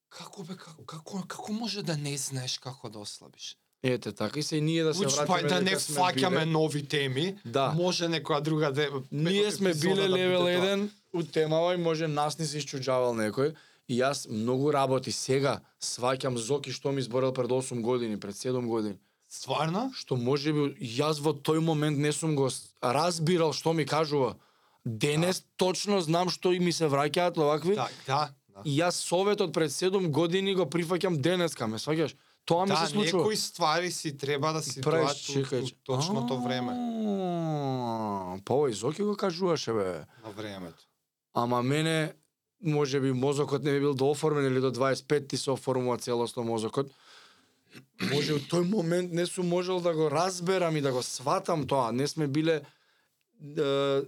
Како 0.08 0.42
бе 0.42 0.56
како 0.56 0.84
како 0.84 1.22
како 1.28 1.52
може 1.52 1.82
да 1.82 1.96
не 1.96 2.16
знаеш 2.16 2.58
како 2.58 2.88
да 2.88 2.98
ослабиш? 2.98 3.56
Ете, 3.82 4.12
така 4.12 4.40
и 4.40 4.42
се 4.42 4.56
и 4.56 4.60
ние 4.60 4.82
да 4.82 4.94
се 4.94 5.06
Уч, 5.06 5.12
вратиме 5.14 5.42
па 5.42 5.48
да 5.48 5.60
не 5.60 5.76
фаќаме 5.76 6.44
нови 6.44 6.82
теми. 6.88 7.36
Да. 7.44 7.72
Може 7.76 8.08
некоја 8.08 8.40
друга 8.40 8.72
де 8.72 8.88
Ние 9.12 9.52
сме 9.52 9.74
биле 9.74 10.08
да 10.08 10.08
левел 10.08 10.44
биде 10.44 10.56
тоа. 10.56 10.76
1 10.76 10.90
у 11.14 11.22
темава 11.22 11.74
и 11.74 11.76
може 11.76 12.08
нас 12.08 12.38
ни 12.38 12.46
се 12.46 12.58
исчуџавал 12.58 13.12
некој. 13.12 13.54
И 13.88 14.00
јас 14.00 14.24
многу 14.30 14.72
работи 14.72 15.12
сега 15.12 15.60
сваќам 15.80 16.36
Зоки 16.36 16.72
што 16.72 16.92
ми 16.92 17.00
изборел 17.04 17.32
пред 17.32 17.50
8 17.50 17.80
години, 17.80 18.20
пред 18.20 18.34
7 18.34 18.66
години. 18.66 18.96
Стварно? 19.28 19.92
Што 19.94 20.16
може 20.16 20.52
би 20.52 20.74
јас 20.80 21.20
во 21.20 21.36
тој 21.36 21.60
момент 21.60 21.98
не 21.98 22.12
сум 22.12 22.34
го 22.34 22.48
разбирал 22.82 23.52
што 23.52 23.72
ми 23.72 23.84
кажува. 23.84 24.36
Денес 24.86 25.44
точно 25.56 26.00
знам 26.00 26.30
што 26.30 26.52
и 26.52 26.58
ми 26.58 26.72
се 26.72 26.88
враќаат 26.88 27.38
овакви. 27.38 27.74
Да, 27.74 27.88
да. 28.06 28.30
да. 28.48 28.62
И 28.64 28.78
јас 28.80 28.90
советот 28.90 29.52
пред 29.52 29.70
7 29.70 30.08
години 30.08 30.54
го 30.54 30.66
прифаќам 30.66 31.16
денеска, 31.16 31.66
ме 31.66 31.78
сваќаш? 31.78 32.14
Тоа 32.44 32.64
ми 32.64 32.70
Да, 32.70 32.76
се 32.76 32.92
случува. 32.92 33.22
некои 33.22 33.36
ствари 33.36 33.90
си 33.90 34.16
треба 34.16 34.52
да 34.52 34.62
си 34.62 34.80
Правиш, 34.80 35.36
у 35.52 35.68
точното 35.84 36.40
време 36.40 36.72
Па 38.44 38.54
овој 38.54 38.72
Зоки 38.72 39.02
го 39.02 39.16
кажуваше 39.16 39.72
бе. 39.72 40.04
на 40.24 40.30
времето. 40.30 40.82
Ама 41.34 41.62
мене 41.62 42.12
може 42.62 43.00
би 43.00 43.12
мозокот 43.12 43.62
не 43.62 43.72
би 43.72 43.80
бил 43.80 43.94
дооформен 43.94 44.46
или 44.46 44.60
до 44.60 44.72
25 44.72 45.28
ти 45.28 45.36
се 45.36 45.50
оформува 45.50 45.98
целосно 45.98 46.44
мозокот. 46.44 46.90
може 48.10 48.34
у 48.34 48.38
тој 48.38 48.64
момент 48.64 49.12
не 49.12 49.26
сум 49.26 49.48
можел 49.48 49.80
да 49.80 49.94
го 49.94 50.10
разберам 50.10 50.76
и 50.76 50.80
да 50.80 50.92
го 50.92 51.02
сватам 51.02 51.66
тоа. 51.66 51.92
Не 51.92 52.08
сме 52.08 52.26
биле 52.26 52.62
е, 53.58 54.00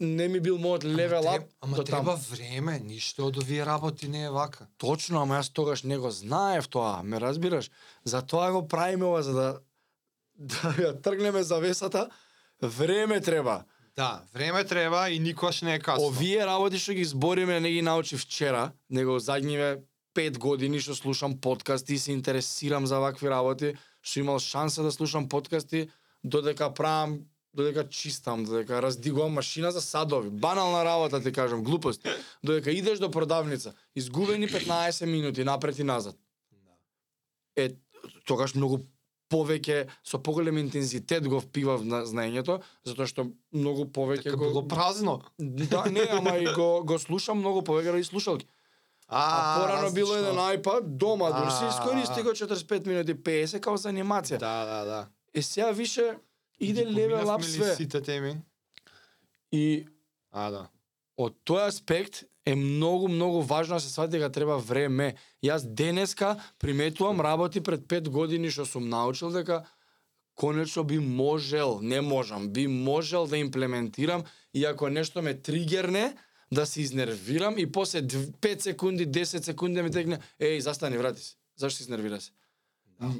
не 0.00 0.28
ми 0.28 0.40
бил 0.40 0.58
мојот 0.58 0.84
левел 0.84 1.26
Ама 1.26 1.36
ап 1.36 1.48
Ама 1.60 1.76
до 1.76 1.84
треба 1.84 2.12
таму. 2.12 2.22
време, 2.30 2.78
ништо 2.80 3.26
од 3.26 3.38
овие 3.38 3.64
работи 3.66 4.08
не 4.08 4.24
е 4.24 4.30
вака. 4.30 4.68
Точно, 4.76 5.22
ама 5.22 5.38
јас 5.38 5.52
тогаш 5.52 5.82
не 5.82 5.98
го 5.98 6.10
знаев 6.10 6.68
тоа, 6.68 7.02
ме 7.02 7.20
разбираш? 7.20 7.70
Затоа 8.04 8.52
го 8.52 8.68
правиме 8.68 9.04
ова 9.04 9.22
за 9.22 9.32
да 9.32 9.60
да 10.38 10.74
ја 10.78 11.02
тргнеме 11.02 11.42
завесата. 11.42 12.08
Време 12.62 13.20
треба. 13.20 13.64
Да, 13.96 14.22
време 14.34 14.64
треба 14.64 15.10
и 15.10 15.18
никош 15.18 15.62
не 15.62 15.74
е 15.74 15.78
касно. 15.78 16.06
Овие 16.06 16.46
работи 16.46 16.78
што 16.78 16.94
ги 16.94 17.04
збориме 17.04 17.60
не 17.60 17.70
ги 17.70 17.82
научи 17.82 18.16
вчера, 18.16 18.72
него 18.90 19.18
задниве 19.18 19.82
пет 20.14 20.38
години 20.38 20.78
што 20.78 20.94
слушам 20.94 21.40
подкасти 21.40 21.94
и 21.94 21.98
се 21.98 22.12
интересирам 22.12 22.86
за 22.86 22.98
вакви 22.98 23.28
работи, 23.28 23.74
што 24.02 24.20
имал 24.20 24.38
шанса 24.38 24.82
да 24.82 24.92
слушам 24.92 25.28
подкасти 25.28 25.90
додека 26.22 26.70
правам 26.74 27.26
додека 27.54 27.88
чистам, 27.88 28.44
додека 28.44 28.82
раздигувам 28.82 29.32
машина 29.32 29.72
за 29.72 29.80
садови. 29.80 30.30
Банална 30.30 30.84
работа 30.84 31.22
ти 31.22 31.32
кажам, 31.32 31.62
глупост. 31.62 32.08
Додека 32.44 32.70
идеш 32.70 32.98
до 32.98 33.10
продавница, 33.10 33.74
изгубени 33.96 34.48
15 34.48 35.04
минути 35.06 35.44
напред 35.44 35.78
и 35.78 35.84
назад. 35.84 36.16
Е, 37.56 37.70
тогаш 38.26 38.54
многу 38.54 38.78
повеќе 39.28 39.88
со 40.04 40.18
поголем 40.18 40.58
интензитет 40.58 41.26
го 41.28 41.40
впивав 41.40 41.84
на 41.84 42.04
знаењето, 42.08 42.60
затоа 42.86 43.08
што 43.10 43.26
многу 43.52 43.84
повеќе 43.84 44.30
Дека 44.30 44.40
го 44.40 44.52
било 44.52 44.62
празно. 44.68 45.20
Да, 45.38 45.84
не, 45.90 46.06
ама 46.10 46.38
и 46.38 46.46
го, 46.46 46.84
го 46.84 46.98
слушам 46.98 47.42
многу 47.42 47.64
повеќе 47.66 47.92
ради 47.92 48.08
слушалки. 48.08 48.46
А, 49.08 49.60
порано 49.60 49.90
било 49.92 50.14
различно. 50.14 50.28
еден 50.28 50.62
iPad, 50.62 50.80
дома 50.80 51.30
дури 51.32 51.50
се 51.50 51.64
А, 51.64 51.68
искористи 51.68 52.22
го 52.22 52.28
45 52.28 52.86
минути 52.86 53.14
50 53.14 53.60
као 53.60 53.76
за 53.76 53.88
анимација. 53.88 54.38
Да, 54.38 54.64
да, 54.64 54.84
да. 54.84 55.06
Е 55.34 55.42
сега 55.42 55.70
више 55.70 56.16
иде 56.60 56.86
левел 56.86 57.30
ап 57.30 57.44
све. 57.44 57.74
Сите 57.74 58.00
теми. 58.00 58.36
И 59.52 59.86
А, 60.30 60.50
да. 60.50 60.68
од 61.16 61.34
тој 61.44 61.68
аспект 61.68 62.24
е 62.46 62.54
многу 62.54 63.08
многу 63.08 63.40
важно 63.40 63.76
да 63.76 63.80
се 63.80 63.90
свати 63.90 64.18
дека 64.18 64.32
треба 64.32 64.58
време. 64.58 65.16
Јас 65.44 65.64
денеска 65.66 66.36
приметувам 66.58 67.20
работи 67.20 67.60
пред 67.60 67.88
5 67.88 68.08
години 68.08 68.50
што 68.50 68.64
сум 68.64 68.88
научил 68.88 69.30
дека 69.30 69.64
конечно 70.34 70.84
би 70.84 70.98
можел, 70.98 71.80
не 71.82 72.00
можам, 72.00 72.48
би 72.48 72.68
можел 72.68 73.26
да 73.26 73.36
имплементирам 73.36 74.24
и 74.54 74.64
ако 74.64 74.88
нешто 74.88 75.22
ме 75.22 75.34
тригерне, 75.34 76.14
да 76.52 76.66
се 76.66 76.80
изнервирам 76.80 77.58
и 77.58 77.72
после 77.72 78.02
5 78.02 78.60
секунди, 78.60 79.06
10 79.06 79.42
секунди 79.42 79.82
ми 79.82 79.90
текне, 79.90 80.18
еј, 80.40 80.58
застани, 80.58 80.98
врати 80.98 81.22
се. 81.22 81.36
Зашто 81.56 81.76
се 81.76 81.82
изнервира 81.82 82.20
се? 82.20 82.30
Да. 83.00 83.12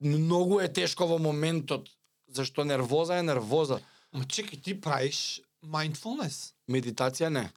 Многу 0.00 0.60
е 0.60 0.72
тешко 0.72 1.06
во 1.06 1.18
моментот, 1.18 1.88
зашто 2.32 2.64
нервоза 2.64 3.18
е 3.18 3.22
нервоза. 3.22 3.80
Ама 4.12 4.24
чекај, 4.24 4.62
ти 4.62 4.80
правиш 4.80 5.40
mindfulness. 5.64 6.52
Медитација 6.70 7.28
не. 7.28 7.50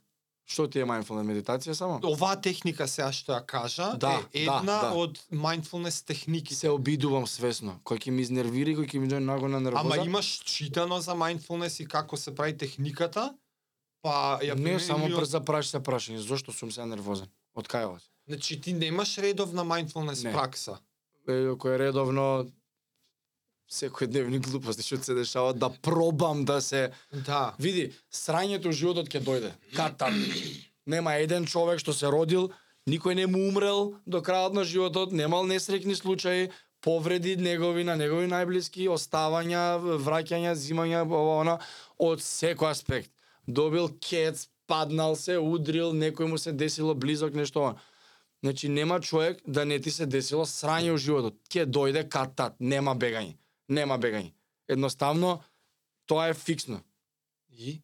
Што 0.44 0.66
ти 0.68 0.78
е 0.78 0.84
mindfulness 0.84 1.24
медитација 1.24 1.72
само? 1.72 2.00
Оваа 2.04 2.36
техника 2.36 2.84
сега 2.88 3.08
што 3.12 3.32
ја 3.32 3.40
кажа 3.46 3.96
Да, 3.96 4.20
е 4.32 4.44
да, 4.44 4.56
една 4.60 4.80
да. 4.82 4.90
од 4.92 5.18
mindfulness 5.32 6.04
техники. 6.06 6.54
се 6.54 6.68
обидувам 6.68 7.26
свесно. 7.26 7.80
Кој 7.84 7.98
ќе 7.98 8.10
ми 8.10 8.22
изнервири, 8.22 8.76
кој 8.76 8.84
ќе 8.86 8.98
ми 9.00 9.08
дојде 9.08 9.24
нагона 9.24 9.60
нервоза. 9.60 9.80
Ама 9.80 10.04
имаш 10.04 10.42
читано 10.44 11.00
за 11.00 11.14
mindfulness 11.14 11.80
и 11.82 11.88
како 11.88 12.16
се 12.16 12.34
прави 12.34 12.56
техниката? 12.56 13.34
Па 14.02 14.38
ја 14.42 14.54
Не, 14.54 14.80
само 14.80 15.08
прз 15.08 15.28
за 15.28 15.40
праш 15.40 15.70
се 15.72 15.80
прашање. 15.80 16.20
Зошто 16.20 16.52
сум 16.52 16.70
се 16.70 16.84
нервозен? 16.84 17.26
Од 17.56 17.68
кај 17.68 17.84
ова? 17.88 17.98
Значи 18.28 18.60
ти 18.60 18.72
немаш 18.72 19.16
редовна 19.18 19.64
mindfulness 19.64 20.24
Не. 20.24 20.32
пракса. 20.32 20.76
Е, 21.28 21.56
кој 21.56 21.74
е 21.74 21.78
редовно 21.78 22.44
секојдневни 23.70 24.38
глупости 24.38 24.82
што 24.82 25.00
се 25.02 25.14
дешаваат 25.14 25.58
да 25.58 25.70
пробам 25.70 26.44
да 26.44 26.60
се 26.60 26.90
Да. 27.12 27.54
види 27.58 27.92
срањето 28.12 28.72
животот 28.72 29.08
ќе 29.08 29.20
дојде. 29.20 29.52
Ката. 29.76 30.12
Нема 30.86 31.14
еден 31.14 31.46
човек 31.46 31.80
што 31.80 31.92
се 31.92 32.06
родил, 32.06 32.50
никој 32.88 33.14
не 33.14 33.26
му 33.26 33.48
умрел 33.48 33.94
до 34.06 34.20
крајот 34.20 34.52
на 34.52 34.64
животот, 34.64 35.12
немал 35.12 35.44
несреќни 35.44 35.94
случаи, 35.94 36.50
повреди 36.80 37.36
негови 37.36 37.84
на 37.84 37.96
негови 37.96 38.28
најблиски, 38.28 38.88
оставања, 38.92 39.80
враќања, 39.80 40.52
зимања, 40.52 41.06
ова 41.08 41.40
она 41.40 41.58
од 41.98 42.20
секој 42.20 42.70
аспект. 42.70 43.10
Добил 43.46 43.88
кец, 44.00 44.48
паднал 44.66 45.16
се, 45.16 45.38
удрил, 45.38 45.92
некој 45.92 46.28
му 46.28 46.38
се 46.38 46.52
десило 46.52 46.94
близок 46.94 47.34
нешто. 47.34 47.60
ова. 47.60 47.74
Значи 48.44 48.68
нема 48.68 49.00
човек 49.00 49.40
да 49.46 49.64
не 49.64 49.80
ти 49.80 49.90
се 49.90 50.06
десило 50.06 50.44
срање 50.44 50.92
у 50.92 50.96
животот. 50.96 51.34
Ќе 51.48 51.64
дојде 51.66 52.08
катат, 52.08 52.60
нема 52.60 52.92
бегање. 52.96 53.36
Нема 53.68 53.98
бегање. 53.98 54.32
Едноставно 54.68 55.40
тоа 56.06 56.28
е 56.28 56.34
фиксно 56.34 56.80
И 57.50 57.80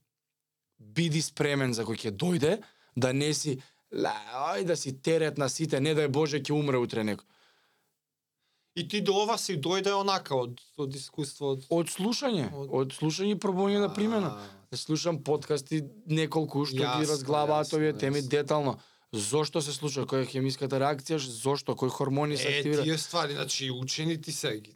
биди 0.78 1.22
спремен 1.22 1.72
за 1.72 1.84
кој 1.84 1.96
ќе 1.98 2.10
дојде, 2.12 2.62
да 2.96 3.12
не 3.12 3.34
си 3.34 3.60
ла, 3.92 4.14
ај 4.50 4.64
да 4.64 4.76
си 4.76 4.92
терет 4.94 5.38
на 5.38 5.48
сите, 5.48 5.80
не 5.80 5.94
дај 5.94 6.08
Боже 6.08 6.40
ќе 6.40 6.52
умре 6.52 6.78
утре 6.78 7.02
некој. 7.02 7.24
и 8.76 8.88
ти 8.88 9.00
до 9.00 9.12
ова 9.14 9.38
си 9.38 9.56
дојде 9.56 9.92
онака 9.92 10.34
од 10.34 10.60
од 10.76 10.94
искуство 10.94 11.50
од 11.50 11.64
Од 11.70 11.86
слушање, 11.88 12.52
Од- 12.54 12.70
од 12.72 12.88
слушање 12.90 13.32
и 13.32 13.38
пробување 13.38 13.80
на 13.80 13.88
примена. 13.90 14.30
Слушам 14.72 15.18
подкасти 15.20 15.82
неколку 16.06 16.64
што 16.64 16.76
ги 16.76 17.06
разглабаат 17.06 17.66
јасно, 17.66 17.76
овие 17.76 17.92
теми 17.94 18.22
детално. 18.22 18.78
Зошто 19.12 19.60
се 19.60 19.72
случува, 19.72 20.06
која 20.06 20.22
е 20.22 20.26
хемиската 20.26 20.78
реакција, 20.78 21.18
зошто, 21.18 21.74
кои 21.74 21.90
хормони 21.90 22.36
се 22.36 22.48
Е, 22.48 22.58
активираат. 22.58 22.84
тие 22.84 22.98
ствари, 22.98 23.34
значи 23.34 23.70
учени 23.72 24.16
ти 24.16 24.32
се 24.32 24.56
ги 24.56 24.74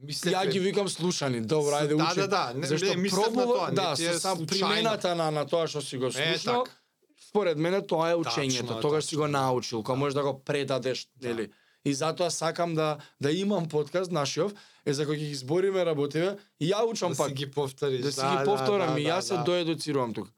мислев 0.00 0.32
Ја 0.32 0.46
ги 0.46 0.58
викам 0.60 0.88
слушани, 0.88 1.40
добро, 1.42 1.70
ајде 1.72 1.88
да, 1.90 2.04
учи. 2.04 2.14
да, 2.16 2.26
да, 2.26 2.52
не- 2.54 2.66
Зашто 2.66 2.94
не, 2.94 3.08
пробува, 3.10 3.44
тоа, 3.46 3.68
не 3.68 3.74
да, 3.74 3.92
е 3.92 3.96
со 4.08 4.20
сам 4.20 4.46
примената 4.46 5.14
на, 5.14 5.30
на 5.30 5.44
тоа 5.44 5.66
што 5.66 5.80
си 5.80 5.98
го 5.98 6.06
Е, 6.06 6.12
слушнал, 6.12 6.64
така. 6.64 6.76
според 7.20 7.58
мене 7.58 7.82
тоа 7.82 8.10
е 8.10 8.14
учењето, 8.14 8.78
е, 8.78 8.80
тогаш 8.80 9.04
си 9.04 9.16
го 9.16 9.24
е. 9.24 9.28
научил, 9.28 9.78
кога 9.78 9.92
Да. 9.92 9.98
можеш 9.98 10.14
да 10.14 10.22
го 10.22 10.40
предадеш, 10.40 11.08
Да. 11.16 11.28
нели? 11.28 11.50
И 11.84 11.94
затоа 11.94 12.30
сакам 12.30 12.74
да 12.74 12.98
да 13.20 13.30
имам 13.30 13.68
подкаст 13.68 14.10
нашиов, 14.10 14.52
е 14.84 14.92
за 14.92 15.06
кој 15.06 15.14
ќе 15.14 15.28
ги 15.28 15.34
збориме 15.36 15.84
работиве, 15.84 16.36
и 16.60 16.66
ја 16.66 16.82
учам 16.82 17.12
да 17.12 17.16
пак 17.16 17.28
си 17.28 17.34
ги 17.34 17.46
повториш. 17.46 18.00
да 18.00 18.12
си 18.12 18.20
ги 18.22 18.44
повторам 18.44 18.94
да, 18.94 19.00
и 19.00 19.04
да, 19.04 19.10
јас 19.10 19.20
се 19.20 19.34
да. 19.34 19.44
доедуцирувам 19.44 20.14
тука. 20.14 20.30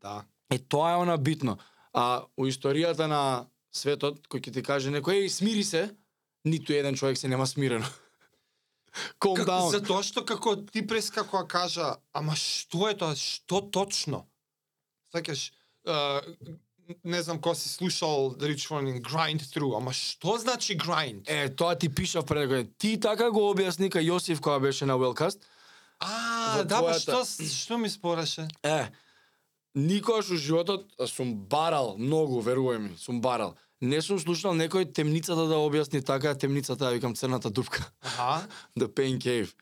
Да. 0.00 0.24
Е 0.50 0.58
тоа 0.58 0.90
е 0.90 0.96
она 0.96 1.16
битно. 1.16 1.56
А 1.92 2.24
у 2.36 2.44
историјата 2.44 3.06
на 3.06 3.46
светот, 3.72 4.28
кој 4.28 4.40
ќе 4.40 4.52
ти 4.52 4.62
каже 4.62 4.90
некој, 4.90 5.24
еј, 5.24 5.28
смири 5.28 5.64
се, 5.64 5.90
ниту 6.44 6.72
еден 6.72 6.94
човек 6.94 7.16
се 7.18 7.28
нема 7.28 7.46
смирено. 7.46 7.86
Calm 9.20 9.36
Как, 9.36 9.46
down. 9.46 9.70
затоа 9.72 10.02
што 10.02 10.24
како 10.24 10.56
ти 10.56 10.82
прескакува 10.86 11.46
кажа, 11.48 11.96
ама 12.12 12.36
што 12.36 12.88
е 12.88 12.94
тоа, 12.94 13.14
што 13.16 13.60
точно? 13.60 14.26
Сакаш, 15.12 15.50
не 17.04 17.22
знам 17.22 17.40
кој 17.40 17.54
си 17.56 17.68
слушал 17.68 18.34
The 18.36 18.46
Rich 18.52 18.68
Morning 18.70 19.00
Grind 19.00 19.40
Through, 19.42 19.76
ама 19.76 19.92
што 19.92 20.36
значи 20.38 20.76
grind? 20.76 21.24
Е, 21.26 21.48
тоа 21.48 21.74
ти 21.74 21.88
пишав 21.88 22.26
пред 22.26 22.46
некој. 22.48 22.68
Ти 22.78 23.00
така 23.00 23.30
го 23.30 23.50
објасни 23.54 23.88
кај 23.90 24.04
Јосиф 24.12 24.40
кога 24.40 24.58
беше 24.58 24.86
на 24.86 24.94
Wellcast. 24.94 25.38
А, 26.00 26.58
во 26.58 26.64
да, 26.64 26.80
твојата- 26.82 27.24
што, 27.24 27.48
што 27.48 27.78
ми 27.78 27.88
спореше? 27.88 28.48
Е, 28.62 28.90
никогаш 29.74 30.30
у 30.30 30.36
животот 30.36 30.86
сум 31.08 31.34
барал 31.34 31.96
многу, 31.98 32.42
верувај 32.42 32.78
ми, 32.78 32.96
сум 32.98 33.20
барал. 33.20 33.56
Не 33.84 34.00
сум 34.00 34.16
слушнал 34.16 34.54
некој 34.56 34.86
темницата 34.96 35.44
да 35.50 35.58
објасни 35.60 36.00
така, 36.00 36.32
темницата, 36.34 36.88
ја 36.88 36.96
викам 36.96 37.14
црната 37.14 37.50
дупка. 37.50 37.84
Аха. 38.00 38.48
The 38.78 38.88
Pain 38.88 39.18
Cave. 39.20 39.52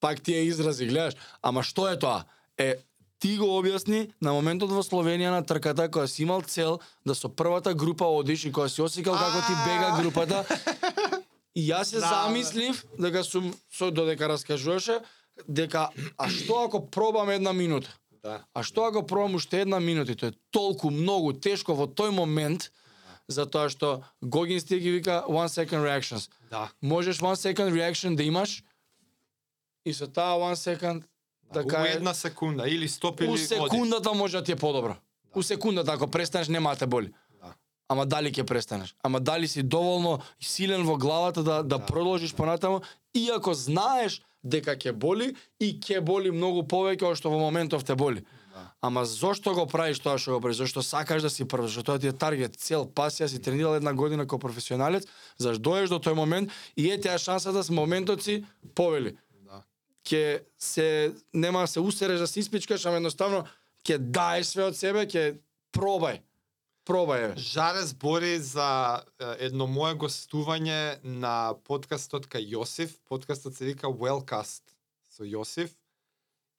Пак 0.00 0.20
тие 0.20 0.42
изрази, 0.50 0.86
гледаш. 0.86 1.14
Ама 1.42 1.62
што 1.62 1.86
е 1.86 1.98
тоа? 1.98 2.24
Е, 2.58 2.74
ти 3.22 3.36
го 3.38 3.46
објасни 3.58 4.08
на 4.20 4.34
моментот 4.34 4.74
во 4.74 4.82
Словенија 4.82 5.30
на 5.30 5.44
трката 5.46 5.86
кога 5.90 6.06
си 6.06 6.22
имал 6.22 6.42
цел 6.42 6.80
да 7.06 7.14
со 7.14 7.28
првата 7.28 7.74
група 7.74 8.06
одиш 8.06 8.44
и 8.44 8.52
кога 8.52 8.68
си 8.68 8.82
осекал 8.82 9.14
како 9.14 9.46
ти 9.46 9.54
бега 9.66 9.94
групата. 10.02 10.44
И 11.54 11.70
јас 11.70 11.94
се 11.94 12.02
замислив 12.02 12.84
дека 12.98 13.24
сум 13.24 13.54
со 13.70 13.90
додека 13.90 14.28
раскажуваше 14.28 15.00
дека 15.46 15.88
а 16.16 16.30
што 16.30 16.64
ако 16.66 16.86
пробам 16.90 17.30
една 17.30 17.52
минута? 17.52 17.94
Да. 18.22 18.42
А 18.54 18.62
што 18.62 18.86
ако 18.90 19.06
пробам 19.06 19.34
уште 19.34 19.62
една 19.62 19.80
минута? 19.80 20.12
И 20.12 20.16
Тоа 20.16 20.34
е 20.34 20.38
толку 20.50 20.90
многу 20.90 21.32
тешко 21.32 21.74
во 21.74 21.86
тој 21.86 22.10
момент 22.10 22.70
затоа 23.28 23.68
што 23.68 24.02
Гогинс 24.22 24.64
ти 24.64 24.78
ги 24.80 24.90
вика 24.90 25.24
one 25.28 25.48
second 25.48 25.84
reactions. 25.84 26.30
Да. 26.50 26.70
Можеш 26.82 27.18
one 27.20 27.36
second 27.36 27.72
reaction 27.72 28.16
да 28.16 28.22
имаш 28.22 28.64
и 29.84 29.94
со 29.94 30.06
таа 30.06 30.36
one 30.38 30.56
second 30.56 31.04
да 31.52 31.60
у 31.60 31.66
кае 31.66 31.92
една 31.92 32.14
секунда 32.14 32.68
или 32.68 32.88
стоп 32.88 33.20
или 33.20 33.30
у 33.30 33.36
секундата 33.36 34.12
може 34.12 34.36
да 34.36 34.44
ти 34.44 34.52
е 34.52 34.56
подобро. 34.56 34.96
У 35.34 35.42
секундата 35.42 35.92
ако 35.92 36.08
престанеш 36.08 36.48
нема 36.48 36.70
да 36.70 36.76
те 36.76 36.86
боли. 36.86 37.12
Да. 37.42 37.54
Ама 37.88 38.06
дали 38.06 38.32
ќе 38.32 38.44
престанеш? 38.44 38.94
Ама 39.02 39.20
дали 39.20 39.48
си 39.48 39.62
доволно 39.62 40.18
силен 40.40 40.82
во 40.82 40.96
главата 40.96 41.42
да 41.42 41.62
да, 41.62 41.78
Да, 41.78 41.86
продолжиш 41.86 42.34
понатаму 42.34 42.80
иако 43.14 43.54
знаеш 43.54 44.22
дека 44.44 44.76
ќе 44.76 44.92
боли 44.92 45.34
и 45.60 45.80
ќе 45.80 46.00
боли 46.00 46.30
многу 46.30 46.62
повеќе 46.62 47.04
од 47.04 47.16
што 47.16 47.30
во 47.30 47.38
моментов 47.38 47.84
те 47.84 47.94
боли. 47.94 48.24
Да. 48.80 48.86
Ама 48.86 49.04
зошто 49.04 49.54
го 49.54 49.66
правиш 49.66 49.98
тоа 49.98 50.18
што 50.18 50.36
го 50.36 50.40
правиш? 50.40 50.56
Зошто 50.56 50.82
сакаш 50.82 51.22
да 51.22 51.30
си 51.30 51.44
прв? 51.44 51.66
Зашто 51.66 51.82
тоа 51.82 51.98
ти 51.98 52.06
е 52.06 52.12
таргет, 52.12 52.56
цел, 52.56 52.86
пасија, 52.86 53.26
си 53.26 53.42
тренирал 53.42 53.74
една 53.74 53.92
година 53.92 54.22
како 54.22 54.38
професионалец, 54.38 55.06
заш 55.38 55.58
доеш 55.58 55.90
до 55.90 55.98
тој 55.98 56.14
момент 56.14 56.50
и 56.76 56.90
е 56.90 57.00
таа 57.00 57.18
шансата 57.18 57.62
с 57.62 57.70
моментот 57.70 58.22
си 58.22 58.44
повели. 58.74 59.16
Да. 59.42 59.64
Ќе 60.06 60.42
се 60.58 61.14
нема 61.34 61.66
да 61.66 61.66
се 61.66 61.80
усереш 61.80 62.20
да 62.20 62.26
се 62.26 62.40
испичкаш, 62.40 62.86
ама 62.86 63.02
едноставно 63.02 63.44
ќе 63.82 63.98
даеш 63.98 64.54
све 64.54 64.70
од 64.70 64.78
себе, 64.78 65.06
ќе 65.10 65.38
пробај. 65.74 66.22
Пробај. 66.88 67.34
бе. 67.34 67.40
Жаре 67.40 67.82
збори 67.84 68.38
за 68.38 69.02
едно 69.42 69.66
мое 69.66 69.92
гостување 69.98 71.02
на 71.04 71.52
подкастот 71.66 72.30
кај 72.30 72.54
Јосиф. 72.54 72.94
Подкастот 73.10 73.58
се 73.58 73.64
вика 73.68 73.90
Wellcast 73.90 74.62
со 75.10 75.26
Јосиф. 75.26 75.74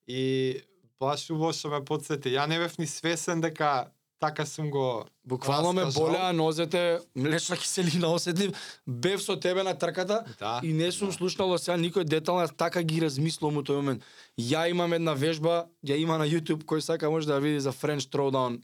И 0.06 0.60
убаво 1.00 1.52
што 1.56 1.70
ме 1.72 1.80
подсети. 1.84 2.34
Ја 2.36 2.46
не 2.46 2.58
бев 2.58 2.76
ни 2.78 2.86
свесен 2.86 3.40
дека 3.40 3.90
така 4.20 4.46
сум 4.46 4.70
го 4.70 5.04
Буквално 5.24 5.72
ме 5.72 5.84
болеа 5.94 6.32
нозете, 6.32 6.98
млечна 7.16 7.56
киселина 7.56 8.12
осетив, 8.12 8.52
бев 8.86 9.22
со 9.22 9.40
тебе 9.40 9.62
на 9.62 9.74
трката 9.78 10.24
Да, 10.38 10.60
и 10.62 10.72
не 10.72 10.92
сум 10.92 11.08
да. 11.08 11.14
слушнал 11.14 11.58
сега 11.58 11.78
никој 11.78 12.04
детал, 12.04 12.38
а 12.38 12.48
така 12.48 12.82
ги 12.82 13.00
размислувам 13.00 13.56
у 13.56 13.62
тој 13.62 13.80
момент. 13.80 14.04
Ја 14.38 14.68
имам 14.70 14.92
една 14.92 15.14
вежба, 15.14 15.70
ја 15.84 15.96
има 15.96 16.18
на 16.18 16.28
YouTube, 16.28 16.64
кој 16.64 16.84
сака 16.84 17.10
може 17.10 17.26
да 17.26 17.40
ја 17.40 17.40
види 17.40 17.60
за 17.60 17.72
French 17.72 18.12
Throwdown 18.12 18.60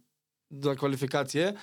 за 0.51 0.77
квалификација. 0.77 1.57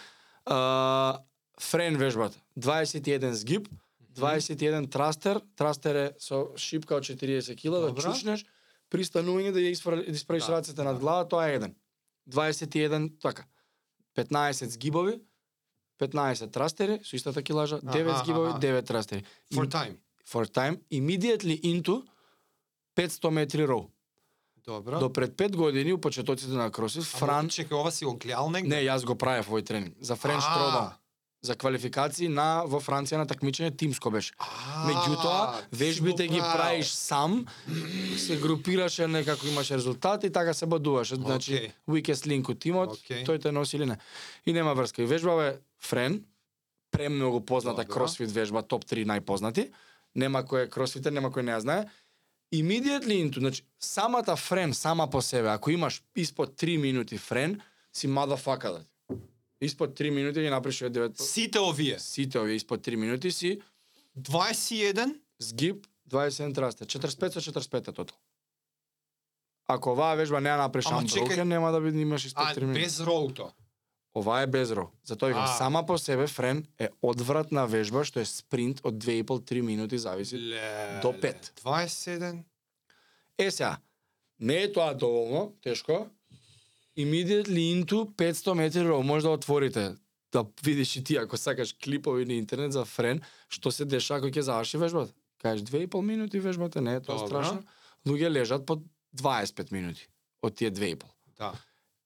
А, 0.45 1.21
Френ 1.61 1.97
вежбата, 1.97 2.37
21 2.57 3.31
сгиб, 3.31 3.69
21 4.17 4.89
трастер, 4.91 5.41
трастер 5.55 5.95
е 5.95 6.07
со 6.19 6.49
шипка 6.57 6.95
од 6.95 7.05
40 7.05 7.53
кг, 7.61 7.93
да 7.93 8.01
чучнеш, 8.01 8.45
пристанување 8.93 9.51
да 9.51 9.59
ја 9.59 9.73
да 9.73 10.11
исправиш 10.13 10.45
Да, 10.45 10.51
рацете 10.57 10.83
над 10.83 10.95
да. 10.95 10.99
глава, 10.99 11.27
тоа 11.27 11.49
е 11.49 11.55
еден. 11.55 11.75
21 12.29 13.09
така. 13.21 13.45
15 14.15 14.69
сгибови, 14.69 15.19
15 15.99 16.51
трастери 16.53 16.99
со 17.03 17.15
истата 17.15 17.41
килажа, 17.43 17.81
9 17.81 18.09
Аха, 18.09 18.23
сгибови, 18.23 18.49
аха. 18.49 18.59
9 18.59 18.85
трастери. 18.85 19.23
For 19.53 19.65
time. 19.67 19.97
for 20.25 20.45
time, 20.45 20.79
immediately 20.91 21.59
into 21.61 22.03
500 22.95 23.29
метри 23.29 23.67
роу. 23.67 23.89
Добро. 24.65 24.99
До 24.99 25.13
пред 25.13 25.35
5 25.37 25.55
години 25.55 25.93
у 25.93 26.01
почетоците 26.01 26.51
на 26.51 26.71
кросфит, 26.71 27.03
Фран 27.03 27.49
Чекај, 27.49 27.73
ова 27.73 27.91
си 27.91 28.05
го 28.05 28.15
гледал 28.17 28.49
негде? 28.49 28.69
Не, 28.69 28.83
јас 28.87 29.03
го 29.05 29.15
правев 29.15 29.49
овој 29.49 29.65
тренинг 29.65 29.95
за 29.99 30.15
Френч 30.15 30.43
А. 30.47 30.95
За 31.43 31.57
квалификации 31.59 32.29
на 32.31 32.63
во 32.63 32.79
Франција 32.79 33.19
на 33.19 33.27
такмичење 33.27 33.73
тимско 33.75 34.07
беше. 34.09 34.31
Меѓутоа, 34.87 35.63
вежбите 35.75 36.27
ги 36.31 36.39
правиш 36.39 36.93
сам, 36.95 37.45
се 38.17 38.37
групираше 38.39 39.07
некако 39.07 39.47
имаше 39.47 39.75
резултати 39.75 40.27
и 40.27 40.31
така 40.31 40.53
се 40.53 40.65
бодуваше. 40.65 41.15
Значи, 41.15 41.73
weakest 41.87 42.29
link 42.31 42.47
од 42.47 42.63
тимот, 42.63 42.95
тој 43.27 43.41
те 43.43 43.51
носи 43.51 43.75
или 43.75 43.91
не. 43.91 43.99
И 44.45 44.53
нема 44.53 44.71
врска. 44.73 45.03
И 45.03 45.05
вежбава 45.05 45.51
е 45.51 45.57
Френ, 45.83 46.23
премногу 46.91 47.41
позната 47.41 47.85
кросфит 47.85 48.31
вежба, 48.31 48.61
топ 48.63 48.85
3 48.85 49.03
најпознати. 49.09 49.67
Нема 50.15 50.45
кој 50.47 50.67
е 50.67 50.71
кросфитер, 50.71 51.11
нема 51.11 51.33
кој 51.33 51.43
не 51.43 51.51
ја 51.51 51.59
знае. 51.59 51.85
Immediately 52.53 53.17
into, 53.19 53.39
значи, 53.39 53.65
самата 53.79 54.35
френ, 54.37 54.73
сама 54.73 55.09
по 55.09 55.21
себе, 55.21 55.49
ако 55.49 55.71
имаш 55.71 56.03
испод 56.15 56.55
3 56.55 56.77
минути 56.77 57.17
френ, 57.17 57.61
си 57.93 58.07
motherfucker. 58.07 58.85
Испод 59.63 59.95
3 59.95 60.09
минути 60.09 60.41
ги 60.41 60.49
направиш 60.49 60.81
овие 60.81 60.91
9 60.91 61.21
Сите 61.21 61.59
овие. 61.59 61.99
сите 61.99 62.39
овие 62.39 62.55
испод 62.55 62.81
3 62.81 62.95
минути 62.95 63.31
си 63.31 63.61
21 64.17 65.15
сгиб 65.39 65.87
27 66.09 66.55
трасте, 66.55 66.85
45 66.85 67.29
со 67.31 67.41
45 67.41 67.77
е 67.79 67.93
тотал. 67.93 68.17
Ако 69.67 69.91
оваа 69.91 70.15
вежба 70.15 70.41
не 70.41 70.49
ја 70.49 70.57
направиш 70.57 70.85
Ама 70.85 71.01
unbroken, 71.01 71.43
нема 71.43 71.71
да 71.71 71.81
би 71.81 72.01
имаш 72.01 72.25
испод 72.25 72.43
а 72.45 72.55
3 72.55 72.61
минути. 72.61 72.79
без 72.81 72.99
роуто. 72.99 73.51
Ова 74.13 74.41
е 74.41 74.47
без 74.47 74.71
ро. 74.71 74.89
Затоа 75.03 75.27
викам, 75.27 75.43
А. 75.43 75.57
сама 75.57 75.85
по 75.85 75.97
себе 75.97 76.27
френ 76.27 76.65
е 76.79 76.89
одвратна 77.01 77.65
вежба 77.65 78.03
што 78.03 78.19
е 78.19 78.25
спринт 78.25 78.81
од 78.83 78.93
2,5-3 78.95 79.61
минути 79.61 79.97
зависи. 79.97 80.37
Ле, 80.37 80.99
До 81.01 81.13
пет. 81.13 81.53
27. 81.55 82.43
Е 83.37 83.51
сега, 83.51 83.77
не 84.39 84.55
е 84.57 84.71
тоа 84.71 84.93
доволно, 84.93 85.53
тешко. 85.61 86.09
Immediately 86.97 87.73
into 87.73 88.05
500 88.15 88.53
метри 88.53 88.87
роу, 88.89 89.03
може 89.03 89.25
да 89.25 89.29
отворите 89.29 89.95
да 90.31 90.45
видиш 90.63 90.95
и 90.95 91.03
ти 91.03 91.15
ако 91.15 91.37
сакаш 91.37 91.73
клипови 91.83 92.25
на 92.25 92.33
интернет 92.33 92.73
за 92.73 92.85
френ, 92.85 93.21
што 93.49 93.71
се 93.71 93.85
деша 93.85 94.17
кога 94.19 94.33
ќе 94.33 94.39
заврши 94.49 94.77
вежбата. 94.77 95.13
Кажеш 95.37 95.61
2,5 95.69 96.01
минути 96.01 96.39
вежбата, 96.39 96.81
не 96.81 96.95
е 96.95 97.01
тоа 97.01 97.15
Добро. 97.15 97.27
страшно. 97.27 97.63
Луѓе 98.07 98.29
лежат 98.31 98.65
по 98.65 98.81
25 99.17 99.71
минути 99.71 100.07
од 100.41 100.55
тие 100.55 100.71
2,5. 100.71 101.03
Да. 101.37 101.53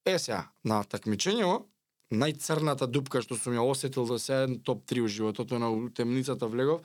Е 0.05 0.19
сега, 0.19 0.47
на 0.63 0.83
такмичењево, 0.83 1.63
најцрната 2.11 2.87
дупка 2.87 3.21
што 3.23 3.35
сум 3.39 3.55
ја 3.55 3.63
осетил 3.63 4.05
до 4.07 4.19
сега 4.19 4.47
топ 4.63 4.83
3 4.85 5.01
у 5.03 5.07
животот, 5.07 5.51
на 5.51 5.71
темницата 5.93 6.47
влегов, 6.47 6.81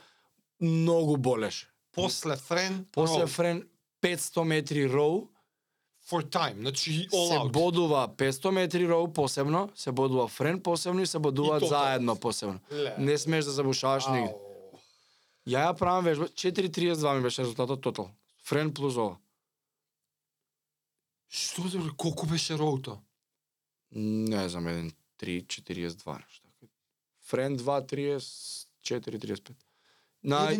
многу 0.60 1.16
болеше. 1.16 1.66
После 1.92 2.36
френ, 2.36 2.86
После 2.92 3.26
роу. 3.26 3.26
френ 3.26 3.66
500 4.02 4.44
метри 4.44 4.86
роу, 4.86 5.28
for 6.10 6.22
time, 6.22 6.54
значи 6.54 7.08
all 7.08 7.28
се 7.28 7.34
out. 7.34 7.52
бодува 7.52 8.08
500 8.08 8.50
метри 8.50 8.88
роу 8.88 9.12
посебно, 9.12 9.70
се 9.74 9.92
бодува 9.92 10.28
френ 10.28 10.60
посебно 10.62 11.02
и 11.02 11.06
се 11.06 11.18
бодуваат 11.18 11.68
заедно 11.68 12.20
посебно. 12.20 12.60
Ле. 12.72 12.94
Не 12.98 13.18
смееш 13.18 13.44
да 13.44 13.50
забушаваш 13.50 14.06
нигде. 14.06 14.28
Ау. 14.28 14.38
Ја 15.48 15.66
ја 15.66 15.78
правам 15.78 16.04
вежба, 16.04 16.28
4.32 16.28 17.16
ми 17.16 17.22
беше 17.22 17.42
резултатот 17.42 17.80
тотал. 17.82 18.10
Френ 18.44 18.74
плюс 18.74 18.96
ова. 18.96 19.16
Што 21.28 21.68
за 21.68 21.78
колку 21.96 22.26
беше 22.26 22.58
роуто? 22.58 22.98
Не 23.92 24.48
знам, 24.48 24.68
еден 24.68 24.92
3.42 25.18 26.18
нешто. 26.18 26.48
Френ 27.20 27.58
2.30, 27.58 28.18
4.35. 28.82 29.50
На. 30.24 30.50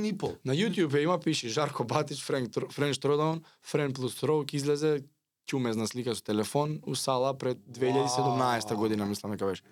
На 0.44 0.54
YouTube 0.56 0.94
е 0.94 1.02
има 1.02 1.20
пише 1.20 1.48
Жарко 1.48 1.84
Батич, 1.84 2.22
Френк, 2.22 2.50
Тр- 2.50 2.70
Френч 2.70 2.98
Тродаун, 2.98 3.42
Френ 3.62 3.92
плюс 3.92 4.22
Роук 4.22 4.52
излезе 4.52 5.04
ќумезна 5.48 5.86
слика 5.86 6.14
со 6.14 6.22
телефон 6.22 6.80
у 6.86 6.94
сала 6.94 7.34
пред 7.38 7.58
2017 7.68 8.70
Вау. 8.70 8.78
година, 8.78 9.06
мислам 9.06 9.32
дека 9.32 9.46
беше. 9.46 9.62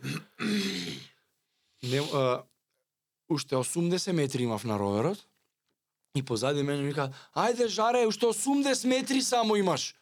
Не, 1.83 2.01
а, 2.15 2.43
уште 3.29 3.57
80 3.57 4.13
метри 4.13 4.43
имав 4.43 4.65
на 4.65 4.79
роверот 4.79 5.27
и 6.15 6.23
позади 6.23 6.63
мене 6.63 6.83
ми 6.83 6.89
вика, 6.89 7.13
ајде 7.37 7.67
жаре, 7.67 8.07
уште 8.07 8.27
80 8.27 8.89
метри 8.89 9.23
само 9.23 9.57
имаш. 9.57 9.95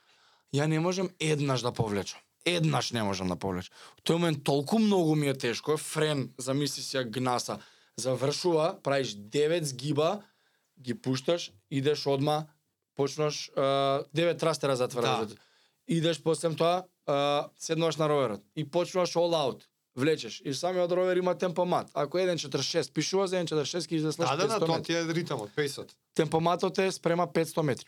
Ја 0.54 0.66
не 0.66 0.80
можам 0.80 1.10
еднаш 1.20 1.60
да 1.60 1.72
повлечам. 1.72 2.20
Еднаш 2.44 2.92
не 2.92 3.02
можам 3.02 3.28
да 3.28 3.36
повлечам. 3.36 3.74
У 3.98 4.02
тој 4.02 4.16
момент 4.16 4.44
толку 4.44 4.78
многу 4.78 5.14
ми 5.14 5.28
е 5.28 5.34
тешко, 5.34 5.76
френ, 5.76 6.32
замисли 6.38 6.82
си 6.82 6.96
ја 6.96 7.04
гнаса, 7.04 7.58
завршува, 7.96 8.80
правиш 8.82 9.12
9 9.12 9.62
сгиба, 9.62 10.22
ги 10.80 10.94
пушташ, 10.94 11.52
идеш 11.70 12.06
одма, 12.06 12.46
почнаш 12.96 13.50
а, 13.56 14.04
9 14.16 14.38
трастера 14.38 14.76
затвараш. 14.76 15.28
Да. 15.28 15.36
Идеш 15.88 16.22
после 16.22 16.54
тоа, 16.56 16.84
а, 17.06 17.48
седнуваш 17.58 17.96
на 17.96 18.08
роверот 18.08 18.42
и 18.56 18.64
почнуваш 18.70 19.14
all 19.14 19.34
out. 19.34 19.62
Влечеш. 19.96 20.42
И 20.44 20.54
самиот 20.54 20.92
ровер 20.92 21.16
има 21.16 21.34
темпомат. 21.34 21.90
Ако 21.94 22.18
1.46 22.18 22.92
пишува 22.92 23.26
за 23.26 23.36
1.46 23.36 23.88
ќе 23.90 23.94
излезеш 23.94 24.16
Да, 24.16 24.36
да, 24.36 24.44
500 24.44 24.48
да, 24.48 24.66
тоа 24.66 24.76
метри. 24.76 24.84
ти 24.84 24.92
е 24.92 25.14
ритамот, 25.14 25.50
пейсот. 25.56 25.96
Темпоматот 26.14 26.78
е 26.78 26.92
спрема 26.92 27.26
500 27.26 27.62
метри. 27.62 27.86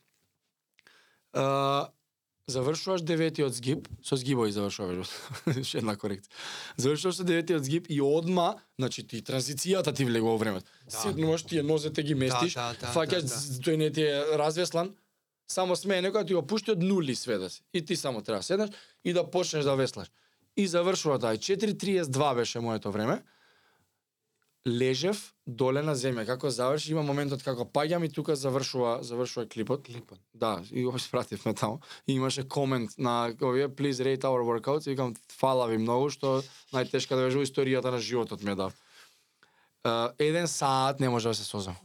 А, 1.32 1.88
завршуваш 2.50 3.02
деветиот 3.02 3.54
сгиб, 3.54 3.88
со 4.02 4.16
сгибови 4.16 4.52
завршуваш, 4.52 5.06
уште 5.60 5.78
една 5.78 5.94
корекција. 5.94 6.34
Завршуваш 6.76 7.20
со 7.20 7.24
деветиот 7.24 7.64
сгиб 7.64 7.86
и 7.88 8.00
одма, 8.02 8.56
значи 8.78 9.06
ти 9.06 9.22
транзицијата 9.22 9.94
ти 9.94 10.04
влегува 10.04 10.34
во 10.34 10.38
времето. 10.38 10.66
Да. 10.90 10.96
Седнуваш, 10.96 11.46
тие 11.46 11.62
нозете 11.62 12.02
ги 12.02 12.14
местиш, 12.14 12.54
да, 12.54 12.74
да, 12.80 12.90
фаќаш, 12.90 13.22
да, 13.22 13.38
да. 13.38 13.62
тој 13.70 13.76
не 13.76 13.90
ти 13.90 14.02
е 14.02 14.24
развеслан, 14.34 14.94
само 15.50 15.76
смее 15.76 16.02
некоја 16.04 16.26
ти 16.26 16.36
го 16.36 16.44
пушти 16.46 16.74
од 16.76 16.82
нули 16.82 17.16
све 17.18 17.38
да 17.38 17.50
си. 17.50 17.62
И 17.74 17.82
ти 17.84 17.96
само 17.96 18.22
треба 18.22 18.38
да 18.38 18.46
седнеш 18.46 18.70
и 19.04 19.12
да 19.12 19.24
почнеш 19.30 19.64
да 19.64 19.74
веслаш. 19.76 20.10
И 20.56 20.66
завршува 20.66 21.18
тоа. 21.18 21.34
4.32 21.36 22.34
беше 22.34 22.60
моето 22.60 22.92
време. 22.92 23.22
Лежев 24.66 25.32
доле 25.46 25.82
на 25.82 25.94
земја. 25.96 26.26
Како 26.26 26.50
заврши, 26.50 26.92
има 26.92 27.02
моментот 27.02 27.42
како 27.42 27.64
паѓам 27.64 28.04
и 28.04 28.12
тука 28.12 28.36
завршува, 28.36 28.98
завршува 29.02 29.46
клипот. 29.48 29.86
Клипот. 29.86 30.20
Да, 30.34 30.60
и 30.70 30.84
го 30.84 30.98
спративме 30.98 31.54
таму. 31.54 31.80
И 32.06 32.12
имаше 32.12 32.48
комент 32.48 32.90
на 32.98 33.32
овие 33.42 33.68
please 33.68 34.04
rate 34.04 34.28
our 34.28 34.44
workouts 34.44 34.86
и 34.86 34.90
викам 34.90 35.14
фала 35.32 35.66
ви 35.66 35.78
многу 35.78 36.10
што 36.10 36.42
најтешка 36.72 37.16
да 37.16 37.26
во 37.26 37.42
историјата 37.42 37.90
на 37.90 37.98
животот 37.98 38.42
ми 38.42 38.52
е 38.52 38.54
дав. 38.54 38.76
Uh, 39.82 40.12
еден 40.18 40.48
саат 40.48 41.00
не 41.00 41.08
може 41.08 41.28
да 41.28 41.34
се 41.34 41.44
созам. 41.44 41.76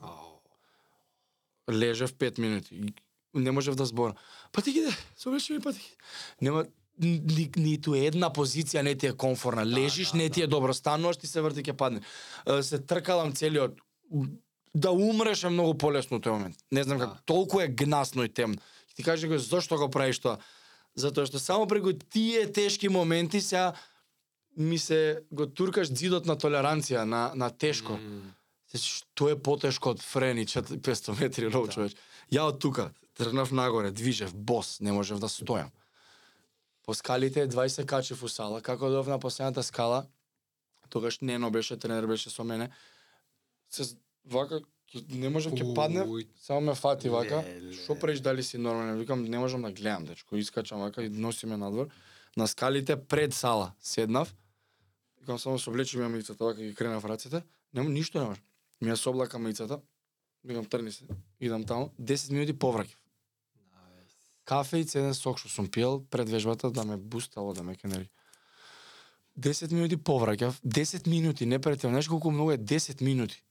Лежев 1.71 2.13
5 2.13 2.39
минути. 2.39 2.93
Не 3.35 3.51
можев 3.51 3.75
да 3.75 3.85
зборам. 3.85 4.15
Па 4.51 4.61
ти 4.61 4.71
гиде, 4.71 4.89
соврши 5.17 5.53
ми 5.53 5.59
па 5.59 5.73
ти. 5.73 5.95
Нема 6.41 6.65
ни, 6.99 7.51
ниту 7.57 7.95
една 7.95 8.29
позиција 8.29 8.81
не 8.81 8.95
ти 8.95 9.07
е 9.07 9.13
комфорна. 9.13 9.65
Лежиш, 9.65 10.11
да, 10.11 10.17
не 10.17 10.29
ти 10.29 10.41
е 10.41 10.47
добро. 10.47 10.73
Стануваш, 10.73 11.17
ти 11.17 11.27
се 11.27 11.41
врти 11.41 11.59
ќе 11.61 11.73
падне. 11.73 12.01
Се 12.61 12.79
тркалам 12.79 13.33
целиот 13.33 13.75
да 14.75 14.91
умреш 14.91 15.43
е 15.43 15.49
многу 15.49 15.73
полесно 15.75 16.19
тој 16.19 16.31
момент. 16.31 16.55
Не 16.71 16.83
знам 16.83 16.97
Да. 16.97 17.05
како 17.05 17.17
толку 17.25 17.61
е 17.61 17.67
гнасно 17.67 18.23
и 18.23 18.29
темно. 18.29 18.57
Ти 18.95 19.03
кажеш 19.03 19.27
го 19.29 19.37
зошто 19.37 19.75
го 19.77 19.89
правиш 19.89 20.19
тоа? 20.19 20.37
Затоа 20.95 21.25
што 21.27 21.39
само 21.39 21.67
преку 21.67 21.91
тие 21.93 22.47
тешки 22.51 22.87
моменти 22.89 23.41
сега 23.41 23.73
ми 24.57 24.77
се 24.79 25.19
го 25.31 25.47
туркаш 25.47 25.91
зидот 25.91 26.25
на 26.25 26.35
толеранција, 26.35 27.03
на, 27.03 27.31
на 27.35 27.49
тешко. 27.49 27.99
Се, 28.71 28.77
Што 28.77 29.29
е 29.29 29.35
потешко 29.35 29.89
од 29.91 29.99
френи 30.01 30.45
4 30.47 30.79
500 30.79 31.19
метри 31.19 31.51
ров, 31.51 31.67
Да. 31.67 31.73
човеч. 31.73 31.95
Ја 32.31 32.47
од 32.47 32.59
тука 32.59 32.91
тргнав 33.15 33.51
нагоре, 33.51 33.91
движев 33.91 34.35
бос, 34.35 34.79
не 34.79 34.91
можев 34.91 35.19
да 35.19 35.27
стојам. 35.27 35.71
По 36.85 36.93
скалите 36.93 37.47
20 37.49 37.85
качев 37.85 38.23
у 38.23 38.27
сала, 38.27 38.61
како 38.61 38.89
дов 38.89 39.07
на 39.07 39.19
последната 39.19 39.63
скала, 39.63 40.05
тогаш 40.89 41.19
Нено 41.19 41.51
беше 41.51 41.77
тренер, 41.77 42.07
беше 42.07 42.29
со 42.29 42.43
мене. 42.43 42.69
Се 43.69 43.95
вака 44.25 44.61
не 45.09 45.29
можев 45.29 45.53
ќе 45.53 45.73
паднев, 45.75 46.07
Уј. 46.07 46.27
само 46.39 46.71
ме 46.71 46.75
фати 46.75 47.09
вака. 47.09 47.41
Што 47.73 47.95
правиш 47.99 48.19
дали 48.19 48.43
си 48.43 48.57
нормален? 48.57 48.99
Викам 48.99 49.23
не 49.23 49.39
можам 49.39 49.61
да 49.61 49.71
гледам, 49.71 50.05
дечко. 50.05 50.35
Искачам 50.35 50.79
вака 50.79 51.03
и 51.03 51.09
носи 51.09 51.45
ме 51.45 51.57
надвор. 51.57 51.89
На 52.37 52.47
скалите 52.47 52.95
пред 52.95 53.33
сала 53.33 53.71
седнав. 53.79 54.35
Викам 55.19 55.39
само 55.39 55.59
се 55.59 55.69
облечи 55.69 55.97
ми 55.97 56.07
маицата 56.07 56.43
вака 56.43 56.61
ги 56.61 56.75
кренав 56.75 57.05
рацете. 57.05 57.43
Нема 57.73 57.89
ништо 57.89 58.19
не 58.19 58.25
може. 58.25 58.41
Ми 58.81 58.91
ја 58.91 58.95
соблака 58.95 59.39
маицата. 59.39 59.79
Викам 60.43 60.65
трни 60.65 60.91
се. 60.91 61.03
Идам 61.39 61.63
таму. 61.63 61.89
10 61.99 62.31
минути 62.31 62.53
повраќав. 62.53 63.04
Кафе 64.45 64.79
и 64.79 64.85
цеден 64.85 65.13
сок 65.13 65.39
што 65.39 65.49
сум 65.49 65.67
пиел 65.67 66.03
пред 66.09 66.29
вежбата 66.29 66.71
да 66.71 66.83
ме 66.85 66.97
бустало, 66.97 67.53
да 67.53 67.63
ме 67.63 67.75
кенери. 67.75 68.09
10 69.39 69.71
минути 69.71 69.97
повраќав. 69.97 70.61
10 70.63 71.07
минути, 71.07 71.45
не 71.45 71.59
претел. 71.59 71.89
Знаеш 71.89 72.07
колку 72.07 72.31
многу 72.31 72.51
е 72.51 72.57
10 72.57 73.01
минути? 73.01 73.43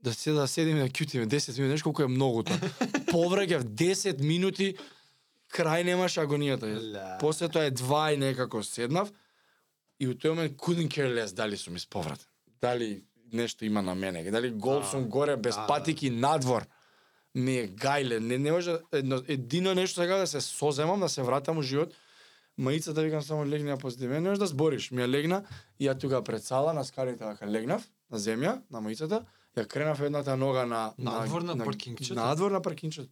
Да 0.00 0.14
се 0.14 0.32
да 0.32 0.48
седим 0.48 0.76
и 0.76 0.80
да 0.80 0.88
кјутиме 0.88 1.26
10 1.26 1.58
минути, 1.58 1.66
знаеш 1.66 1.82
колку 1.82 2.02
е 2.02 2.08
многу 2.08 2.42
тоа. 2.42 2.56
Повраќав 3.12 3.62
10 3.62 4.22
минути, 4.22 4.76
крај 5.52 5.84
немаше 5.84 6.22
агонијата. 6.22 6.70
Ле. 6.70 7.18
После 7.20 7.48
тоа 7.48 7.66
е 7.66 7.70
два 7.70 8.12
и 8.12 8.16
некако 8.16 8.62
седнав 8.62 9.12
и 9.98 10.06
у 10.06 10.14
тој 10.14 10.34
момент 10.34 10.56
couldn't 10.56 10.88
care 10.88 11.10
less 11.10 11.34
дали 11.34 11.56
сум 11.56 11.76
исповратен. 11.76 12.26
Дали 12.60 13.02
нешто 13.32 13.64
има 13.64 13.82
на 13.82 13.94
мене, 13.94 14.30
дали 14.30 14.50
гол 14.50 14.82
сум 14.82 15.08
горе 15.08 15.36
без 15.36 15.56
патики 15.68 16.10
надвор. 16.10 16.66
Ми 17.38 17.54
е 17.62 17.68
гајле, 17.70 18.18
не, 18.18 18.38
не 18.38 18.52
може 18.52 18.78
едно, 18.92 19.20
едино 19.28 19.74
нешто 19.74 20.00
сега 20.00 20.16
да 20.18 20.26
се 20.26 20.40
соземам, 20.40 21.00
да 21.00 21.08
се 21.08 21.22
вратам 21.22 21.58
у 21.58 21.62
живот. 21.62 21.94
Маицата 22.58 23.02
викам 23.02 23.22
само 23.22 23.46
легни 23.46 23.76
позади 23.78 24.08
мене, 24.08 24.20
не 24.20 24.28
можеш 24.28 24.38
да 24.38 24.46
збориш. 24.46 24.90
Ми 24.90 25.02
ја 25.02 25.08
легна 25.08 25.44
и 25.78 25.86
ја 25.86 25.94
тука 26.00 26.22
пред 26.24 26.42
сала 26.42 26.72
на 26.74 26.84
скалите 26.84 27.24
вака 27.24 27.46
легнав 27.46 27.86
на 28.10 28.18
земја, 28.18 28.58
на 28.70 28.80
маицата, 28.80 29.22
ја 29.56 29.66
кренав 29.66 30.00
едната 30.00 30.36
нога 30.36 30.66
на 30.66 30.92
Надвор 30.98 31.42
на 31.42 31.64
паркингчето? 31.64 32.14
Надвор 32.14 32.50
на 32.50 32.62
паркинчето. 32.62 33.08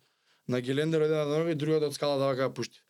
На 0.49 0.61
Гелендер 0.61 1.01
едната 1.01 1.39
нога 1.39 1.51
и 1.51 1.55
другата 1.55 1.87
од 1.87 1.95
скала 1.95 2.19
да 2.19 2.27
вака 2.27 2.51
пушти. 2.55 2.83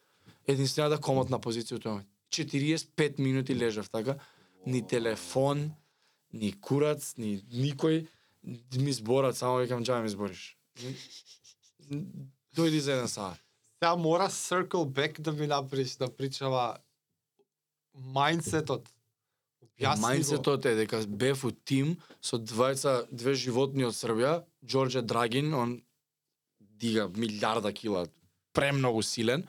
Единствената 0.49 1.01
комотна 1.01 1.39
позиција 1.39 1.85
момент. 1.85 2.09
45 2.33 3.19
минути 3.19 3.55
лежав 3.55 3.91
така, 3.91 4.17
ни 4.67 4.87
телефон, 4.87 5.73
ни 6.33 6.53
курац, 6.61 7.17
ни 7.19 7.41
никој 7.53 8.07
ми 8.79 8.93
зборат, 8.93 9.37
само 9.37 9.59
викам 9.59 9.85
џај 9.85 10.03
ми 10.03 10.09
збориш. 10.09 10.56
Дојди 12.57 12.79
за 12.79 12.93
еден 12.93 13.09
саат. 13.09 13.41
Сега 13.79 13.97
мора 13.97 14.29
circle 14.33 14.87
back 14.89 15.21
да 15.21 15.33
ми 15.33 15.47
направиш 15.47 15.97
да 15.97 16.09
причава 16.09 16.79
мајндсетот. 17.97 18.87
Го. 19.79 19.93
Мајндсетот 20.01 20.65
е 20.65 20.75
дека 20.75 21.03
бев 21.07 21.45
у 21.45 21.51
тим 21.53 21.97
со 22.25 22.39
двајца, 22.41 23.05
две 23.13 23.35
животни 23.37 23.85
од 23.85 23.93
Србија, 23.93 24.41
Џорџе 24.65 25.03
Драгин, 25.05 25.53
он 25.55 25.75
дига 26.61 27.09
милиарда 27.09 27.73
кила, 27.73 28.07
премногу 28.57 29.03
силен, 29.03 29.45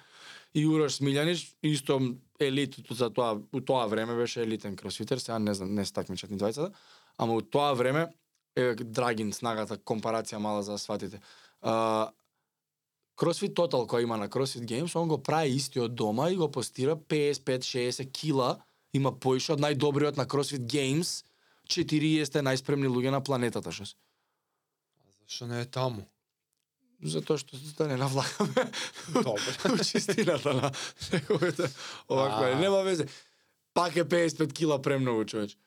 и 0.54 0.66
Урош 0.68 1.00
Смилјанич, 1.00 1.46
исто 1.64 2.00
елит 2.40 2.76
за 2.90 3.10
тоа, 3.10 3.40
у 3.52 3.62
тоа 3.62 3.88
време 3.88 4.16
беше 4.16 4.42
елитен 4.44 4.76
кросфитер, 4.76 5.18
сега 5.18 5.40
не 5.40 5.54
знам, 5.54 5.76
не 5.76 5.86
се 5.86 5.94
такмичат 5.94 6.32
ни 6.32 6.40
двајцата, 6.40 6.74
ама 7.18 7.40
у 7.40 7.42
тоа 7.42 7.74
време 7.74 8.08
е 8.58 8.74
Драгин 8.76 9.30
снагата, 9.34 9.78
компарација 9.78 10.42
мала 10.42 10.64
за 10.64 10.78
да 10.78 10.82
сватите. 10.82 11.22
А, 11.62 12.10
CrossFit 13.18 13.54
Total 13.58 13.86
кој 13.90 14.06
има 14.06 14.18
на 14.18 14.30
CrossFit 14.30 14.66
Games, 14.66 14.96
он 14.96 15.08
го 15.08 15.22
прави 15.24 15.56
истиот 15.56 15.96
дома 15.96 16.30
и 16.30 16.36
го 16.36 16.52
постира 16.52 16.96
55-60 16.96 18.12
кила, 18.12 18.58
има 18.94 19.12
поише 19.12 19.54
од 19.54 19.62
најдобриот 19.62 20.18
на 20.18 20.26
CrossFit 20.26 20.66
Games, 20.66 21.24
40 21.68 22.42
најспремни 22.42 22.90
луѓе 22.90 23.12
на 23.12 23.22
планетата 23.22 23.72
што. 23.72 23.94
Зашо 25.22 25.48
не 25.48 25.62
е 25.62 25.66
таму? 25.66 26.08
Затоа 27.04 27.38
што 27.38 27.58
да 27.78 27.88
не 27.88 27.98
навлагаме 27.98 28.72
Добро. 29.14 29.36
чистината 29.90 30.54
на 30.54 30.72
неговите 31.14 31.70
оваква. 32.10 32.54
А. 32.54 32.56
Нема 32.56 32.82
везе. 32.84 33.06
Пак 33.74 33.96
е 33.96 34.06
55 34.06 34.54
кила 34.54 34.82
премногу 34.82 35.26
човеч. 35.26 35.58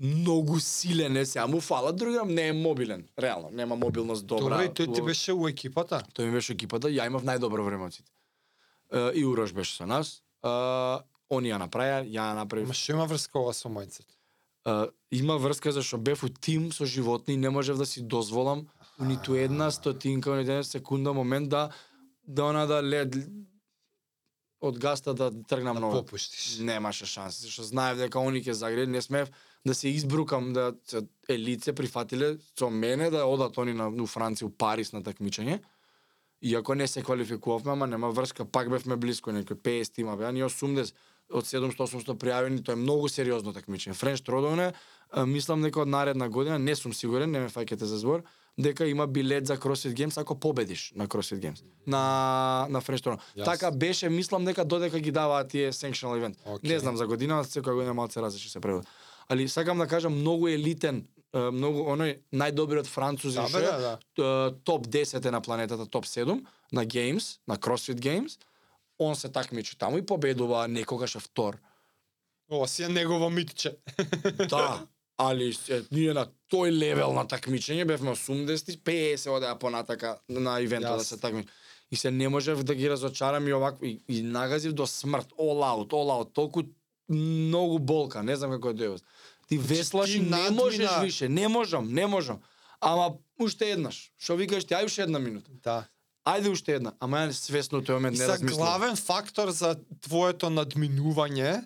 Многу 0.00 0.60
силен 0.60 1.16
е 1.16 1.26
сега, 1.26 1.46
му 1.46 1.60
фала, 1.60 1.92
другиот 1.92 2.28
не 2.28 2.48
е 2.48 2.52
мобилен. 2.52 3.08
Реално, 3.18 3.50
нема 3.52 3.76
мобилност 3.76 4.26
добра. 4.26 4.42
Добро, 4.42 4.62
и 4.62 4.68
тој 4.68 4.94
ти 4.94 5.02
беше 5.02 5.32
у 5.32 5.48
екипата? 5.48 6.02
Тој 6.14 6.26
ми 6.26 6.32
беше 6.32 6.52
екипата, 6.52 6.88
ја 6.90 7.06
имав 7.06 7.22
најдобро 7.22 7.62
време 7.64 7.86
од 7.86 7.94
сите. 7.94 8.10
И 9.14 9.24
Урош 9.24 9.52
беше 9.54 9.76
со 9.76 9.86
нас. 9.86 10.22
Они 11.30 11.48
ја 11.48 11.62
направија, 11.62 12.02
ја 12.10 12.34
направив. 12.34 12.68
Ма 12.68 12.74
што 12.74 12.92
има 12.92 13.06
врска 13.06 13.38
ова 13.38 13.54
со 13.54 13.70
мајндсет? 13.70 14.10
Uh, 14.64 14.88
има 15.10 15.36
врска 15.38 15.72
зашто 15.72 15.98
бев 15.98 16.24
у 16.24 16.28
тим 16.28 16.72
со 16.72 16.86
животни 16.86 17.36
не 17.36 17.50
можев 17.50 17.76
да 17.76 17.86
си 17.86 18.02
дозволам 18.02 18.66
у 19.00 19.04
ниту 19.04 19.34
една 19.34 19.70
стотинка, 19.70 20.30
у 20.30 20.34
ниту 20.34 20.50
една 20.50 20.64
секунда 20.64 21.12
момент 21.12 21.48
да 21.48 21.70
да 22.26 22.44
она 22.44 22.66
да 22.66 22.82
лед 22.82 23.14
од 24.60 24.78
гаста 24.78 25.14
да 25.14 25.30
тргнам 25.48 25.74
Да 25.76 25.80
нова. 25.80 26.00
попуштиш. 26.00 26.58
Немаше 26.58 27.06
шанси, 27.06 27.50
што 27.50 27.62
знаев 27.62 27.98
дека 27.98 28.18
они 28.18 28.40
ќе 28.40 28.52
загрели, 28.52 28.90
не 28.90 29.02
смеев 29.02 29.28
да 29.66 29.74
се 29.74 29.88
избрукам 29.88 30.52
да 30.52 30.74
се 30.86 31.02
елице 31.28 31.72
прифатиле 31.72 32.36
со 32.58 32.70
мене 32.70 33.10
да 33.10 33.24
одат 33.24 33.58
они 33.58 33.72
на 33.72 33.88
у 33.88 34.06
Франција, 34.06 34.44
у 34.44 34.50
Париз 34.50 34.92
на 34.92 35.02
такмичење. 35.02 35.60
Иако 36.42 36.74
не 36.74 36.86
се 36.86 37.02
квалификувавме, 37.02 37.72
ама 37.72 37.86
нема 37.86 38.10
врска, 38.10 38.44
пак 38.44 38.68
бевме 38.68 38.96
близко, 38.96 39.30
некој 39.32 39.56
50 39.56 40.00
има 40.00 40.16
беа, 40.16 40.32
ние 40.32 40.44
80 40.44 40.92
од 41.32 41.46
700-800 41.48 42.18
пријавени, 42.20 42.60
тоа 42.60 42.76
е 42.76 42.82
многу 42.82 43.08
сериозно 43.08 43.54
такмичење. 43.56 43.96
Френч 43.96 44.20
Тродовне, 44.20 44.72
мислам 45.24 45.62
дека 45.64 45.80
од 45.80 45.88
наредна 45.88 46.28
година, 46.28 46.58
не 46.58 46.74
сум 46.76 46.92
сигурен, 46.92 47.32
не 47.32 47.40
ме 47.46 47.48
фаќате 47.48 47.88
за 47.88 47.96
збор, 47.98 48.26
дека 48.60 48.86
има 48.86 49.06
билет 49.06 49.46
за 49.46 49.56
CrossFit 49.56 49.96
Games 49.96 50.20
ако 50.20 50.36
победиш 50.40 50.92
на 50.94 51.08
CrossFit 51.08 51.40
Games. 51.40 51.64
На 51.86 52.66
на 52.68 52.80
Френч 52.80 53.02
Тродовне. 53.02 53.22
Јасно. 53.36 53.44
Така 53.44 53.70
беше, 53.70 54.08
мислам 54.08 54.44
дека 54.44 54.64
додека 54.64 55.00
ги 55.00 55.10
даваат 55.10 55.48
тие 55.48 55.72
sanctional 55.72 56.20
event. 56.20 56.36
Океј. 56.44 56.68
Не 56.68 56.78
знам 56.78 56.96
за 56.96 57.06
година, 57.06 57.40
секоја 57.44 57.74
година 57.74 57.94
малце 57.94 58.20
различно 58.20 58.50
се 58.50 58.60
превод. 58.60 58.84
Али 59.28 59.48
сакам 59.48 59.78
да 59.78 59.86
кажам 59.86 60.18
многу 60.20 60.48
елитен, 60.48 61.06
е, 61.34 61.50
многу 61.50 61.84
оној 61.90 62.18
најдобриот 62.32 62.86
французи 62.86 63.40
Да, 63.40 63.48
што 63.48 63.58
е, 63.58 63.62
да, 63.62 63.78
да. 63.78 64.24
е, 64.24 64.54
топ 64.64 64.86
10 64.86 65.26
е 65.26 65.30
на 65.30 65.40
планетата, 65.40 65.86
топ 65.86 66.06
7 66.06 66.44
на 66.72 66.86
Games, 66.86 67.38
на 67.48 67.56
CrossFit 67.56 68.00
Games. 68.00 68.38
Он 68.98 69.16
се 69.16 69.28
такмичи 69.28 69.78
таму 69.78 69.98
и 69.98 70.06
победува 70.06 70.68
некогаш 70.68 71.14
е 71.14 71.18
втор. 71.18 71.58
Ова 72.52 72.68
си 72.68 72.82
е 72.82 72.88
негово 72.88 73.30
митче. 73.30 73.76
Да, 74.48 74.86
али 75.18 75.52
се, 75.52 75.84
ние 75.92 76.14
на 76.14 76.26
тој 76.52 76.70
левел 76.70 77.12
на 77.14 77.26
такмичење 77.26 77.84
бевме 77.86 78.14
80 78.14 78.78
50 78.82 79.30
одеа 79.30 79.58
понатака 79.58 80.18
на 80.28 80.60
ивентот 80.60 80.98
да 80.98 81.02
Јас. 81.02 81.14
се 81.14 81.20
такмичи. 81.20 81.48
И 81.90 81.96
се 81.96 82.10
не 82.10 82.28
можев 82.28 82.62
да 82.64 82.74
ги 82.74 82.90
разочарам 82.90 83.48
и 83.48 83.52
овакво 83.54 83.84
и, 83.84 84.00
и 84.08 84.22
нагазив 84.22 84.72
до 84.72 84.86
смрт, 84.86 85.32
all 85.38 85.62
out, 85.62 85.90
all 85.90 86.10
out, 86.10 86.32
толку 86.32 86.62
многу 87.08 87.78
болка, 87.78 88.22
не 88.22 88.36
знам 88.36 88.50
како 88.50 88.70
е 88.70 88.74
дојдов. 88.74 89.02
Ти 89.48 89.58
веслаш 89.58 90.10
ти 90.10 90.18
и 90.18 90.20
не 90.20 90.50
можеш 90.50 90.90
више, 91.02 91.28
не 91.28 91.48
можам, 91.48 91.92
не 91.92 92.06
можам. 92.06 92.40
Ама 92.80 93.16
уште 93.38 93.70
еднаш. 93.72 94.12
Што 94.18 94.36
викаш 94.36 94.64
ти, 94.64 94.74
ај 94.74 94.86
уште 94.88 95.02
една 95.02 95.18
минута. 95.18 95.50
Да. 95.64 95.84
Ајде 96.24 96.52
уште 96.52 96.78
една. 96.80 96.94
Ама 97.00 97.26
ја 97.26 97.36
свесно 97.36 97.82
тој 97.84 98.00
момент 98.00 98.18
не 98.18 98.26
размислувам. 98.26 98.64
главен 98.64 98.96
фактор 98.96 99.50
за 99.50 99.76
твоето 100.00 100.48
надминување 100.50 101.64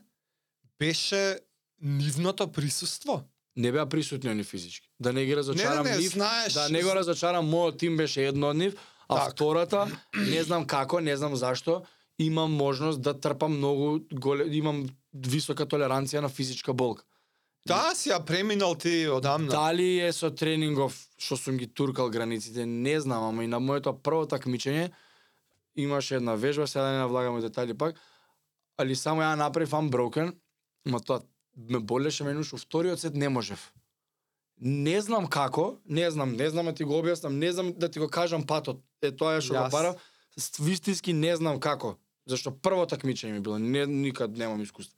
беше 0.79 1.39
нивното 1.81 2.53
присуство. 2.53 3.23
Не 3.57 3.73
беа 3.73 3.87
присутни 3.87 4.31
они 4.31 4.45
физички. 4.45 4.89
Да 5.01 5.13
не 5.13 5.25
ги 5.25 5.37
разочарам 5.37 5.85
не, 5.85 5.91
не, 5.91 5.99
нив, 5.99 6.13
знаеш, 6.13 6.53
да 6.53 6.69
не 6.69 6.83
го 6.83 6.95
разочарам, 6.95 7.47
мојот 7.47 7.79
тим 7.79 7.97
беше 7.97 8.27
едно 8.27 8.51
од 8.51 8.57
нив, 8.57 8.75
а 9.09 9.15
Так. 9.15 9.33
втората, 9.33 9.89
не 10.15 10.43
знам 10.43 10.67
како, 10.67 11.01
не 11.01 11.17
знам 11.17 11.37
зашто, 11.37 11.83
имам 12.19 12.53
можност 12.53 13.03
да 13.03 13.21
трпам 13.21 13.57
многу 13.57 14.01
голе, 14.13 14.45
имам 14.57 14.87
висока 15.13 15.67
толеранција 15.67 16.21
на 16.21 16.29
физичка 16.29 16.73
болка. 16.73 17.05
Да, 17.67 17.93
си 17.95 18.11
ја 18.11 18.25
преминал 18.25 18.75
ти 18.75 19.09
одамна. 19.09 19.49
Дали 19.51 20.01
е 20.01 20.13
со 20.13 20.31
тренингов 20.31 20.95
што 21.19 21.37
сум 21.37 21.57
ги 21.57 21.67
туркал 21.67 22.11
границите, 22.11 22.67
не 22.67 23.01
знам, 23.01 23.25
ама 23.25 23.45
и 23.45 23.47
на 23.47 23.61
моето 23.61 23.93
прво 23.93 24.25
такмичење 24.27 24.91
имаше 25.77 26.17
една 26.17 26.35
вежба, 26.35 26.67
сега 26.67 26.85
да 26.85 26.93
не 26.93 26.99
навлагам 26.99 27.37
у 27.37 27.41
детали 27.41 27.75
пак, 27.75 27.97
али 28.79 28.97
само 28.97 29.23
ја 29.23 29.37
направив 29.37 29.71
unbroken, 29.71 30.33
ма 30.87 31.01
тоа 31.01 31.21
ме 31.57 31.79
болеше 31.79 32.25
мене 32.25 32.41
уште 32.41 32.57
вториот 32.57 33.01
сет 33.01 33.15
не 33.15 33.29
можев. 33.29 33.73
Не 34.61 35.01
знам 35.01 35.27
како, 35.27 35.77
не 35.87 36.11
знам, 36.11 36.33
не 36.33 36.51
знам 36.51 36.67
да 36.67 36.73
ти 36.75 36.85
го 36.85 36.93
објаснам, 37.03 37.29
не 37.39 37.53
знам 37.53 37.73
да 37.77 37.89
ти 37.91 37.99
го 37.99 38.09
кажам 38.09 38.47
патот. 38.47 38.83
Е 39.03 39.11
тоа 39.15 39.37
е 39.37 39.41
што 39.41 39.55
го. 39.55 39.71
Ст- 40.39 40.59
Вистински 40.59 41.13
не 41.13 41.37
знам 41.37 41.61
како. 41.61 41.97
Зашто 42.27 42.51
прво 42.51 42.87
такмичење 42.87 43.33
ми 43.33 43.41
било, 43.41 43.59
не 43.59 43.87
никад 43.87 44.31
немам 44.37 44.63
искуство. 44.63 44.98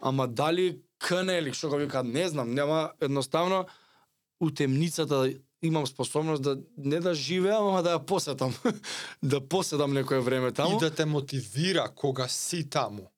Ама 0.00 0.26
дали 0.28 0.80
КН 0.98 1.30
или 1.30 1.52
што 1.52 1.68
го 1.68 1.76
викаат, 1.76 2.06
не 2.06 2.28
знам, 2.28 2.54
нема 2.54 2.90
едноставно 3.00 3.66
у 4.40 4.50
темницата 4.50 5.32
имам 5.62 5.86
способност 5.86 6.42
да 6.42 6.58
не 6.76 7.00
да 7.00 7.14
живеам, 7.14 7.68
ама 7.68 7.82
да 7.82 7.98
ја 7.98 8.04
посетам. 8.04 8.54
да 9.22 9.40
поседам 9.40 9.92
некое 9.92 10.20
време 10.20 10.52
таму. 10.52 10.76
И 10.76 10.80
да 10.80 10.90
те 10.90 11.04
мотивира 11.04 11.88
кога 11.88 12.28
си 12.28 12.70
таму. 12.70 13.10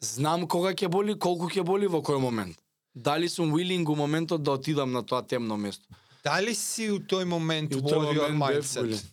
Знам 0.00 0.48
кога 0.48 0.74
ќе 0.74 0.88
боли, 0.88 1.18
колку 1.18 1.48
ќе 1.48 1.62
боли, 1.62 1.86
во 1.86 2.02
кој 2.02 2.18
момент. 2.18 2.58
Дали 2.94 3.28
сум 3.28 3.54
willing 3.54 3.86
у 3.88 3.96
моментот 3.96 4.42
да 4.42 4.52
отидам 4.52 4.92
на 4.92 5.02
тоа 5.02 5.22
темно 5.22 5.56
место. 5.56 5.86
Дали 6.24 6.54
си 6.54 6.90
у 6.90 6.98
тој 6.98 7.24
момент 7.24 7.74
у 7.74 7.80
тој 7.80 8.10
warrior 8.10 8.34
mindset? 8.34 9.04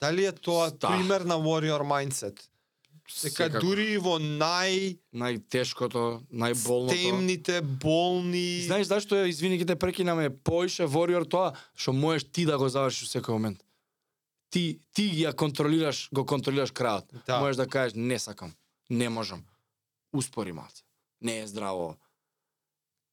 Дали 0.00 0.24
е 0.24 0.32
тоа 0.32 0.70
Да. 0.70 0.88
пример 0.88 1.20
на 1.20 1.34
warrior 1.34 1.82
mindset? 1.82 2.36
Дека 3.06 3.46
Секако. 3.46 3.60
дури 3.62 3.92
и 3.94 3.98
во 4.02 4.18
нај 4.18 4.98
најтешкото, 5.14 6.26
најболното. 6.32 6.90
темните, 6.90 7.60
болни... 7.62 8.62
Знаеш 8.66 8.86
зашто 8.90 9.16
е, 9.16 9.28
извини 9.30 9.60
ќе 9.60 9.66
те 9.66 9.76
прекинаме, 9.78 10.30
поише 10.30 10.86
вориор 10.90 11.22
тоа 11.22 11.54
што 11.74 11.94
можеш 11.94 12.26
ти 12.32 12.44
да 12.44 12.58
го 12.58 12.68
завршиш 12.68 13.06
во 13.06 13.12
секој 13.14 13.32
момент. 13.38 13.62
Ти 14.50 14.80
ти 14.92 15.06
ја 15.22 15.32
контролираш, 15.34 16.08
го 16.12 16.26
контролираш 16.26 16.74
крајот. 16.74 17.06
Да. 17.26 17.38
Можеш 17.40 17.56
да 17.56 17.66
кажеш 17.66 17.94
не 17.94 18.18
сакам, 18.18 18.54
не 18.90 19.08
можам. 19.08 19.44
Успори 20.12 20.52
малце. 20.52 20.82
Не 21.20 21.40
е 21.40 21.46
здраво. 21.46 21.96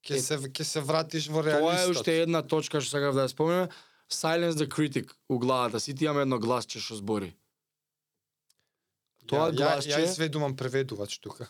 Ќе 0.04 0.20
се 0.20 0.36
ќе 0.38 0.64
се 0.64 0.82
вратиш 0.82 1.30
во 1.30 1.46
Тоа 1.46 1.50
е 1.50 1.54
реалистот. 1.54 2.02
уште 2.02 2.22
една 2.26 2.42
точка 2.42 2.82
што 2.82 2.98
сакав 2.98 3.14
да 3.16 3.24
ја 3.24 3.32
спомнеме. 3.32 3.70
Silence 4.10 4.58
the 4.58 4.68
critic 4.68 5.14
у 5.30 5.40
главата. 5.40 5.80
Сите 5.80 6.06
имаме 6.06 6.22
едно 6.26 6.40
гласче 6.40 6.80
што 6.82 6.98
збори. 6.98 7.36
Тоа 9.28 9.52
ја, 9.52 9.56
гласче, 9.56 9.90
Ја, 9.90 10.00
ја 10.00 10.12
изведувам 10.12 10.56
преведувач 10.56 11.18
тука. 11.20 11.48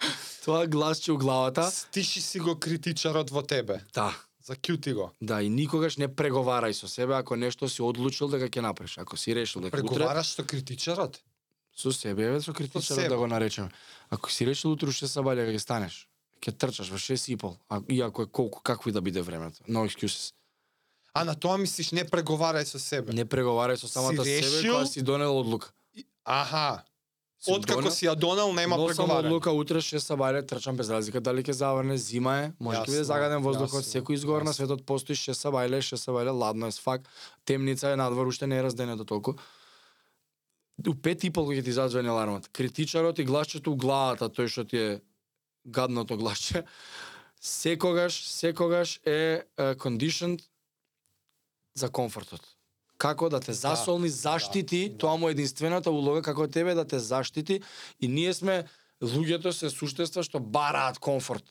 тоа 0.44 0.66
гласче 0.66 1.12
у 1.12 1.18
главата. 1.18 1.70
Стиши 1.70 2.20
си 2.20 2.38
го 2.40 2.56
критичарот 2.58 3.30
во 3.30 3.42
тебе. 3.42 3.80
Да. 3.94 4.14
Закјути 4.48 4.94
го. 4.94 5.10
Да, 5.20 5.42
и 5.42 5.48
никогаш 5.52 5.98
не 6.00 6.08
преговарај 6.08 6.72
со 6.72 6.88
себе 6.88 7.14
ако 7.14 7.36
нешто 7.36 7.68
си 7.68 7.82
одлучил 7.82 8.28
дека 8.32 8.48
ќе 8.48 8.64
направиш. 8.64 8.96
Ако 8.98 9.16
си 9.16 9.34
решил 9.36 9.60
дека 9.60 9.76
утре 9.76 9.84
Преговараш 9.84 10.26
со 10.34 10.44
критичарот? 10.44 11.20
со 11.76 11.92
себе, 11.92 12.24
еве 12.24 12.40
со 12.40 12.52
критичарот 12.52 13.02
себе. 13.02 13.08
да 13.08 13.16
го 13.16 13.26
наречеме. 13.26 13.68
Ако 14.10 14.32
си 14.32 14.46
решил 14.46 14.72
утре 14.72 14.88
уште 14.88 15.06
сабаља 15.06 15.44
ќе 15.46 15.60
станеш, 15.60 16.08
ќе 16.40 16.56
трчаш 16.56 16.88
во 16.90 16.96
6 16.98 17.32
и 17.32 17.36
пол, 17.36 17.58
а 17.68 17.82
иако 17.88 18.22
е 18.22 18.26
колку 18.26 18.60
какви 18.62 18.92
да 18.92 19.00
биде 19.00 19.22
времето. 19.22 19.60
No 19.68 19.84
excuses. 19.86 20.32
А 21.14 21.24
на 21.24 21.34
тоа 21.34 21.58
мислиш 21.58 21.92
не 21.92 22.04
преговарај 22.04 22.64
со 22.64 22.78
себе. 22.78 23.12
Не 23.12 23.24
преговарај 23.24 23.76
со 23.76 23.88
самата 23.88 24.24
себе 24.24 24.40
решил? 24.40 24.74
кога 24.74 24.86
си 24.86 25.02
донел 25.02 25.38
одлука. 25.38 25.72
Аха. 26.24 26.84
Откако 27.46 27.90
си 27.94 28.08
ја 28.08 28.16
донел 28.18 28.50
нема 28.52 28.76
Носам 28.76 29.06
преговарање. 29.06 29.30
одлука 29.30 29.52
утре 29.54 29.78
6 29.78 30.02
сабаља 30.02 30.42
трчам 30.42 30.76
без 30.76 30.90
разлика 30.90 31.20
дали 31.20 31.42
ќе 31.42 31.54
заврне, 31.54 31.94
зима 31.96 32.34
е, 32.38 32.52
може 32.58 32.82
ќе 32.82 32.90
биде 32.90 33.04
загаден 33.04 33.42
воздухот, 33.42 33.86
секој 33.86 34.18
изгор 34.18 34.42
на 34.42 34.52
светот 34.52 34.82
постои 34.82 35.14
6 35.14 35.38
сабајле, 35.38 35.78
6 35.78 36.02
сабајле, 36.02 36.34
ладно 36.34 36.66
е 36.66 36.74
сфак, 36.74 37.06
темница 37.44 37.94
е 37.94 37.96
надвор, 37.96 38.26
уште 38.26 38.46
не 38.46 38.58
е 38.58 38.62
разденето 38.62 39.04
толку. 39.04 39.38
У 40.82 40.94
пет 40.94 41.24
и 41.24 41.30
пол 41.30 41.46
кога 41.46 41.54
ќе 41.54 41.64
ти 41.64 41.72
зазвени 41.72 42.10
алармата. 42.10 42.50
Критичарот 42.52 43.18
и 43.18 43.24
гласчето 43.24 43.72
у 43.72 43.76
главата, 43.78 44.26
тој 44.26 44.50
што 44.50 44.66
ти 44.66 44.76
е 44.76 45.00
гадното 45.66 46.18
гласче, 46.18 46.64
секогаш, 47.40 48.26
секогаш 48.26 49.00
е 49.06 49.46
е, 49.56 49.74
conditioned 49.78 50.42
за 51.74 51.90
комфортот. 51.90 52.57
Како 52.98 53.28
да 53.28 53.40
те 53.40 53.52
засолни, 53.52 54.08
заштити, 54.08 54.88
да. 54.88 54.98
тоа 54.98 55.16
му 55.16 55.28
е 55.28 55.36
единствената 55.36 55.90
улога 55.90 56.22
како 56.22 56.48
тебе 56.48 56.74
да 56.74 56.84
те 56.84 56.98
заштити 56.98 57.60
и 58.00 58.08
ние 58.08 58.34
сме 58.34 58.64
луѓето 59.02 59.54
се 59.54 59.70
суштества 59.70 60.22
што 60.26 60.40
бараат 60.40 60.98
комфорт. 60.98 61.44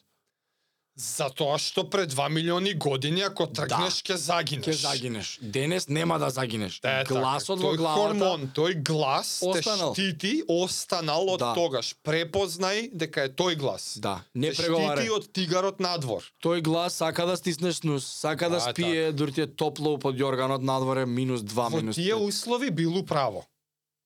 Затоа 0.98 1.60
што 1.62 1.84
пред 1.86 2.10
2 2.10 2.26
милиони 2.30 2.74
години 2.74 3.22
ако 3.22 3.46
тргнеш 3.46 4.02
ќе 4.02 4.16
загинеш. 4.16 4.66
Ќе 4.66 4.74
загинеш. 4.82 5.28
Денес 5.44 5.86
нема 5.88 6.18
да 6.18 6.30
загинеш. 6.30 6.80
Да, 6.82 6.90
е 6.90 7.04
така. 7.04 7.20
Гласот 7.20 7.62
во 7.62 7.70
тој 7.70 7.78
главата 7.78 8.02
хормон, 8.18 8.48
тој 8.50 8.82
глас 8.82 9.44
Останал. 9.44 9.94
те 9.94 10.02
штити, 10.02 10.42
останал 10.48 11.30
од 11.30 11.40
Да. 11.40 11.54
тогаш. 11.54 11.94
Препознај 12.04 12.90
дека 12.92 13.24
е 13.24 13.30
тој 13.30 13.56
глас. 13.56 13.98
Да, 13.98 14.24
не 14.34 14.50
Те 14.50 14.64
преговарај. 14.64 14.98
штити 14.98 15.10
од 15.12 15.30
тигарот 15.32 15.80
надвор. 15.80 16.24
Тој 16.42 16.62
глас 16.62 16.94
сака 16.96 17.26
да 17.26 17.38
стиснеш 17.38 17.76
снус, 17.76 18.02
сака 18.04 18.50
да 18.50 18.58
Да, 18.58 18.72
спие, 18.74 19.12
дури 19.12 19.32
ти 19.32 19.42
е 19.42 19.48
топло 19.48 20.00
под 20.00 20.18
јорганот 20.18 20.62
надворе 20.62 21.06
минус 21.06 21.42
2, 21.42 21.70
Во 21.70 21.78
минус 21.78 21.96
тие 21.96 22.16
3. 22.16 22.28
услови 22.28 22.72
билу 22.72 23.06
право. 23.06 23.46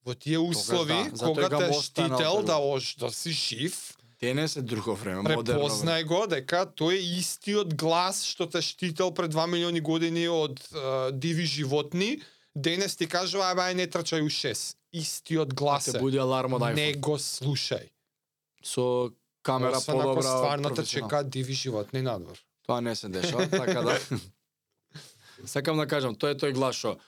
Во 0.04 0.14
тие 0.14 0.40
услови, 0.40 1.08
да, 1.08 1.16
затоа 1.16 1.48
кога 1.48 1.58
те 1.62 1.74
штител 1.74 2.36
тој 2.36 2.44
да 2.44 2.58
ош, 2.58 2.96
да 2.96 3.12
си 3.12 3.32
жив, 3.32 3.96
Денес 4.22 4.56
е 4.56 4.62
друго 4.62 4.94
време, 4.96 5.22
модерно. 5.22 5.42
препознај 5.66 6.04
го 6.06 6.28
дека 6.30 6.66
тој 6.70 6.94
е 7.00 7.06
истиот 7.18 7.74
глас 7.74 8.22
што 8.24 8.46
те 8.46 8.62
штител 8.62 9.10
пред 9.14 9.34
2 9.34 9.48
милиони 9.50 9.82
години 9.82 10.28
од 10.30 10.60
е, 10.62 11.12
диви 11.12 11.46
животни, 11.46 12.22
денес 12.56 12.96
ти 12.96 13.08
кажува 13.10 13.50
ај 13.56 13.74
не 13.74 13.88
трчај 13.88 14.22
у 14.22 14.30
6. 14.30 14.76
Истиот 14.94 15.54
глас 15.54 15.86
Те 15.86 15.98
е. 15.98 16.02
буди 16.02 16.18
аларм 16.22 16.54
од 16.54 16.62
Не 16.76 16.94
го 16.94 17.18
слушај. 17.18 17.90
Со 18.62 19.10
камера 19.42 19.78
Освен 19.78 19.96
ако 19.98 20.14
подобра. 20.14 20.22
стварно 20.22 20.70
те 20.70 20.86
чека 20.86 21.24
диви 21.24 21.54
животни 21.54 22.02
надвор. 22.02 22.38
Тоа 22.68 22.82
не 22.82 22.96
се 22.96 23.10
дешава, 23.10 23.50
така 23.50 23.82
да. 23.82 23.98
Сакам 25.46 25.78
да 25.78 25.88
кажам, 25.88 26.14
тој 26.14 26.36
е 26.36 26.38
тој 26.38 26.54
глас 26.54 26.76
што 26.78 27.00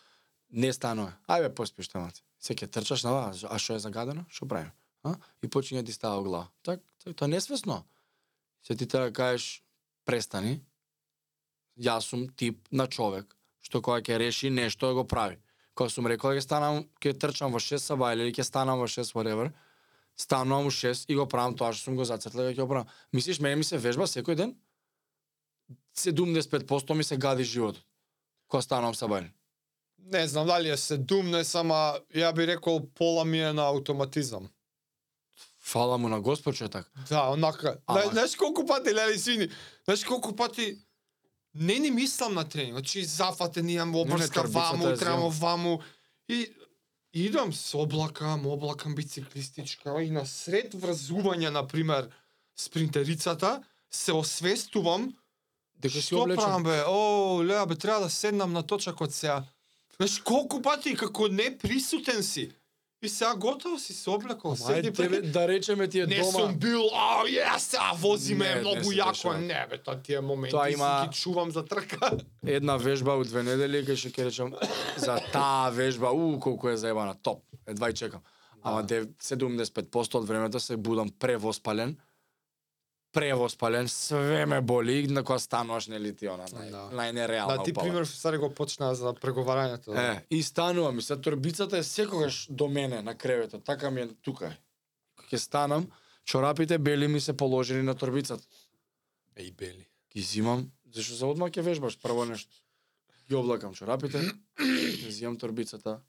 не 0.49 0.73
станува. 0.73 1.13
Ајде 1.29 1.53
поспиш 1.53 1.93
тамаце. 1.93 2.23
Се 2.41 2.55
ќе 2.57 2.65
трчаш 2.67 3.03
на 3.05 3.29
а 3.29 3.57
што 3.61 3.77
е 3.77 3.79
загадено? 3.79 4.25
Што 4.33 4.49
правиме? 4.49 4.73
А? 5.03 5.13
И 5.43 5.47
почиња 5.47 5.83
да 5.83 5.85
ти 5.85 5.93
става 5.93 6.23
глава. 6.23 6.47
Так, 6.63 6.79
Тој 7.03 7.15
тоа 7.15 7.27
несвесно. 7.27 7.83
Се 8.63 8.75
ти 8.75 8.87
треба 8.87 9.11
да 9.11 9.13
кажеш 9.13 9.63
престани. 10.05 10.61
Јас 11.79 12.07
сум 12.07 12.29
тип 12.29 12.67
на 12.71 12.87
човек 12.87 13.35
што 13.63 13.81
кога 13.81 14.01
ќе 14.03 14.19
реши 14.19 14.51
нешто 14.51 14.91
го 14.93 15.05
прави. 15.07 15.39
Кога 15.73 15.89
сум 15.89 16.07
рекол 16.11 16.35
ќе 16.35 16.43
станам, 16.43 16.83
ќе 17.01 17.15
трчам 17.19 17.55
во 17.55 17.61
6 17.63 17.81
саба 17.81 18.11
или 18.13 18.33
ќе 18.35 18.45
станам 18.45 18.83
во 18.83 18.87
6 18.91 19.15
whatever, 19.15 19.49
станувам 20.19 20.67
во 20.69 20.73
6 20.75 21.07
и 21.09 21.17
го 21.17 21.25
правам 21.29 21.55
тоа 21.57 21.71
што 21.73 21.89
сум 21.89 21.97
го 21.97 22.05
зацртал 22.05 22.51
ќе 22.51 22.59
го 22.59 22.67
правам. 22.69 22.91
Мислиш 23.15 23.39
мене 23.39 23.61
ми 23.61 23.63
се 23.63 23.79
вежба 23.79 24.05
секој 24.05 24.35
ден? 24.35 24.53
75% 25.97 26.93
ми 26.93 27.03
се 27.03 27.17
гади 27.17 27.43
животот. 27.43 27.81
Кога 28.47 28.61
станувам 28.61 28.93
сабајле. 28.93 29.31
Не 29.97 30.27
знам 30.27 30.47
дали 30.47 30.69
е 30.69 30.77
седумнес, 30.77 31.55
ама 31.55 31.99
ја 32.13 32.33
би 32.35 32.47
рекол 32.47 32.83
пола 32.93 33.23
ми 33.25 33.39
е 33.39 33.53
на 33.53 33.69
автоматизам. 33.71 34.49
Фала 35.63 35.97
му 35.97 36.09
на 36.09 36.19
Господ 36.19 36.55
што 36.55 36.69
така. 36.69 36.89
Да, 37.09 37.21
онака. 37.23 37.77
Ама- 37.87 38.01
Зна- 38.01 38.11
Знаеш 38.11 38.35
колку 38.35 38.65
пати, 38.65 38.89
лели 38.91 39.17
сини, 39.17 39.49
знаеш 39.85 40.03
колку 40.03 40.35
пати 40.35 40.77
не 41.55 41.79
ни 41.79 41.91
мислам 41.91 42.33
на 42.33 42.43
тренинг. 42.43 42.73
Значи 42.73 43.05
зафатен 43.05 43.69
имам 43.69 43.95
обрска 43.95 44.41
ваму, 44.43 44.83
требам 44.85 44.97
земам. 44.97 45.29
ваму 45.31 45.81
и 46.29 46.47
идам 47.15 47.53
со 47.53 47.77
облакам, 47.77 48.45
облакам 48.47 48.95
бициклистичка 48.95 50.01
и 50.01 50.09
на 50.09 50.25
сред 50.25 50.73
врзување 50.73 51.49
на 51.49 51.63
пример 51.63 52.09
спринтерицата 52.57 53.63
се 53.91 54.11
освестувам 54.13 55.13
Дека 55.75 55.93
си 55.93 56.01
Што 56.01 56.21
облечен. 56.21 56.35
правам 56.37 56.63
бе? 56.63 56.83
О, 56.87 56.97
леа 57.43 57.65
бе, 57.65 57.75
треба 57.75 57.99
да 57.99 58.09
седнам 58.09 58.53
на 58.53 58.63
точак 58.63 59.01
од 59.01 59.13
сега. 59.13 59.43
Знаеш 59.97 60.19
колку 60.19 60.61
пати 60.61 60.95
како 60.95 61.27
не 61.27 61.57
присутен 61.57 62.23
си. 62.23 62.51
И 63.03 63.09
сега 63.09 63.35
готово 63.35 63.79
си 63.79 63.93
се 63.93 64.09
облекол, 64.09 64.49
Ама 64.49 64.57
седи 64.57 64.93
тебе 64.93 65.09
пред... 65.11 65.31
да 65.31 65.47
речеме 65.47 65.87
ти 65.87 65.99
е 65.99 66.05
Не 66.05 66.15
дома. 66.15 66.31
сум 66.31 66.55
бил, 66.55 66.81
а, 66.93 67.23
ја 67.25 67.57
сега 67.57 67.91
возиме 67.95 68.45
Не, 68.45 68.55
не 68.55 68.61
многу 68.61 68.83
се 68.83 68.95
јако. 68.95 69.37
Не 69.37 69.67
бе, 69.69 69.77
тоа 69.77 69.95
тие 69.97 70.21
моменти 70.21 70.51
Тоа 70.51 70.65
си 70.67 70.73
има- 70.73 71.03
ги 71.03 71.15
чувам 71.15 71.51
за 71.51 71.65
трка. 71.65 72.17
една 72.45 72.77
вежба 72.77 73.11
у 73.13 73.23
две 73.23 73.43
недели, 73.43 73.83
кај 73.83 73.95
што 73.95 74.09
ќе 74.09 74.25
речам 74.25 74.53
за 74.97 75.19
таа 75.31 75.69
вежба, 75.71 76.11
у 76.11 76.39
колку 76.39 76.69
е 76.69 76.77
заебана, 76.77 77.15
топ. 77.15 77.43
Едва 77.67 77.89
и 77.89 77.93
чекам. 77.93 78.21
Ама 78.63 78.81
Да. 78.81 78.87
де 78.95 79.05
75% 79.19 80.15
од 80.15 80.25
времето 80.25 80.59
се 80.59 80.77
будам 80.77 81.09
превоспален. 81.11 81.97
Превоспален, 83.13 83.87
све 83.87 84.45
ме 84.45 84.61
боли, 84.61 85.07
на 85.07 85.23
кога 85.23 85.39
стануваш 85.39 85.87
нели 85.87 86.15
ти 86.15 86.27
она 86.27 86.47
нај, 86.47 86.71
Да. 86.71 86.89
Да, 87.47 87.63
ти 87.63 87.71
упала. 87.71 87.85
пример 87.87 88.05
стари 88.05 88.37
го 88.37 88.49
почна 88.49 88.95
за 88.95 89.13
преговарањето. 89.13 89.93
Е, 89.93 90.25
и 90.31 90.43
станувам, 90.43 90.99
и 90.99 91.01
се 91.01 91.17
торбицата 91.17 91.77
е 91.77 91.83
секогаш 91.83 92.47
до 92.49 92.67
мене 92.67 93.01
на 93.01 93.17
креветот, 93.17 93.63
така 93.63 93.91
ми 93.91 94.01
е 94.01 94.07
тука. 94.21 94.45
е. 94.45 94.57
Ќе 95.31 95.37
станам, 95.37 95.87
чорапите 96.25 96.77
бели 96.77 97.07
ми 97.07 97.19
се 97.19 97.37
положени 97.37 97.83
на 97.83 97.95
торбицата. 97.95 98.43
Еј 99.37 99.55
бели. 99.55 99.87
Ги 100.15 100.21
зимам, 100.21 100.71
зашто 100.93 101.13
за 101.13 101.27
одма 101.27 101.49
ќе 101.49 101.61
вежбаш 101.61 102.01
прво 102.01 102.25
нешто. 102.25 102.53
Ги 103.29 103.35
облакам 103.35 103.73
чорапите, 103.73 104.21
зимам 105.09 105.37
торбицата, 105.37 105.99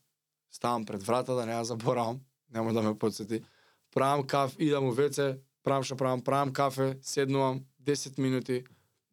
ставам 0.51 0.85
пред 0.85 1.03
врата 1.03 1.33
да 1.33 1.45
не 1.45 1.53
ја 1.53 1.61
заборавам, 1.61 2.19
нема 2.49 2.73
да 2.73 2.81
ме 2.81 2.97
подсети. 2.97 3.43
Правам 3.93 4.27
каф, 4.27 4.55
идам 4.59 4.85
у 4.85 4.91
веце, 4.91 5.37
правам 5.65 5.83
што 5.83 5.97
правам, 5.97 6.21
правам 6.21 6.53
кафе, 6.53 6.95
седнувам 7.01 7.63
10 7.83 8.19
минути, 8.21 8.63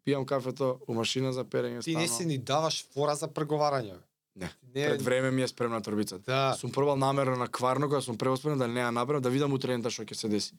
пијам 0.07 0.27
кафето 0.29 0.79
у 0.87 0.95
машина 0.95 1.33
за 1.33 1.45
перење, 1.45 1.83
Ти 1.83 1.97
не 1.97 2.09
си 2.09 2.27
ни 2.29 2.39
даваш 2.39 2.85
фора 2.93 3.17
за 3.17 3.29
преговарање. 3.29 3.99
Не, 4.35 4.49
Не, 4.75 4.87
Пред 4.89 5.03
време 5.03 5.31
ми 5.31 5.43
е 5.43 5.49
спремна 5.49 5.83
турбицата. 5.83 6.25
Да. 6.25 6.57
Сум 6.59 6.73
пробал 6.73 6.97
намерно 6.97 7.37
на 7.37 7.49
кварно 7.49 7.89
кога 7.89 8.01
сум 8.01 8.19
преоспорен 8.19 8.59
да 8.59 8.69
не 8.69 8.81
ја 8.81 8.91
набрам 8.91 9.23
да 9.23 9.31
видам 9.31 9.53
утре 9.53 9.77
што 9.91 10.05
ќе 10.05 10.15
се 10.15 10.29
деси. 10.29 10.55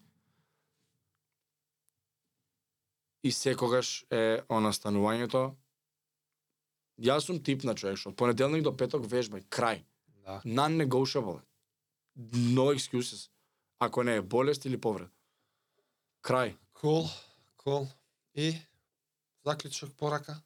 И 3.24 3.32
секогаш 3.32 4.06
е 4.12 4.42
она 4.50 4.74
станувањето 4.74 5.56
Јас 7.02 7.26
сум 7.26 7.40
тип 7.42 7.64
на 7.64 7.74
човек 7.74 7.98
што 7.98 8.10
од 8.10 8.16
понеделник 8.16 8.62
до 8.62 8.72
петок 8.78 9.06
вежбај, 9.10 9.48
крај. 9.50 9.82
Да. 10.24 10.42
Non-negotiable. 10.46 11.42
No 12.54 12.70
excuses. 12.76 13.30
Ако 13.80 14.04
не 14.04 14.16
е 14.16 14.22
болест 14.22 14.66
или 14.66 14.78
повред. 14.78 15.10
Крај. 16.24 16.54
Кул, 16.72 17.10
кул. 17.60 17.90
И 18.34 18.54
заклучок 19.44 19.92
порака? 20.00 20.38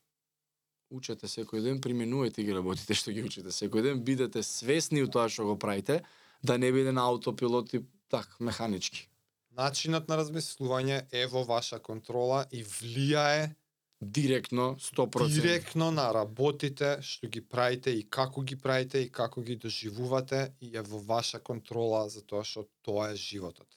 Учете 0.90 1.30
секој 1.30 1.62
ден, 1.62 1.78
применувајте 1.84 2.42
ги 2.48 2.56
работите 2.56 2.98
што 2.98 3.14
ги 3.14 3.22
учите 3.22 3.54
секој 3.54 3.84
ден, 3.86 4.02
бидете 4.02 4.42
свесни 4.42 5.04
од 5.06 5.14
тоа 5.14 5.28
што 5.30 5.46
го 5.52 5.56
правите, 5.60 6.00
да 6.42 6.58
не 6.58 6.72
биде 6.74 6.96
на 6.98 7.06
аутопилот 7.06 7.76
и 7.78 7.84
так 8.10 8.40
механички. 8.40 9.06
Начинот 9.54 10.10
на 10.10 10.18
размислување 10.18 11.04
е 11.14 11.26
во 11.30 11.46
ваша 11.46 11.78
контрола 11.78 12.48
и 12.50 12.64
влијае 12.66 13.54
Директно 14.02 14.78
100%. 14.82 15.30
директно 15.30 15.92
на 15.92 16.10
работите 16.14 16.98
што 17.02 17.30
ги 17.30 17.42
правите 17.42 17.94
и 17.94 18.02
како 18.10 18.42
ги 18.42 18.58
правите 18.58 19.02
и 19.06 19.12
како 19.12 19.42
ги 19.42 19.56
доживувате 19.56 20.54
и 20.62 20.74
е 20.78 20.82
во 20.82 20.98
ваша 20.98 21.40
контрола 21.40 22.08
затоа 22.10 22.42
што 22.44 22.66
тоа 22.82 23.12
е 23.14 23.16
животот. 23.16 23.68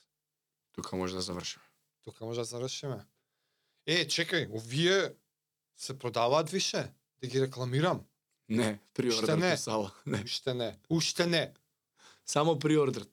Тука 0.73 0.97
може 0.97 1.15
да 1.15 1.21
завршиме. 1.21 1.70
Тука 2.05 2.25
може 2.25 2.41
да 2.41 2.45
завршиме. 2.45 3.07
Е, 3.87 4.05
чекај, 4.07 4.49
овие 4.51 5.13
се 5.77 5.99
продаваат 5.99 6.51
више? 6.51 6.93
Да 7.23 7.29
ги 7.29 7.41
рекламирам? 7.41 8.05
Не, 8.49 8.79
приордер 8.95 9.39
не. 9.39 9.51
по 9.51 9.57
сала. 9.57 9.93
Не. 10.07 10.23
Уште 10.25 10.55
не. 10.55 10.79
Уште 10.91 11.27
не. 11.27 11.53
Само 12.27 12.59
приордер. 12.59 13.07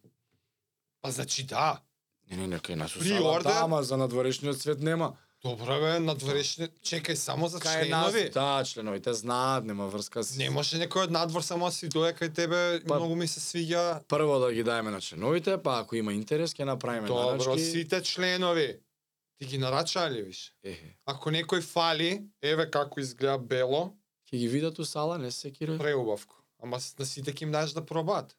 Па 1.02 1.12
значи 1.12 1.44
да. 1.44 1.82
Не, 2.30 2.38
не, 2.38 2.48
не, 2.48 2.58
кај 2.60 2.76
нас 2.76 2.96
у 2.96 3.00
Приордер? 3.00 3.44
салата, 3.44 3.64
ама 3.64 3.84
за 3.84 3.98
надворешниот 3.98 4.60
свет 4.62 4.80
нема. 4.80 5.18
Добро 5.48 5.80
бе, 5.80 6.00
надворешни... 6.00 6.68
Чекај, 6.82 7.16
само 7.16 7.48
за 7.48 7.60
Кај 7.60 7.89
нас, 7.89 8.12
членови. 8.12 8.30
да, 8.30 8.64
членовите 8.64 9.14
знаат, 9.14 9.66
нема 9.66 9.88
врска 9.88 10.24
с... 10.24 10.38
Не 10.38 10.50
може 10.50 10.78
некој 10.78 11.04
од 11.04 11.12
надвор 11.12 11.41
само 11.41 11.66
да 11.66 11.72
си 11.72 11.88
дојде 11.88 12.14
кај 12.14 12.34
тебе, 12.34 12.82
Па- 12.88 12.95
многу 12.95 13.16
ми 13.16 13.28
се 13.28 13.39
свиѓа. 13.39 14.04
Прво 14.06 14.39
да 14.39 14.54
ги 14.54 14.64
даеме 14.64 14.91
на 14.91 15.02
членовите, 15.02 15.58
па 15.58 15.80
ако 15.80 15.95
има 15.95 16.14
интерес, 16.14 16.52
ќе 16.52 16.64
направиме 16.66 17.08
Добро, 17.08 17.32
нарачки. 17.34 17.64
сите 17.64 18.02
членови. 18.02 18.80
Ти 19.38 19.45
ги 19.45 19.58
нарача 19.58 20.10
ли 20.10 20.22
виш? 20.24 20.54
Ехе, 20.64 20.98
Ако 21.06 21.30
некој 21.30 21.62
фали, 21.62 22.24
еве 22.41 22.70
како 22.70 23.00
изгледа 23.00 23.38
бело, 23.38 23.93
ќе 24.28 24.38
ги 24.38 24.48
видат 24.48 24.80
у 24.80 24.86
сала, 24.86 25.18
не 25.18 25.32
се 25.32 25.52
кире. 25.52 25.78
преубавко. 25.78 26.36
Ама 26.60 26.80
на 27.00 27.06
сите 27.06 27.32
ќе 27.32 27.43
им 27.43 27.52
даш 27.52 27.72
да 27.72 27.86
пробаат. 27.86 28.36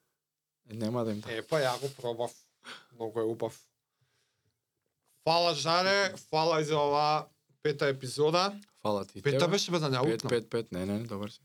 Нема 0.67 1.05
да 1.05 1.11
им 1.13 1.21
да. 1.21 1.33
Е, 1.33 1.43
па 1.43 1.57
ја 1.57 1.81
го 1.81 1.89
пробав. 1.97 2.33
Многу 2.93 3.21
е 3.21 3.23
убав. 3.23 3.68
Фала 5.29 5.55
Жаре, 5.55 6.15
фала 6.31 6.61
и 6.61 6.65
за 6.65 6.79
оваа 6.81 7.27
пета 7.63 7.87
епизода. 7.87 8.61
Фала 8.83 9.05
ти. 9.05 9.23
Пета 9.23 9.39
тебе. 9.39 9.51
беше 9.51 9.71
бе 9.71 9.79
не 9.79 10.03
Пет, 10.03 10.23
пет, 10.29 10.51
пет, 10.51 10.73
не, 10.73 10.87
не, 10.87 10.99
добар 10.99 11.29
си. 11.29 11.41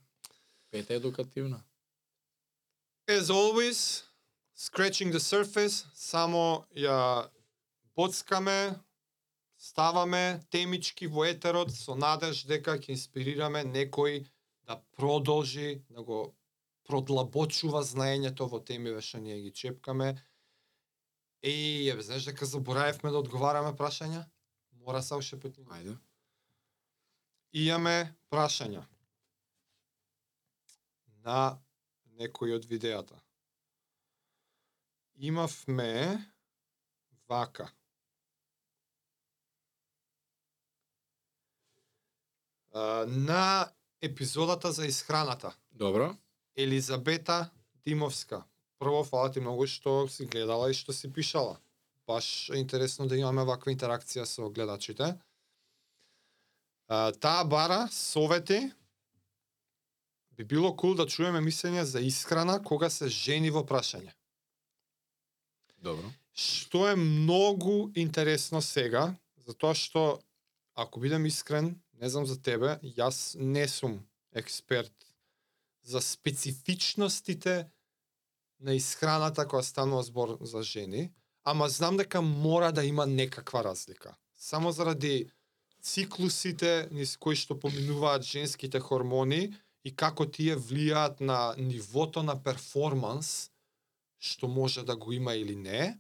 Пета 0.72 0.94
е 0.94 0.96
едукативна. 0.96 1.64
As 3.08 3.22
always, 3.22 4.04
scratching 4.58 5.12
the 5.12 5.20
surface, 5.20 5.86
само 5.96 6.66
ја 6.76 7.28
боцкаме, 7.96 8.80
ставаме 9.58 10.40
темички 10.50 11.08
во 11.08 11.26
етерот 11.26 11.76
со 11.76 11.96
надеж 11.96 12.46
дека 12.48 12.80
ќе 12.80 12.96
инспирираме 12.96 13.68
некој 13.68 14.24
да 14.64 14.80
продолжи 14.96 15.84
да 15.90 16.04
го 16.04 16.32
продлабочува 16.88 17.84
знаењето 17.84 18.48
во 18.48 18.64
темиве 18.64 19.02
што 19.02 19.20
ние 19.20 19.42
ги 19.44 19.52
чепкаме. 19.52 20.16
Еј, 21.44 21.90
ја 21.90 22.00
знаеш 22.00 22.30
дека 22.30 22.48
заборавивме 22.48 23.12
да 23.12 23.20
одговараме 23.20 23.76
прашања? 23.76 24.24
Мора 24.80 25.02
се 25.04 25.16
уште 25.20 25.40
пет 25.40 25.58
минути. 25.58 25.76
Ајде. 25.76 25.98
Имаме 27.54 28.16
прашања 28.32 28.86
на 31.24 31.60
некој 32.20 32.56
од 32.56 32.66
видеата. 32.66 33.20
Имавме 35.16 35.92
вака. 37.28 37.70
А, 42.74 43.06
На 43.08 43.72
епизодата 44.02 44.72
за 44.72 44.86
исхраната. 44.86 45.56
Добро. 45.72 46.16
Елизабета 46.56 47.50
Димовска. 47.86 48.44
Прво, 48.84 49.04
фала 49.08 49.32
ти 49.32 49.40
многу 49.40 49.64
што 49.64 50.10
си 50.12 50.26
гледала 50.28 50.68
и 50.68 50.76
што 50.76 50.92
си 50.92 51.08
пишала. 51.08 51.56
Баш 52.08 52.50
е 52.52 52.60
интересно 52.60 53.08
да 53.08 53.16
имаме 53.16 53.46
ваква 53.48 53.72
интеракција 53.72 54.26
со 54.28 54.50
гледачите. 54.52 55.14
А, 56.92 57.14
таа 57.16 57.46
бара 57.48 57.88
совети 57.96 58.74
би 60.36 60.44
било 60.44 60.74
кул 60.76 60.98
да 61.00 61.06
чуеме 61.08 61.40
мислење 61.40 61.88
за 61.88 62.04
исхрана 62.04 62.58
кога 62.60 62.90
се 62.90 63.08
жени 63.08 63.54
во 63.56 63.64
прашање. 63.64 64.12
Добро. 65.80 66.12
Што 66.36 66.90
е 66.92 67.00
многу 67.00 67.88
интересно 67.96 68.60
сега, 68.60 69.14
затоа 69.48 69.72
што 69.80 70.20
ако 70.76 71.00
бидам 71.00 71.24
искрен, 71.26 71.78
не 72.02 72.10
знам 72.10 72.28
за 72.28 72.36
тебе, 72.36 72.76
јас 72.84 73.40
не 73.40 73.64
сум 73.68 74.02
експерт 74.36 75.08
за 75.84 76.02
специфичностите 76.02 77.72
на 78.60 78.74
исхраната 78.74 79.48
кога 79.48 79.64
станува 79.64 80.04
збор 80.04 80.38
за 80.42 80.64
жени, 80.64 81.12
ама 81.44 81.70
знам 81.70 81.98
дека 81.98 82.22
мора 82.22 82.72
да 82.72 82.86
има 82.86 83.06
некаква 83.06 83.64
разлика. 83.64 84.16
Само 84.36 84.72
заради 84.72 85.32
циклусите 85.84 86.88
низ 86.92 87.18
кои 87.18 87.36
што 87.36 87.60
поминуваат 87.60 88.24
женските 88.24 88.80
хормони 88.80 89.52
и 89.84 89.92
како 89.96 90.26
тие 90.26 90.56
влијаат 90.56 91.20
на 91.22 91.56
нивото 91.58 92.24
на 92.24 92.38
перформанс, 92.44 93.52
што 94.20 94.48
може 94.48 94.84
да 94.84 94.96
го 94.96 95.12
има 95.12 95.36
или 95.36 95.56
не. 95.56 96.00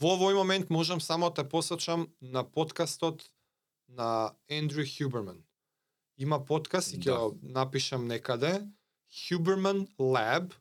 Во 0.00 0.16
овој 0.18 0.34
момент 0.34 0.70
можам 0.70 1.00
само 1.00 1.30
да 1.30 1.48
посочам 1.48 2.08
на 2.20 2.42
подкастот 2.42 3.30
на 3.88 4.34
Ендрю 4.48 4.82
Хюберман. 4.82 5.44
Има 6.18 6.44
подкаст 6.44 6.92
и 6.94 6.98
ќе 6.98 7.14
Да. 7.14 7.30
напишам 7.42 8.06
некаде. 8.06 8.66
Huberman 9.14 9.86
Lab. 9.98 10.52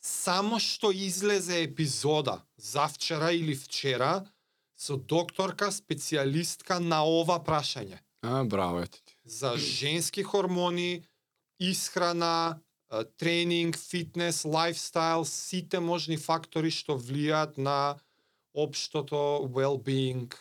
Само 0.00 0.58
што 0.58 0.90
излезе 0.90 1.62
епизода 1.64 2.40
завчера 2.56 3.32
или 3.32 3.54
вчера 3.54 4.24
со 4.76 4.96
докторка 4.96 5.68
специјалистка 5.68 6.78
на 6.80 7.04
ова 7.04 7.36
прашање 7.44 8.00
А, 8.22 8.44
браво 8.44 8.80
ете 8.80 9.00
ти. 9.04 9.14
за 9.24 9.56
женски 9.56 10.22
хормони, 10.22 11.04
исхрана, 11.60 12.60
тренинг, 13.16 13.76
фитнес, 13.76 14.44
лайфстайл, 14.44 15.24
сите 15.24 15.80
можни 15.80 16.16
фактори 16.16 16.70
што 16.70 16.96
влијаат 16.96 17.58
на 17.58 18.00
општото 18.54 19.44
well-being 19.44 20.34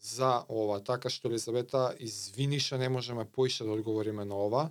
за 0.00 0.44
ова. 0.48 0.80
Така 0.80 1.10
што 1.10 1.28
Елизабета, 1.28 1.94
извини 1.98 2.60
што 2.60 2.78
не 2.78 2.88
можеме 2.88 3.24
поише 3.24 3.64
да 3.64 3.74
одговориме 3.74 4.24
на 4.24 4.34
ова. 4.34 4.70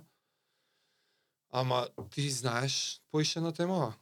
Ама 1.50 1.86
ти 2.10 2.30
знаеш 2.30 3.00
поише 3.10 3.40
на 3.40 3.52
темава? 3.52 3.94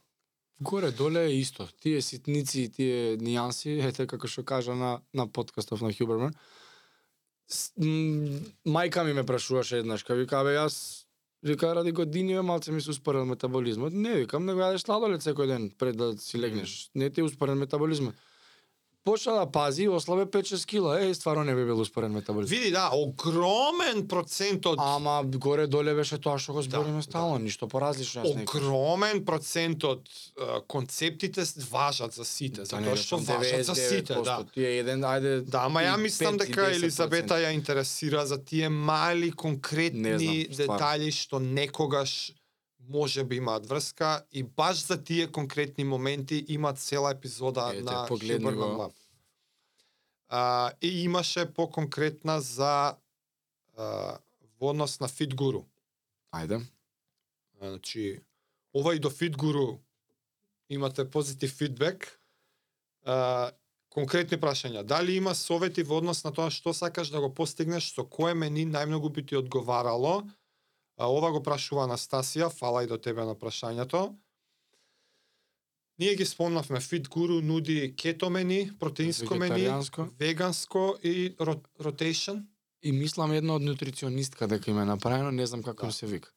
Горе 0.61 0.91
доле 0.91 1.25
е 1.25 1.39
исто. 1.39 1.67
Тие 1.81 2.01
ситници 2.01 2.61
и 2.61 2.69
тие 2.69 3.17
нијанси, 3.17 3.77
ете 3.89 4.07
како 4.07 4.27
што 4.27 4.43
кажа 4.43 4.75
на 4.75 5.01
на 5.13 5.27
подкастов 5.27 5.81
на 5.81 5.93
Хюберман. 5.93 6.33
Мајка 8.67 9.05
ми 9.05 9.13
ме 9.13 9.23
прашуваше 9.23 9.79
еднаш, 9.79 10.03
ка 10.03 10.17
вика, 10.17 10.43
бе, 10.43 10.57
јас 10.57 11.05
вика 11.43 11.75
ради 11.75 11.91
години 11.91 12.33
бе, 12.35 12.41
малце 12.41 12.71
ми 12.71 12.81
се 12.81 12.91
успорен 12.91 13.29
метаболизмот. 13.29 13.93
Не 13.93 14.25
викам, 14.25 14.45
него 14.45 14.59
јадеш 14.65 14.83
сладолед 14.83 15.23
секој 15.23 15.47
ден 15.47 15.69
пред 15.69 15.95
да 15.97 16.17
си 16.17 16.41
легнеш. 16.41 16.89
Не 16.95 17.09
ти 17.09 17.21
е 17.21 17.29
успорен 17.29 17.57
метаболизмот. 17.57 18.15
Почна 19.07 19.33
да 19.33 19.45
пази, 19.51 19.87
ослабе 19.87 20.25
5-6 20.25 20.65
кила. 20.65 21.01
Е, 21.01 21.13
стварно 21.13 21.43
не 21.43 21.55
би 21.55 21.65
бил 21.65 21.79
успорен 21.79 22.11
метаболизм. 22.11 22.55
Види, 22.55 22.71
да, 22.71 22.89
огромен 22.93 24.07
процент 24.07 24.65
од 24.65 24.79
Ама 24.83 25.23
горе 25.23 25.67
доле 25.67 25.93
беше 25.95 26.17
тоа 26.19 26.35
што 26.35 26.57
го 26.57 26.61
збориме 26.61 26.99
да. 26.99 27.07
стално, 27.07 27.37
ништо 27.39 27.69
поразлично 27.71 28.25
огромен 28.27 29.23
процент 29.25 29.83
од 29.87 30.03
а, 30.35 30.59
концептите 30.67 31.45
важат 31.71 32.19
за 32.19 32.25
сите, 32.27 32.67
Да, 32.67 32.75
затоа 32.75 32.99
што 32.99 33.21
речам 33.23 33.39
важат 33.39 33.65
за 33.65 33.75
сите, 33.75 34.13
99%. 34.19 34.23
да. 34.27 34.35
Тие 34.51 34.73
еден, 34.81 35.07
ајде... 35.07 35.31
Да, 35.47 35.63
ама 35.71 35.87
ја 35.87 35.95
и 35.95 36.03
мислам 36.03 36.35
5 36.35 36.43
и 36.43 36.47
дека 36.47 36.67
10%. 36.67 36.75
Елизабета 36.75 37.39
ја 37.39 37.53
интересира 37.55 38.25
за 38.27 38.43
тие 38.43 38.67
мали 38.69 39.31
конкретни 39.31 40.51
детали 40.51 41.15
што 41.15 41.39
некогаш 41.39 42.35
може 42.89 43.23
би 43.23 43.35
имаат 43.35 43.65
врска 43.65 44.23
и 44.31 44.43
баш 44.43 44.85
за 44.85 45.03
тие 45.03 45.31
конкретни 45.31 45.83
моменти 45.83 46.45
имаат 46.47 46.79
цела 46.79 47.11
епизода 47.11 47.71
Ете, 47.73 47.81
на 47.81 48.51
го. 48.51 48.61
Lab. 48.61 48.93
А, 50.29 50.71
и 50.81 51.03
имаше 51.03 51.53
по-конкретна 51.53 52.41
за 52.41 52.95
а, 53.77 54.17
во 54.59 54.69
однос 54.69 54.99
на 54.99 55.07
Guru. 55.07 55.63
Ајде. 56.31 56.61
Значи, 57.61 58.21
ова 58.73 58.95
и 58.95 58.99
до 58.99 59.09
Фитгуру 59.09 59.79
имате 60.69 61.09
позитив 61.09 61.51
фидбек. 61.51 62.19
А, 63.05 63.51
конкретни 63.89 64.37
прашања. 64.37 64.83
Дали 64.83 65.15
има 65.17 65.35
совети 65.35 65.83
во 65.83 65.97
однос 65.97 66.23
на 66.23 66.31
тоа 66.33 66.51
што 66.51 66.73
сакаш 66.73 67.09
да 67.09 67.21
го 67.21 67.33
постигнеш, 67.33 67.93
со 67.93 68.03
кое 68.03 68.33
мени 68.33 68.67
најмногу 68.67 69.09
би 69.09 69.25
ти 69.25 69.35
одговарало? 69.35 70.27
А, 70.97 71.05
ова 71.07 71.31
го 71.31 71.43
прашува 71.43 71.85
Анастасија, 71.85 72.49
фала 72.49 72.83
и 72.83 72.87
до 72.87 72.97
тебе 72.97 73.21
на 73.21 73.35
прашањето. 73.35 74.15
Ние 75.99 76.15
ги 76.15 76.25
спомнавме, 76.25 76.79
Fit 76.79 77.07
Guru 77.07 77.41
нуди 77.41 77.95
кето 77.95 78.29
мени, 78.29 78.71
протеинско 78.79 79.35
мени, 79.35 79.67
веганско 80.19 80.97
и 81.03 81.35
ро- 81.35 81.61
rotation. 81.79 82.43
И 82.83 82.91
мислам 82.91 83.31
една 83.31 83.55
од 83.55 83.61
нутриционистка 83.63 84.47
дека 84.47 84.71
им 84.71 84.79
е 84.79 84.85
направено, 84.85 85.31
не 85.31 85.45
знам 85.45 85.63
како 85.63 85.85
Да. 85.85 85.91
се 85.91 86.05
вика. 86.07 86.29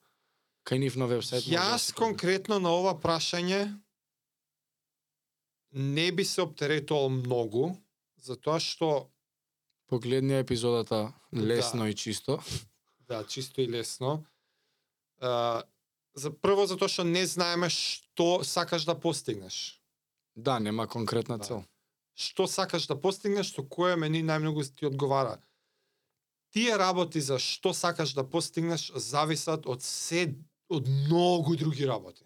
Кај 0.67 0.79
нив 0.79 0.97
на 0.97 1.07
вебсайт. 1.07 1.45
да 1.45 1.51
Јас 1.51 1.61
провери. 1.87 1.97
конкретно 1.99 2.59
на 2.59 2.71
ова 2.71 2.95
прашање 2.95 3.79
не 5.73 6.13
би 6.13 6.25
се 6.25 6.43
оптеретувал 6.43 7.09
многу, 7.11 7.77
затоа 8.19 8.59
што 8.59 9.09
Погледни 9.87 10.35
епизодата 10.35 11.13
лесно 11.35 11.87
и 11.87 11.95
чисто. 11.95 12.39
да, 13.01 13.25
чисто 13.25 13.61
и 13.61 13.69
лесно. 13.69 14.25
За 15.21 16.31
прво 16.43 16.67
затоа 16.67 16.89
што 16.89 17.05
не 17.05 17.27
знаеме 17.27 17.69
што 17.71 18.43
сакаш 18.45 18.85
да 18.85 18.95
постигнеш. 18.95 19.81
Да, 20.37 20.59
нема 20.59 20.87
конкретна 20.87 21.39
Да. 21.39 21.45
цел. 21.45 21.65
Што 22.15 22.47
сакаш 22.47 22.87
да 22.87 22.97
постигнеш, 22.97 23.47
што 23.47 23.63
кое 23.63 23.97
мени 23.97 24.23
најмногу 24.23 24.65
ти 24.75 24.87
одговара. 24.87 25.39
Тие 26.51 26.77
работи 26.79 27.21
за 27.21 27.39
што 27.39 27.73
сакаш 27.73 28.15
да 28.15 28.25
постигнеш 28.25 28.93
зависат 28.95 29.67
од 29.67 29.83
се 29.83 30.35
од 30.69 30.89
многу 30.89 31.57
други 31.57 31.87
работи. 31.87 32.25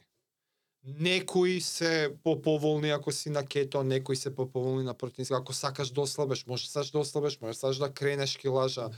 Некои 0.84 1.60
се 1.60 2.16
поповолни 2.22 2.90
ако 2.90 3.12
си 3.12 3.30
на 3.30 3.46
кето, 3.46 3.82
некои 3.82 4.16
се 4.16 4.34
поповолни 4.34 4.84
на 4.84 4.94
протеинска. 4.94 5.36
Ако 5.36 5.52
сакаш 5.52 5.90
да 5.90 6.00
ослабеш, 6.00 6.46
можеш 6.46 6.66
сакаш 6.66 6.90
да 6.90 6.98
ослабеш, 6.98 7.40
можеш 7.40 7.56
сакаш 7.56 7.76
да 7.76 7.92
кренеш 7.92 8.36
килажа. 8.36 8.90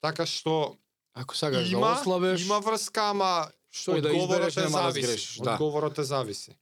Така 0.00 0.26
што 0.26 0.76
Ако 1.14 1.36
сакаш 1.36 1.70
има, 1.70 1.86
да 1.86 2.00
ослабеш, 2.00 2.44
има 2.44 2.60
врска, 2.60 3.10
ама 3.10 3.48
што 3.70 4.00
да 4.00 4.12
избереш 4.12 4.56
нема 4.56 4.82
да 4.82 4.90
зависи. 4.90 5.06
сгрешиш. 5.06 5.36
Да. 5.36 5.52
Одговорот 5.52 5.98
е 5.98 6.04
зависи. 6.04 6.56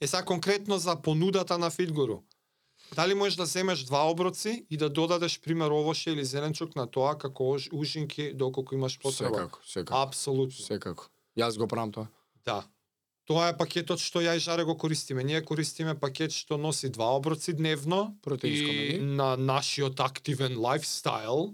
Е 0.00 0.06
сега 0.06 0.24
конкретно 0.24 0.78
за 0.78 0.96
понудата 0.96 1.58
на 1.58 1.70
Фитгуру. 1.70 2.22
Дали 2.94 3.14
можеш 3.14 3.36
да 3.36 3.46
земеш 3.46 3.84
два 3.84 4.10
оброци 4.10 4.66
и 4.70 4.76
да 4.76 4.90
додадеш 4.90 5.40
пример 5.40 5.70
овоше 5.70 6.10
или 6.10 6.24
зеленчук 6.24 6.76
на 6.76 6.86
тоа 6.86 7.18
како 7.18 7.44
уж- 7.44 7.68
ужинки 7.72 8.32
доколку 8.34 8.74
имаш 8.74 8.98
потреба? 8.98 9.34
Секако, 9.34 9.58
секако. 9.66 10.00
Апсолутно. 10.00 10.64
Секако. 10.64 11.06
Јас 11.38 11.58
го 11.58 11.68
правам 11.68 11.92
тоа. 11.92 12.06
Да. 12.44 12.64
Тоа 13.26 13.48
е 13.48 13.56
пакетот 13.56 14.00
што 14.00 14.22
ја 14.24 14.36
и 14.36 14.40
Жаре 14.40 14.64
го 14.64 14.76
користиме. 14.76 15.24
Ние 15.24 15.44
користиме 15.44 15.94
пакет 16.00 16.32
што 16.32 16.56
носи 16.56 16.88
два 16.88 17.12
оброци 17.16 17.52
дневно 17.52 18.16
Протеинско 18.22 18.70
и 18.72 18.98
на 19.00 19.36
нашиот 19.36 20.00
активен 20.00 20.56
лайфстайл 20.58 21.52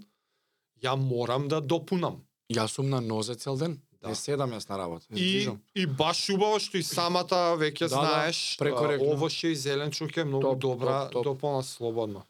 ја 0.83 0.95
морам 0.95 1.47
да 1.47 1.61
допунам. 1.61 2.21
Јас 2.53 2.67
сум 2.67 2.89
на 2.89 3.01
нозе 3.01 3.35
цел 3.35 3.57
ден. 3.57 3.81
Да. 4.01 4.09
Не 4.09 4.15
седам 4.15 4.51
јас 4.51 4.69
на 4.69 4.77
работа. 4.77 5.05
И, 5.15 5.49
и 5.75 5.85
баш 5.87 6.29
убаво 6.29 6.59
што 6.59 6.77
и 6.77 6.83
самата 6.83 7.55
веќе 7.57 7.89
Да, 7.89 7.95
да, 7.95 8.01
знаеш, 8.01 8.57
прекоректно. 8.59 9.09
а, 9.09 9.13
овоше 9.13 9.47
и 9.47 9.55
зеленчук 9.55 10.17
е 10.17 10.23
многу 10.23 10.41
Топ, 10.41 10.59
добра, 10.59 11.03
топ, 11.05 11.13
топ. 11.13 11.23
дополна 11.23 11.63
слободно. 11.63 12.23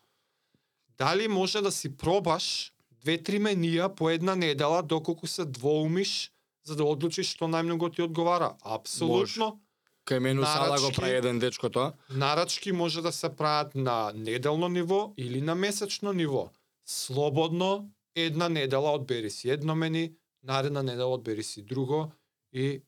Дали 0.98 1.28
може 1.28 1.62
да 1.62 1.72
си 1.72 1.98
пробаш 1.98 2.72
две-три 3.04 3.40
менија 3.40 3.96
по 3.96 4.10
една 4.10 4.36
недела 4.36 4.82
доколку 4.84 5.28
се 5.28 5.46
двоумиш 5.46 6.32
за 6.64 6.76
да 6.76 6.84
одлучиш 6.84 7.36
што 7.36 7.46
најмногу 7.46 7.92
ти 7.96 8.02
одговара? 8.02 8.56
Апсолутно. 8.64 9.60
Кај 10.08 10.20
мену 10.20 10.46
сала 10.46 10.80
го 10.80 10.92
прави 10.96 11.18
еден 11.18 11.40
дечко 11.40 11.70
тоа. 11.70 11.94
Нарачки 12.10 12.72
може 12.72 13.02
да 13.02 13.12
се 13.12 13.30
прават 13.30 13.76
на 13.76 14.12
неделно 14.16 14.70
ниво 14.70 15.14
или 15.18 15.42
на 15.42 15.56
месечно 15.56 16.14
ниво. 16.14 16.50
Слободно, 16.86 17.90
една 18.16 18.50
недела 18.50 18.92
одбери 18.92 19.30
си 19.30 19.50
едно 19.50 19.76
мени, 19.76 20.12
наредна 20.44 20.84
недела 20.84 21.14
одбери 21.14 21.44
си 21.44 21.62
друго 21.62 22.12
и 22.54 22.82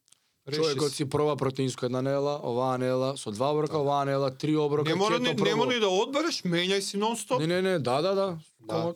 реши 0.47 0.61
Човекот 0.61 0.91
си. 0.91 1.09
проба 1.09 1.35
протеинско 1.35 1.85
една 1.85 2.01
недела, 2.01 2.39
оваа 2.43 2.77
недела, 2.77 3.17
со 3.17 3.31
два 3.31 3.51
оброка, 3.51 3.77
оваа 3.77 4.05
недела, 4.05 4.31
три 4.37 4.57
оброка, 4.57 4.89
Не 4.89 4.95
мора 4.95 5.19
ни, 5.19 5.25
кето 5.25 5.43
не 5.43 5.55
мора 5.55 5.79
да 5.79 5.89
одбереш, 5.89 6.43
менјај 6.43 6.79
си 6.79 6.97
нон-стоп. 6.97 7.39
Не, 7.39 7.47
не, 7.47 7.61
не, 7.61 7.79
да, 7.79 8.01
да, 8.01 8.15
да. 8.15 8.37
Да. 8.59 8.93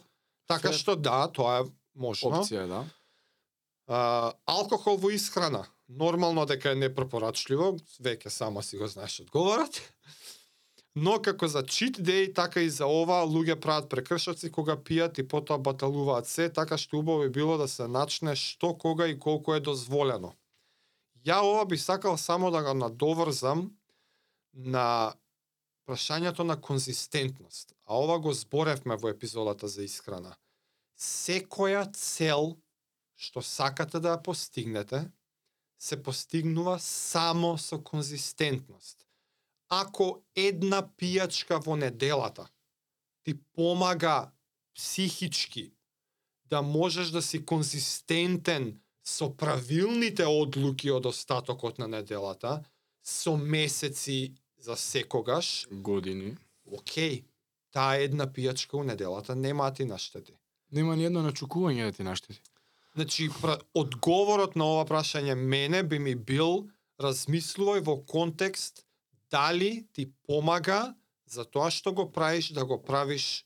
Така 0.48 0.72
што 0.74 0.96
да, 0.96 1.28
тоа 1.28 1.62
е 1.62 1.64
можно. 1.96 2.42
Опција, 2.42 2.68
да. 2.68 2.86
А, 3.88 4.34
алкохол 4.46 4.98
во 4.98 5.12
исхрана. 5.12 5.66
Нормално 5.90 6.46
дека 6.48 6.72
е 6.72 6.80
непрепорачливо, 6.80 7.76
веќе 8.00 8.30
само 8.30 8.64
си 8.64 8.78
го 8.80 8.88
знаеш 8.88 9.20
одговорот. 9.20 9.82
Но 10.96 11.22
како 11.24 11.48
за 11.48 11.64
чит 11.64 12.02
дей, 12.04 12.34
така 12.34 12.62
и 12.62 12.70
за 12.70 12.86
ова 12.86 13.22
луѓе 13.24 13.56
прават 13.64 13.88
прекршоци 13.90 14.52
кога 14.52 14.76
пијат 14.76 15.20
и 15.20 15.28
потоа 15.28 15.58
баталуваат 15.58 16.28
се, 16.28 16.50
така 16.50 16.78
што 16.78 17.00
убаво 17.00 17.24
би 17.24 17.30
било 17.40 17.58
да 17.58 17.68
се 17.68 17.88
начне 17.88 18.36
што, 18.36 18.74
кога 18.76 19.08
и 19.08 19.20
колку 19.20 19.56
е 19.56 19.64
дозволено. 19.64 20.34
Ја 21.26 21.40
ова 21.48 21.66
би 21.66 21.78
сакал 21.78 22.18
само 22.18 22.52
да 22.52 22.64
го 22.64 22.74
надоврзам 22.74 23.72
на 24.54 25.14
прашањето 25.88 26.44
на 26.44 26.60
конзистентност. 26.62 27.74
А 27.86 27.96
ова 27.96 28.20
го 28.20 28.34
зборевме 28.34 28.96
во 28.96 29.10
епизодата 29.10 29.68
за 29.68 29.84
исхрана. 29.84 30.36
Секоја 31.00 31.88
цел 31.96 32.58
што 33.22 33.42
сакате 33.46 34.00
да 34.02 34.16
ја 34.16 34.24
постигнете, 34.24 35.06
се 35.78 35.98
постигнува 36.04 36.80
само 36.80 37.58
со 37.58 37.78
конзистентност. 37.80 39.06
Ако 39.72 40.24
една 40.36 40.82
пијачка 40.84 41.62
во 41.64 41.78
неделата 41.80 42.50
ти 43.24 43.38
помага 43.56 44.32
психички 44.76 45.72
да 46.46 46.62
можеш 46.62 47.10
да 47.10 47.22
си 47.22 47.46
конзистентен 47.46 48.82
со 49.08 49.30
правилните 49.32 50.28
одлуки 50.28 50.92
од 50.92 51.08
остатокот 51.08 51.80
на 51.80 51.88
неделата, 51.88 52.60
со 53.04 53.38
месеци 53.38 54.36
за 54.60 54.76
секогаш, 54.76 55.68
Години. 55.72 56.36
окей, 56.68 57.24
таа 57.72 57.96
една 57.96 58.28
пијачка 58.28 58.76
у 58.76 58.84
неделата 58.84 59.36
нема 59.36 59.72
да 59.72 59.74
ти 59.74 59.86
наштети. 59.86 60.34
Нема 60.72 60.96
ни 60.96 61.06
едно 61.06 61.24
начукување 61.24 61.88
да 61.88 61.92
ти 61.92 62.04
наштети. 62.04 62.42
Значи, 62.96 63.30
пра, 63.42 63.58
одговорот 63.74 64.56
на 64.56 64.66
ова 64.66 64.86
прашање 64.86 65.36
мене 65.36 65.84
би 65.84 66.00
ми 66.00 66.16
бил 66.16 66.68
размислувај 67.00 67.80
во 67.88 68.02
контекст 68.04 68.86
дали 69.32 69.88
ти 69.94 70.12
помага 70.28 70.96
за 71.26 71.46
тоа 71.46 71.72
што 71.72 71.94
го 71.94 72.12
правиш 72.12 72.52
да 72.52 72.66
го 72.66 72.84
правиш 72.84 73.46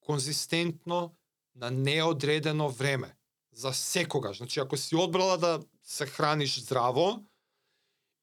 конзистентно 0.00 1.14
на 1.54 1.70
неодредено 1.70 2.68
време. 2.68 3.16
За 3.52 3.72
секогаш. 3.72 4.36
Значи, 4.36 4.60
ако 4.60 4.76
си 4.76 4.96
одбрала 4.96 5.38
да 5.38 5.60
се 5.82 6.06
храниш 6.06 6.60
здраво 6.60 7.24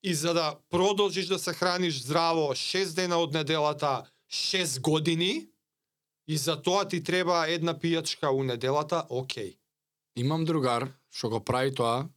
и 0.03 0.13
за 0.13 0.33
да 0.33 0.57
продолжиш 0.69 1.27
да 1.27 1.39
се 1.39 1.53
храниш 1.53 2.01
здраво 2.01 2.53
6 2.53 2.95
дена 2.95 3.17
од 3.17 3.33
неделата, 3.33 4.05
6 4.31 4.81
години, 4.81 5.47
и 6.27 6.37
за 6.37 6.61
тоа 6.61 6.87
ти 6.87 7.03
треба 7.03 7.45
една 7.47 7.73
пијачка 7.73 8.31
у 8.31 8.43
неделата, 8.43 9.05
окей. 9.09 9.57
Имам 10.15 10.45
другар 10.45 10.87
што 11.11 11.29
го 11.29 11.39
прави 11.39 11.73
тоа 11.73 12.09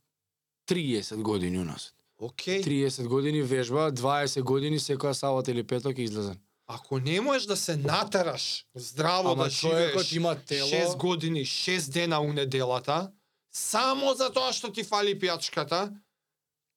30 0.68 1.22
години 1.22 1.58
уназад. 1.58 1.95
Окей. 2.18 2.62
30 2.62 3.06
години 3.06 3.42
вежба, 3.42 3.92
20 3.92 4.42
години 4.42 4.78
секоја 4.78 5.12
сабота 5.12 5.50
или 5.50 5.62
петок 5.62 5.98
излезен. 5.98 6.38
Ако 6.66 6.98
не 6.98 7.20
можеш 7.20 7.46
да 7.46 7.56
се 7.56 7.76
натераш 7.76 8.66
здраво 8.74 9.28
Ама 9.28 9.44
да 9.44 9.50
човекот 9.50 10.12
има 10.12 10.34
тело. 10.34 10.68
6 10.68 10.96
години, 10.96 11.44
6 11.44 11.92
дена 11.92 12.20
у 12.20 12.32
неделата, 12.32 13.12
само 13.52 14.14
за 14.14 14.32
тоа 14.32 14.52
што 14.52 14.72
ти 14.72 14.82
фали 14.82 15.14
пијачката, 15.14 15.92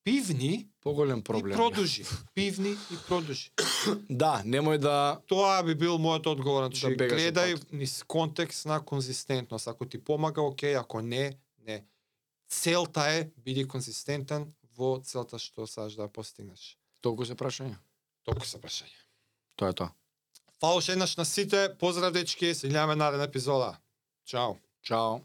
пивни 0.04 0.68
Поголем 0.82 1.20
и 1.20 1.24
проблем. 1.24 1.58
продужи. 1.58 2.04
Пивни 2.36 2.70
и 2.70 2.98
продужи. 3.08 3.50
Да, 4.10 4.44
немој 4.46 4.78
да 4.78 5.22
Тоа 5.28 5.64
би 5.64 5.76
бил 5.76 5.98
мојот 5.98 6.28
одговор. 6.28 6.64
Значи, 6.70 6.96
Да 6.96 7.08
гледај 7.08 7.58
низ 7.72 8.04
контекст 8.04 8.66
на 8.66 8.80
конзистентност. 8.86 9.68
Ако 9.68 9.86
ти 9.86 9.98
помага, 10.04 10.42
окей, 10.42 10.76
ако 10.78 11.02
не, 11.02 11.34
не. 11.66 11.86
Целта 12.50 13.02
е 13.02 13.30
биди 13.38 13.68
конзистентен 13.68 14.54
во 14.80 15.00
целта 15.04 15.40
што 15.40 15.68
саш 15.68 16.00
да 16.00 16.08
постигнеш. 16.08 16.78
толку 17.02 17.26
се 17.26 17.36
прашање. 17.36 17.78
Толку 18.24 18.46
се 18.48 18.60
прашање. 18.62 18.96
Тоа 19.56 19.72
е 19.72 19.74
тоа. 19.74 19.92
Уште 20.76 20.96
еднаш 20.96 21.16
на 21.18 21.26
сите. 21.26 21.76
Поздрав 21.80 22.14
дечки, 22.14 22.54
се 22.56 22.68
гледаме 22.68 22.96
наредна 22.96 23.26
епизода. 23.26 23.78
Чао. 24.26 24.56
Чао. 24.84 25.20